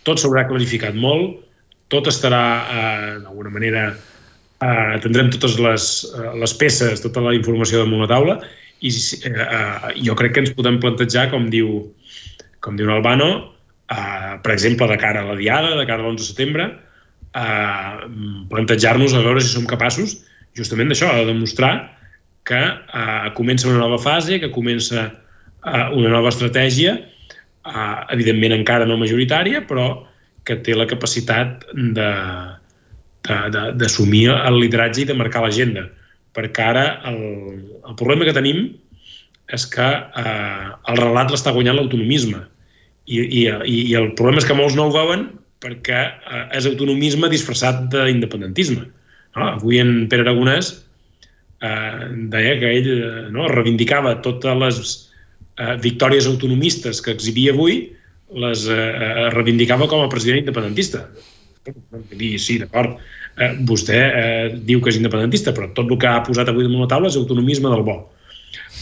tot 0.07 0.21
s'haurà 0.21 0.45
clarificat 0.47 0.95
molt, 0.95 1.41
tot 1.89 2.07
estarà 2.11 2.43
eh, 2.61 3.11
d'alguna 3.25 3.51
manera 3.53 3.83
eh, 3.91 4.95
tindrem 5.03 5.31
totes 5.33 5.57
les, 5.59 5.89
eh, 6.15 6.31
les 6.41 6.55
peces, 6.59 7.03
tota 7.03 7.23
la 7.25 7.35
informació 7.37 7.83
damunt 7.83 8.05
la 8.05 8.11
taula 8.11 8.39
i 8.79 8.91
eh, 8.91 9.31
eh, 9.33 9.93
jo 10.05 10.15
crec 10.15 10.35
que 10.35 10.43
ens 10.45 10.53
podem 10.55 10.79
plantejar, 10.79 11.27
com 11.33 11.49
diu, 11.51 11.81
com 12.63 12.77
diu 12.79 12.91
Albano, 12.93 13.29
eh, 13.91 14.35
per 14.43 14.53
exemple, 14.55 14.87
de 14.87 14.97
cara 15.01 15.23
a 15.23 15.31
la 15.31 15.37
Diada, 15.39 15.75
de 15.75 15.85
cara 15.89 16.03
a 16.03 16.07
l'11 16.07 16.21
de 16.21 16.27
setembre, 16.27 16.67
eh, 17.35 17.95
plantejar-nos 18.51 19.15
a 19.15 19.23
veure 19.25 19.43
si 19.43 19.51
som 19.51 19.67
capaços 19.67 20.19
justament 20.57 20.91
d'això, 20.91 21.11
de 21.17 21.27
demostrar 21.29 21.73
que 22.47 22.59
eh, 22.59 23.29
comença 23.35 23.67
una 23.67 23.83
nova 23.83 23.99
fase, 24.01 24.39
que 24.39 24.51
comença 24.51 25.09
eh, 25.09 25.87
una 25.93 26.09
nova 26.09 26.31
estratègia, 26.31 26.95
eh, 26.99 27.97
evidentment 28.15 28.55
encara 28.55 28.87
no 28.87 28.97
majoritària, 29.01 29.65
però 29.67 29.91
que 30.49 30.57
té 30.65 30.75
la 30.75 30.89
capacitat 30.89 31.63
de 31.95 32.09
d'assumir 33.29 34.29
el 34.31 34.55
lideratge 34.57 35.03
i 35.03 35.07
de 35.09 35.15
marcar 35.17 35.43
l'agenda. 35.43 35.83
Perquè 36.33 36.63
ara 36.71 36.85
el, 37.09 37.19
el 37.85 37.97
problema 37.99 38.25
que 38.25 38.33
tenim 38.33 38.63
és 39.53 39.65
que 39.69 39.85
eh, 39.85 40.69
el 40.89 40.97
relat 40.97 41.29
l'està 41.33 41.53
guanyant 41.53 41.77
l'autonomisme. 41.77 42.41
I, 43.09 43.19
i, 43.21 43.43
I 43.45 43.95
el 43.97 44.11
problema 44.17 44.41
és 44.41 44.47
que 44.47 44.57
molts 44.57 44.77
no 44.77 44.87
ho 44.87 44.95
veuen 44.95 45.27
perquè 45.63 45.99
eh, 46.07 46.45
és 46.57 46.67
autonomisme 46.69 47.29
disfressat 47.31 47.87
d'independentisme. 47.93 48.87
No? 49.37 49.49
Avui 49.51 49.81
en 49.81 50.07
Pere 50.09 50.25
Aragonès 50.25 50.71
eh, 51.61 52.09
deia 52.31 52.57
que 52.61 52.73
ell 52.79 52.89
eh, 52.95 53.27
no, 53.35 53.49
reivindicava 53.51 54.15
totes 54.25 54.59
les 54.63 54.81
eh, 55.59 55.75
victòries 55.83 56.29
autonomistes 56.29 57.01
que 57.03 57.13
exhibia 57.15 57.55
avui, 57.55 57.81
les 58.31 58.65
eh, 58.69 58.77
eh 58.77 59.29
reivindicava 59.33 59.87
com 59.87 60.03
a 60.03 60.09
president 60.11 60.43
independentista. 60.43 61.07
Dir, 62.09 62.37
sí, 62.39 62.57
d'acord, 62.61 62.97
eh, 63.37 63.53
vostè 63.67 63.99
eh, 63.99 64.47
diu 64.65 64.81
que 64.81 64.89
és 64.93 64.97
independentista, 64.97 65.53
però 65.53 65.69
tot 65.73 65.91
el 65.91 65.99
que 66.01 66.07
ha 66.09 66.23
posat 66.25 66.49
avui 66.49 66.65
damunt 66.65 66.85
la 66.85 66.91
taula 66.91 67.09
és 67.09 67.17
autonomisme 67.19 67.69
del 67.69 67.85
bo. 67.85 67.99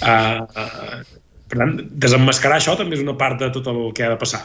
Eh, 0.04 0.40
eh, 0.64 1.02
per 1.48 1.62
tant, 1.62 1.76
desenmascarar 2.04 2.60
això 2.60 2.76
també 2.78 2.98
és 2.98 3.04
una 3.04 3.18
part 3.20 3.40
de 3.40 3.52
tot 3.56 3.68
el 3.72 3.92
que 3.96 4.06
ha 4.06 4.14
de 4.14 4.20
passar. 4.20 4.44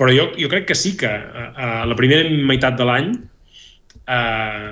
Però 0.00 0.12
jo, 0.12 0.30
jo 0.40 0.48
crec 0.48 0.70
que 0.70 0.78
sí 0.78 0.94
que 0.96 1.08
a 1.10 1.84
la 1.84 1.96
primera 1.96 2.24
meitat 2.48 2.78
de 2.78 2.86
l'any 2.88 3.10
eh, 4.08 4.70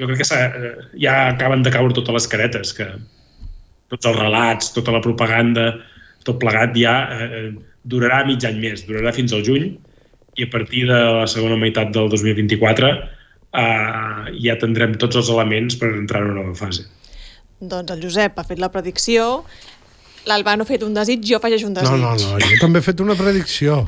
jo 0.00 0.08
crec 0.08 0.20
que 0.20 0.36
eh, 0.36 0.74
ja 1.00 1.14
acaben 1.28 1.64
de 1.64 1.72
caure 1.72 1.96
totes 1.96 2.16
les 2.16 2.28
caretes, 2.28 2.74
que 2.76 2.86
tots 3.92 4.06
els 4.06 4.18
relats, 4.18 4.72
tota 4.76 4.94
la 4.94 5.02
propaganda, 5.04 5.72
tot 6.24 6.38
plegat 6.40 6.76
ja 6.76 6.94
eh, 7.16 7.50
durarà 7.84 8.24
mig 8.26 8.44
any 8.44 8.60
més, 8.60 8.84
durarà 8.88 9.12
fins 9.16 9.32
al 9.32 9.44
juny 9.46 9.72
i 10.38 10.46
a 10.46 10.50
partir 10.52 10.86
de 10.88 10.98
la 11.20 11.26
segona 11.30 11.58
meitat 11.60 11.92
del 11.94 12.10
2024 12.12 12.90
eh, 12.90 14.38
ja 14.44 14.56
tindrem 14.60 14.96
tots 15.00 15.18
els 15.20 15.30
elements 15.32 15.78
per 15.80 15.92
entrar 15.94 16.22
en 16.24 16.32
una 16.32 16.42
nova 16.42 16.56
fase. 16.58 16.86
Doncs 17.60 17.92
el 17.92 18.02
Josep 18.04 18.38
ha 18.38 18.46
fet 18.46 18.60
la 18.62 18.70
predicció, 18.72 19.44
l'Albano 20.28 20.64
ha 20.64 20.68
fet 20.68 20.82
un 20.84 20.94
desig, 20.96 21.24
jo 21.24 21.38
afegeixo 21.38 21.68
un 21.68 21.76
desig. 21.76 21.96
No, 21.96 22.14
no, 22.16 22.36
no, 22.36 22.40
jo 22.44 22.60
també 22.60 22.80
he 22.80 22.86
fet 22.90 23.00
una 23.04 23.16
predicció. 23.18 23.84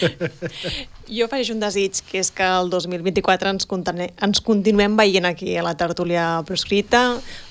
Jo 1.12 1.26
afegeixo 1.26 1.52
un 1.52 1.60
desig, 1.60 1.98
que 2.08 2.20
és 2.22 2.30
que 2.32 2.46
el 2.46 2.70
2024 2.72 3.50
ens, 3.50 3.66
ens 3.68 4.40
continuem 4.40 4.94
veient 4.96 5.26
aquí 5.28 5.56
a 5.60 5.64
la 5.66 5.74
tertúlia 5.76 6.24
proscrita, 6.48 7.02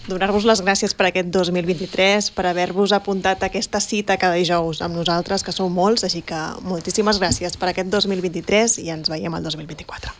donar-vos 0.07 0.47
les 0.49 0.63
gràcies 0.65 0.95
per 0.97 1.11
aquest 1.11 1.29
2023, 1.35 2.31
per 2.33 2.47
haver-vos 2.49 2.95
apuntat 2.97 3.43
a 3.43 3.51
aquesta 3.51 3.83
cita 3.83 4.17
cada 4.17 4.39
dijous 4.39 4.81
amb 4.81 4.97
nosaltres, 4.97 5.45
que 5.45 5.53
sou 5.53 5.69
molts, 5.69 6.07
així 6.07 6.23
que 6.25 6.39
moltíssimes 6.65 7.21
gràcies 7.21 7.59
per 7.59 7.69
aquest 7.69 7.91
2023 7.93 8.79
i 8.81 8.89
ens 8.95 9.11
veiem 9.11 9.37
el 9.37 9.45
2024. 9.45 10.15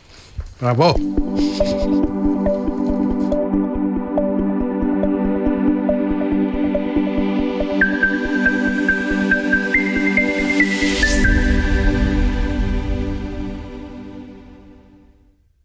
Bravo! 0.60 0.94